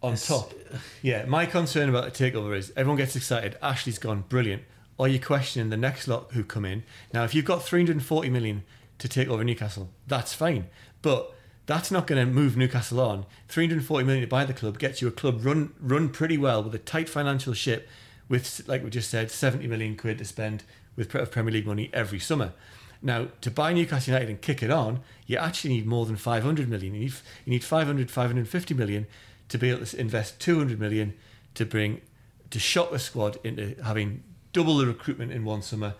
on 0.01 0.13
It's- 0.13 0.27
top. 0.27 0.53
Yeah, 1.01 1.25
my 1.25 1.45
concern 1.45 1.89
about 1.89 2.13
the 2.13 2.31
takeover 2.31 2.55
is 2.55 2.71
everyone 2.77 2.97
gets 2.97 3.15
excited. 3.15 3.57
Ashley's 3.61 3.97
gone, 3.99 4.23
brilliant. 4.29 4.63
Are 4.99 5.07
you 5.07 5.19
questioning 5.19 5.69
the 5.69 5.77
next 5.77 6.07
lot 6.07 6.31
who 6.33 6.43
come 6.43 6.65
in? 6.65 6.83
Now, 7.13 7.23
if 7.23 7.33
you've 7.33 7.45
got 7.45 7.63
340 7.63 8.29
million 8.29 8.63
to 8.99 9.07
take 9.07 9.27
over 9.29 9.43
Newcastle, 9.43 9.89
that's 10.07 10.33
fine. 10.33 10.67
But 11.01 11.33
That's 11.65 11.91
not 11.91 12.07
going 12.07 12.19
to 12.25 12.31
move 12.33 12.57
Newcastle 12.57 12.99
on. 12.99 13.27
340 13.47 14.03
million 14.03 14.21
to 14.23 14.27
buy 14.27 14.43
the 14.43 14.55
club 14.55 14.79
gets 14.79 15.03
you 15.03 15.07
a 15.07 15.11
club 15.11 15.45
run 15.45 15.71
run 15.79 16.09
pretty 16.09 16.35
well 16.35 16.63
with 16.63 16.73
a 16.73 16.79
tight 16.79 17.07
financial 17.07 17.53
ship, 17.53 17.87
with 18.27 18.63
like 18.67 18.83
we 18.83 18.89
just 18.89 19.07
said, 19.11 19.29
70 19.29 19.67
million 19.67 19.95
quid 19.95 20.17
to 20.17 20.25
spend 20.25 20.63
with 20.95 21.09
Premier 21.09 21.53
League 21.53 21.67
money 21.67 21.91
every 21.93 22.17
summer. 22.17 22.53
Now, 23.01 23.27
to 23.41 23.51
buy 23.51 23.71
Newcastle 23.73 24.13
United 24.13 24.29
and 24.29 24.41
kick 24.41 24.61
it 24.61 24.69
on, 24.69 24.99
you 25.25 25.37
actually 25.37 25.75
need 25.75 25.85
more 25.85 26.05
than 26.05 26.17
500 26.17 26.67
million. 26.67 26.93
You 26.93 27.01
need, 27.01 27.13
you 27.45 27.51
need 27.51 27.63
500, 27.63 28.11
550 28.11 28.73
million 28.73 29.07
to 29.47 29.57
be 29.57 29.69
able 29.69 29.85
to 29.85 29.99
invest 29.99 30.39
200 30.41 30.79
million 30.79 31.13
to 31.55 31.65
bring 31.65 32.01
to 32.49 32.59
shot 32.59 32.91
the 32.91 32.99
squad 32.99 33.37
into 33.43 33.75
having 33.83 34.23
double 34.53 34.77
the 34.77 34.85
recruitment 34.85 35.31
in 35.31 35.45
one 35.45 35.61
summer, 35.61 35.95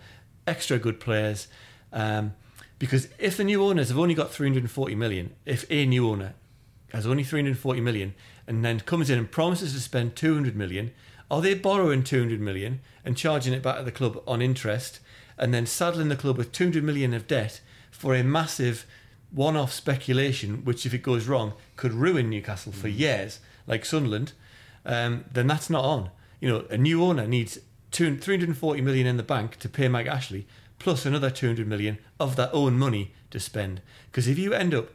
extra 0.46 0.78
good 0.78 1.00
players. 1.00 1.48
Um, 1.92 2.34
because 2.78 3.08
if 3.18 3.36
the 3.36 3.44
new 3.44 3.62
owners 3.62 3.88
have 3.88 3.98
only 3.98 4.14
got 4.14 4.30
340 4.30 4.94
million, 4.94 5.34
if 5.44 5.64
a 5.70 5.86
new 5.86 6.08
owner 6.08 6.34
has 6.92 7.06
only 7.06 7.22
340 7.22 7.80
million 7.80 8.14
and 8.46 8.64
then 8.64 8.80
comes 8.80 9.10
in 9.10 9.18
and 9.18 9.30
promises 9.30 9.72
to 9.74 9.80
spend 9.80 10.16
200 10.16 10.56
million, 10.56 10.90
are 11.30 11.40
they 11.40 11.54
borrowing 11.54 12.02
200 12.02 12.40
million 12.40 12.80
and 13.04 13.16
charging 13.16 13.52
it 13.52 13.62
back 13.62 13.78
to 13.78 13.84
the 13.84 13.92
club 13.92 14.20
on 14.26 14.42
interest 14.42 15.00
and 15.40 15.52
then 15.52 15.66
saddling 15.66 16.10
the 16.10 16.16
club 16.16 16.36
with 16.36 16.52
200 16.52 16.84
million 16.84 17.14
of 17.14 17.26
debt 17.26 17.60
for 17.90 18.14
a 18.14 18.22
massive 18.22 18.86
one 19.32 19.56
off 19.56 19.72
speculation, 19.72 20.64
which, 20.64 20.84
if 20.84 20.92
it 20.92 21.02
goes 21.02 21.26
wrong, 21.26 21.54
could 21.76 21.94
ruin 21.94 22.28
Newcastle 22.28 22.72
for 22.72 22.88
years, 22.88 23.40
like 23.66 23.84
Sunderland, 23.84 24.32
um, 24.84 25.24
then 25.32 25.46
that's 25.46 25.70
not 25.70 25.84
on. 25.84 26.10
You 26.40 26.48
know, 26.50 26.64
a 26.70 26.76
new 26.76 27.02
owner 27.02 27.26
needs 27.26 27.58
two, 27.90 28.16
340 28.18 28.82
million 28.82 29.06
in 29.06 29.16
the 29.16 29.22
bank 29.22 29.56
to 29.60 29.68
pay 29.68 29.88
Mike 29.88 30.06
Ashley, 30.06 30.46
plus 30.78 31.06
another 31.06 31.30
200 31.30 31.66
million 31.66 31.98
of 32.18 32.36
their 32.36 32.50
own 32.52 32.78
money 32.78 33.12
to 33.30 33.40
spend. 33.40 33.80
Because 34.10 34.28
if 34.28 34.38
you 34.38 34.52
end 34.52 34.74
up 34.74 34.90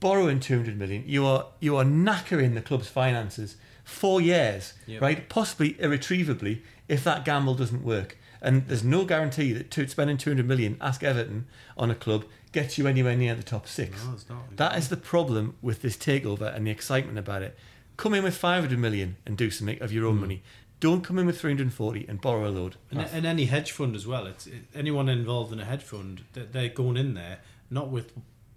borrowing 0.00 0.40
200 0.40 0.76
million, 0.76 1.04
you 1.06 1.24
are 1.24 1.46
you 1.60 1.76
are 1.76 1.84
knackering 1.84 2.54
the 2.54 2.62
club's 2.62 2.88
finances 2.88 3.56
for 3.84 4.20
years, 4.20 4.74
yep. 4.86 5.02
right? 5.02 5.28
Possibly 5.28 5.80
irretrievably 5.80 6.62
if 6.88 7.04
that 7.04 7.24
gamble 7.24 7.54
doesn't 7.54 7.84
work. 7.84 8.16
And 8.40 8.66
there's 8.68 8.84
no 8.84 9.04
guarantee 9.04 9.52
that 9.52 9.70
to, 9.72 9.86
spending 9.88 10.16
200 10.16 10.46
million, 10.46 10.76
ask 10.80 11.02
Everton, 11.02 11.46
on 11.76 11.90
a 11.90 11.94
club 11.94 12.24
gets 12.52 12.78
you 12.78 12.86
anywhere 12.86 13.16
near 13.16 13.34
the 13.34 13.42
top 13.42 13.66
six. 13.66 14.04
No, 14.04 14.12
it's 14.12 14.28
not. 14.28 14.56
That 14.56 14.78
is 14.78 14.88
the 14.88 14.96
problem 14.96 15.56
with 15.60 15.82
this 15.82 15.96
takeover 15.96 16.54
and 16.54 16.66
the 16.66 16.70
excitement 16.70 17.18
about 17.18 17.42
it. 17.42 17.58
Come 17.96 18.14
in 18.14 18.24
with 18.24 18.36
500 18.36 18.78
million 18.78 19.16
and 19.26 19.36
do 19.36 19.50
something 19.50 19.80
of 19.82 19.92
your 19.92 20.06
own 20.06 20.18
mm. 20.18 20.20
money. 20.20 20.42
Don't 20.80 21.02
come 21.02 21.18
in 21.18 21.26
with 21.26 21.40
340 21.40 22.06
and 22.08 22.20
borrow 22.20 22.48
a 22.48 22.50
load. 22.50 22.76
And, 22.90 23.00
and 23.00 23.26
any 23.26 23.46
hedge 23.46 23.72
fund 23.72 23.96
as 23.96 24.06
well. 24.06 24.26
It's 24.26 24.46
it, 24.46 24.62
anyone 24.74 25.08
involved 25.08 25.52
in 25.52 25.58
a 25.58 25.64
hedge 25.64 25.82
fund. 25.82 26.22
They're 26.32 26.68
going 26.68 26.96
in 26.96 27.14
there 27.14 27.38
not 27.70 27.90
with 27.90 28.12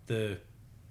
the 0.07 0.37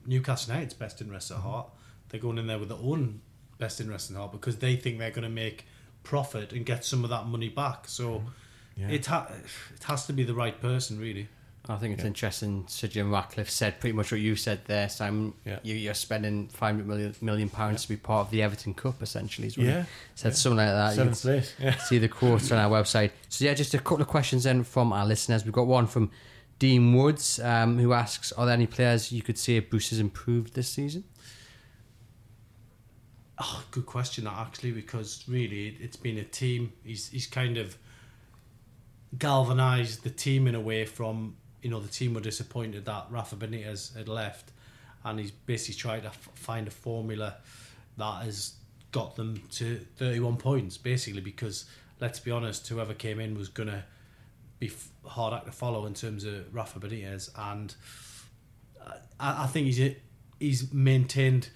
Newcastle 0.07 0.53
United's 0.53 0.74
best 0.74 1.01
interest 1.01 1.30
at 1.30 1.38
heart. 1.38 1.68
They're 2.09 2.20
going 2.20 2.38
in 2.38 2.49
there 2.49 2.59
with 2.59 2.68
their 2.68 2.78
own 2.78 3.20
best 3.59 3.80
interest 3.80 4.11
in 4.11 4.16
heart 4.16 4.32
because 4.32 4.57
they 4.57 4.74
think 4.74 4.99
they're 4.99 5.11
going 5.11 5.22
to 5.22 5.28
make 5.28 5.66
profit 6.03 6.53
and 6.53 6.66
get 6.66 6.84
some 6.84 7.05
of 7.05 7.11
that 7.11 7.26
money 7.26 7.49
back. 7.49 7.86
So 7.86 8.24
yeah. 8.81 8.89
it 8.89 9.07
ha- 9.07 9.28
it 9.74 9.83
has 9.85 10.07
to 10.07 10.12
be 10.12 10.24
the 10.24 10.35
right 10.35 10.61
person, 10.61 10.99
really. 10.99 11.28
I 11.68 11.76
think 11.76 11.95
it's 11.95 12.03
yeah. 12.03 12.09
interesting. 12.09 12.64
Sir 12.68 12.89
Jim 12.89 13.12
Ratcliffe 13.12 13.51
said 13.51 13.81
pretty 13.81 13.93
much 13.93 14.11
what 14.11 14.20
you 14.20 14.35
said 14.35 14.61
there, 14.66 14.89
Simon. 14.89 15.35
Yeah. 15.45 15.59
You, 15.62 15.91
are 15.91 15.95
spending 15.95 16.49
500 16.49 16.87
million, 16.87 17.14
million 17.20 17.49
pounds 17.49 17.83
yeah. 17.83 17.83
to 17.83 17.89
be 17.91 17.97
part 17.97 18.26
of 18.26 18.31
the 18.31 18.43
Everton 18.43 18.74
Cup, 18.74 19.03
essentially. 19.03 19.49
yeah. 19.57 19.85
Said 20.14 20.35
something 20.35 20.57
like 20.57 20.68
that. 20.68 20.95
Seventh 20.95 21.20
place. 21.20 21.55
Yeah. 21.61 21.76
See 21.76 21.99
the 21.99 22.09
quotes 22.09 22.51
on 22.51 22.59
our 22.59 22.70
website. 22.70 23.11
So, 23.28 23.45
yeah, 23.45 23.55
just 23.55 23.74
a 23.74 23.78
couple 23.78 24.01
of 24.01 24.09
questions 24.09 24.45
then 24.45 24.64
from 24.64 24.93
our 24.93 25.07
listeners. 25.07 25.45
We've 25.45 25.53
got 25.53 25.66
one 25.66 25.87
from 25.87 26.11
Dean 26.59 26.95
Woods, 26.95 27.39
um, 27.41 27.78
who 27.78 27.93
asks 27.93 28.33
Are 28.33 28.47
there 28.47 28.55
any 28.55 28.66
players 28.66 29.12
you 29.12 29.22
could 29.22 29.39
see 29.39 29.57
if 29.57 29.70
Bruce 29.70 29.91
has 29.91 30.01
improved 30.01 30.55
this 30.55 30.68
season? 30.68 31.05
Oh, 33.39 33.64
good 33.70 33.87
question, 33.87 34.24
that 34.24 34.35
actually, 34.35 34.72
because 34.72 35.24
really 35.28 35.76
it's 35.81 35.97
been 35.97 36.18
a 36.18 36.24
team. 36.24 36.72
He's, 36.85 37.09
he's 37.09 37.26
kind 37.26 37.59
of 37.59 37.76
galvanised 39.19 40.03
the 40.03 40.11
team 40.11 40.47
in 40.47 40.55
a 40.55 40.61
way 40.61 40.85
from 40.85 41.37
you 41.63 41.71
know 41.71 41.81
the 41.81 41.89
team 41.89 42.15
were 42.15 42.21
disappointed 42.21 42.85
that 42.87 43.07
Rafa 43.11 43.37
Benitez 43.37 43.97
had 43.97 44.09
left, 44.09 44.53
and 45.05 45.19
he's 45.19 45.31
basically 45.31 45.79
tried 45.79 46.03
to 46.03 46.09
f- 46.09 46.31
find 46.35 46.69
a 46.69 46.71
formula 46.71 47.37
that 47.97 48.25
has 48.25 48.55
got 48.93 49.15
them 49.17 49.43
to 49.51 49.77
31 49.97 50.37
points 50.37 50.77
basically 50.77 51.21
because 51.21 51.65
let's 52.01 52.19
be 52.19 52.31
honest 52.31 52.67
whoever 52.67 52.93
came 52.93 53.21
in 53.21 53.37
was 53.39 53.49
gonna 53.49 53.85
be 54.59 54.67
f- 54.67 54.89
hard 55.05 55.33
act 55.33 55.47
to 55.47 55.53
follow 55.53 55.87
in 55.87 55.95
terms 55.95 56.25
of 56.25 56.53
Rafa 56.53 56.81
Benitez 56.81 57.31
and 57.37 57.75
uh, 58.85 58.95
I, 59.21 59.45
I 59.45 59.47
think 59.47 59.67
he's 59.67 59.95
he's 60.41 60.73
maintained 60.73 61.51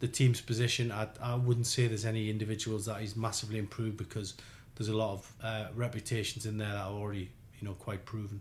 the 0.00 0.08
team's 0.08 0.40
position. 0.40 0.90
I, 0.90 1.06
I 1.22 1.36
wouldn't 1.36 1.66
say 1.66 1.86
there's 1.86 2.04
any 2.04 2.28
individuals 2.28 2.86
that 2.86 3.00
he's 3.00 3.14
massively 3.14 3.58
improved 3.58 3.96
because 3.96 4.34
there's 4.76 4.88
a 4.88 4.96
lot 4.96 5.12
of 5.12 5.32
uh, 5.42 5.66
reputations 5.74 6.46
in 6.46 6.58
there 6.58 6.72
that 6.72 6.84
are 6.84 6.92
already 6.92 7.30
you 7.60 7.68
know 7.68 7.74
quite 7.74 8.04
proven 8.04 8.40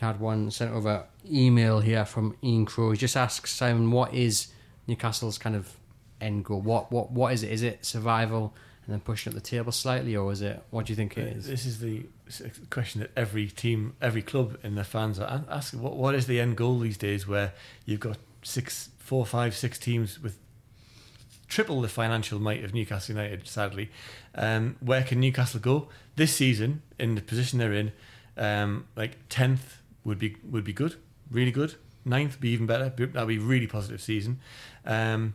had 0.00 0.20
one 0.20 0.50
sent 0.50 0.72
over 0.72 1.04
email 1.30 1.80
here 1.80 2.04
from 2.04 2.36
Ian 2.44 2.66
Crow. 2.66 2.90
He 2.90 2.98
just 2.98 3.16
asks 3.16 3.52
Simon, 3.52 3.90
what 3.90 4.12
is 4.12 4.48
Newcastle's 4.86 5.38
kind 5.38 5.56
of 5.56 5.72
end 6.20 6.44
goal? 6.44 6.60
What 6.60 6.92
what 6.92 7.10
what 7.10 7.32
is 7.32 7.42
it? 7.42 7.50
Is 7.50 7.62
it 7.62 7.84
survival 7.84 8.54
and 8.84 8.92
then 8.92 9.00
pushing 9.00 9.32
up 9.32 9.34
the 9.34 9.40
table 9.40 9.72
slightly, 9.72 10.14
or 10.14 10.30
is 10.32 10.42
it? 10.42 10.62
What 10.70 10.86
do 10.86 10.92
you 10.92 10.96
think 10.96 11.16
it 11.16 11.36
uh. 11.36 11.40
This 11.40 11.66
is 11.66 11.80
the 11.80 12.06
question 12.70 13.00
that 13.00 13.10
every 13.16 13.48
team, 13.48 13.94
every 14.00 14.22
club, 14.22 14.58
and 14.62 14.76
their 14.76 14.84
fans 14.84 15.18
are 15.18 15.44
asking. 15.48 15.80
What 15.80 15.96
what 15.96 16.14
is 16.14 16.26
the 16.26 16.40
end 16.40 16.56
goal 16.56 16.78
these 16.78 16.98
days? 16.98 17.26
Where 17.26 17.52
you've 17.84 18.00
got 18.00 18.18
six, 18.42 18.90
four, 18.98 19.24
five, 19.24 19.56
six 19.56 19.78
teams 19.78 20.20
with 20.20 20.38
triple 21.48 21.80
the 21.80 21.88
financial 21.88 22.38
might 22.38 22.64
of 22.64 22.74
Newcastle 22.74 23.14
United. 23.14 23.46
Sadly, 23.46 23.90
um, 24.34 24.76
where 24.80 25.02
can 25.02 25.20
Newcastle 25.20 25.60
go 25.60 25.88
this 26.16 26.34
season 26.34 26.82
in 26.98 27.14
the 27.14 27.20
position 27.20 27.58
they're 27.58 27.72
in? 27.72 27.92
Um, 28.36 28.86
like 28.96 29.16
tenth 29.28 29.82
would 30.04 30.18
be 30.18 30.36
would 30.48 30.64
be 30.64 30.72
good, 30.72 30.96
really 31.30 31.50
good. 31.50 31.74
Ninth 32.04 32.32
would 32.32 32.40
be 32.40 32.50
even 32.50 32.66
better. 32.66 32.88
That'd 32.88 33.28
be 33.28 33.36
a 33.36 33.40
really 33.40 33.66
positive 33.66 34.00
season. 34.00 34.40
Um, 34.84 35.34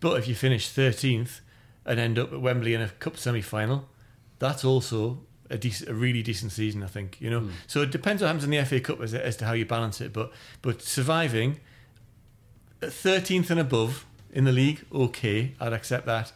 but 0.00 0.18
if 0.18 0.28
you 0.28 0.34
finish 0.34 0.68
thirteenth 0.68 1.40
and 1.84 2.00
end 2.00 2.18
up 2.18 2.32
at 2.32 2.40
Wembley 2.40 2.74
in 2.74 2.80
a 2.80 2.88
cup 2.88 3.16
semi 3.16 3.42
final, 3.42 3.88
that's 4.38 4.64
also 4.64 5.18
a 5.50 5.58
decent, 5.58 5.90
a 5.90 5.94
really 5.94 6.22
decent 6.22 6.52
season, 6.52 6.82
I 6.82 6.86
think. 6.86 7.20
You 7.20 7.30
know, 7.30 7.40
mm. 7.42 7.50
so 7.66 7.82
it 7.82 7.90
depends 7.90 8.22
what 8.22 8.28
happens 8.28 8.44
in 8.44 8.50
the 8.50 8.64
FA 8.64 8.80
Cup 8.80 9.00
as, 9.00 9.14
as 9.14 9.36
to 9.38 9.44
how 9.44 9.52
you 9.52 9.66
balance 9.66 10.00
it. 10.00 10.12
But 10.12 10.32
but 10.62 10.82
surviving 10.82 11.60
thirteenth 12.80 13.50
and 13.50 13.60
above 13.60 14.06
in 14.36 14.44
the 14.44 14.52
league, 14.52 14.84
okay, 14.92 15.54
I'd 15.58 15.72
accept 15.72 16.06
that, 16.06 16.30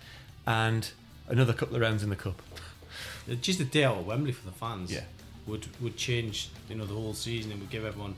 and 0.44 0.90
another 1.28 1.52
couple 1.52 1.76
of 1.76 1.82
rounds 1.82 2.02
in 2.02 2.10
the 2.10 2.16
cup. 2.16 2.42
Just 3.40 3.60
a 3.60 3.64
day 3.64 3.84
out 3.84 3.98
of 3.98 4.06
Wembley 4.06 4.32
for 4.32 4.44
the 4.44 4.52
fans. 4.52 4.92
Yeah 4.92 5.02
would 5.46 5.66
would 5.80 5.96
change 5.96 6.50
you 6.68 6.76
know 6.76 6.86
the 6.86 6.94
whole 6.94 7.14
season 7.14 7.52
and 7.52 7.60
would 7.60 7.70
give 7.70 7.84
everyone 7.84 8.14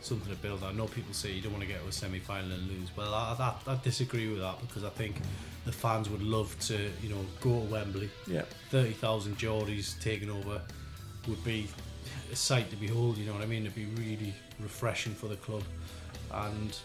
something 0.00 0.34
to 0.34 0.38
build. 0.40 0.64
I 0.64 0.72
know 0.72 0.86
people 0.86 1.14
say 1.14 1.32
you 1.32 1.40
don't 1.40 1.52
want 1.52 1.62
to 1.62 1.68
get 1.68 1.80
to 1.80 1.88
a 1.88 1.92
semi 1.92 2.18
final 2.18 2.50
and 2.52 2.68
lose. 2.68 2.94
Well, 2.96 3.14
I, 3.14 3.36
I, 3.38 3.72
I, 3.72 3.78
disagree 3.84 4.28
with 4.28 4.40
that 4.40 4.60
because 4.60 4.82
I 4.82 4.88
think 4.88 5.16
the 5.64 5.70
fans 5.70 6.10
would 6.10 6.22
love 6.22 6.58
to 6.60 6.90
you 7.02 7.08
know 7.08 7.24
go 7.40 7.60
to 7.60 7.72
Wembley. 7.72 8.10
Yeah, 8.26 8.42
thirty 8.70 8.92
thousand 8.92 9.38
Geordies 9.38 10.00
taking 10.00 10.30
over 10.30 10.60
would 11.28 11.44
be 11.44 11.68
a 12.32 12.36
sight 12.36 12.68
to 12.70 12.76
behold. 12.76 13.16
You 13.16 13.26
know 13.26 13.34
what 13.34 13.42
I 13.42 13.46
mean? 13.46 13.62
It'd 13.62 13.74
be 13.74 13.86
really 14.02 14.34
refreshing 14.60 15.14
for 15.14 15.28
the 15.28 15.36
club 15.36 15.62
and 16.32 16.76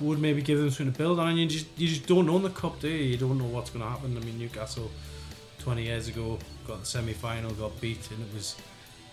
would 0.00 0.18
maybe 0.18 0.42
give 0.42 0.58
them 0.58 0.70
something 0.70 0.92
to 0.92 0.98
build 0.98 1.18
on. 1.20 1.28
And 1.28 1.38
you 1.38 1.46
just 1.46 1.66
you 1.76 1.88
just 1.88 2.06
don't 2.06 2.28
own 2.28 2.42
the 2.42 2.50
cup, 2.50 2.80
do 2.80 2.88
you? 2.88 3.04
You 3.04 3.16
don't 3.16 3.38
know 3.38 3.44
what's 3.44 3.70
going 3.70 3.84
to 3.84 3.90
happen. 3.90 4.16
I 4.16 4.20
mean, 4.20 4.38
Newcastle 4.38 4.90
twenty 5.58 5.84
years 5.84 6.08
ago 6.08 6.38
got 6.66 6.80
the 6.80 6.86
semi 6.86 7.12
final, 7.12 7.52
got 7.52 7.80
beat, 7.80 8.10
and 8.10 8.20
it 8.20 8.34
was 8.34 8.56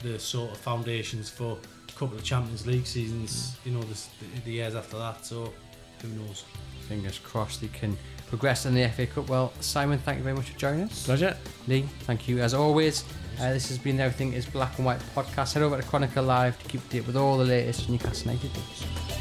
the 0.01 0.19
sort 0.19 0.51
of 0.51 0.57
foundations 0.57 1.29
for 1.29 1.57
a 1.87 1.91
couple 1.93 2.17
of 2.17 2.23
Champions 2.23 2.65
League 2.65 2.87
seasons, 2.87 3.57
you 3.63 3.71
know, 3.71 3.81
the, 3.81 4.07
the 4.45 4.51
years 4.51 4.75
after 4.75 4.97
that. 4.97 5.25
So 5.25 5.53
who 6.01 6.07
knows? 6.09 6.45
Fingers 6.87 7.19
crossed 7.19 7.61
they 7.61 7.67
can 7.67 7.97
progress 8.27 8.65
in 8.65 8.73
the 8.73 8.87
FA 8.89 9.05
Cup. 9.05 9.29
Well, 9.29 9.53
Simon, 9.59 9.99
thank 9.99 10.17
you 10.17 10.23
very 10.23 10.35
much 10.35 10.49
for 10.49 10.57
joining 10.57 10.83
us. 10.83 11.05
Pleasure. 11.05 11.37
Lee, 11.67 11.85
thank 12.01 12.27
you 12.27 12.39
as 12.39 12.53
always. 12.53 13.03
Uh, 13.39 13.53
this 13.53 13.69
has 13.69 13.77
been 13.77 13.99
Everything 13.99 14.33
is 14.33 14.45
Black 14.45 14.77
and 14.77 14.85
White 14.85 14.99
podcast. 15.15 15.53
Head 15.53 15.63
over 15.63 15.77
to 15.77 15.83
Chronicle 15.83 16.23
Live 16.23 16.61
to 16.61 16.69
keep 16.69 16.81
updated 16.81 17.07
with 17.07 17.15
all 17.15 17.37
the 17.37 17.45
latest 17.45 17.89
Newcastle 17.89 18.31
United 18.31 18.51
news. 18.53 19.20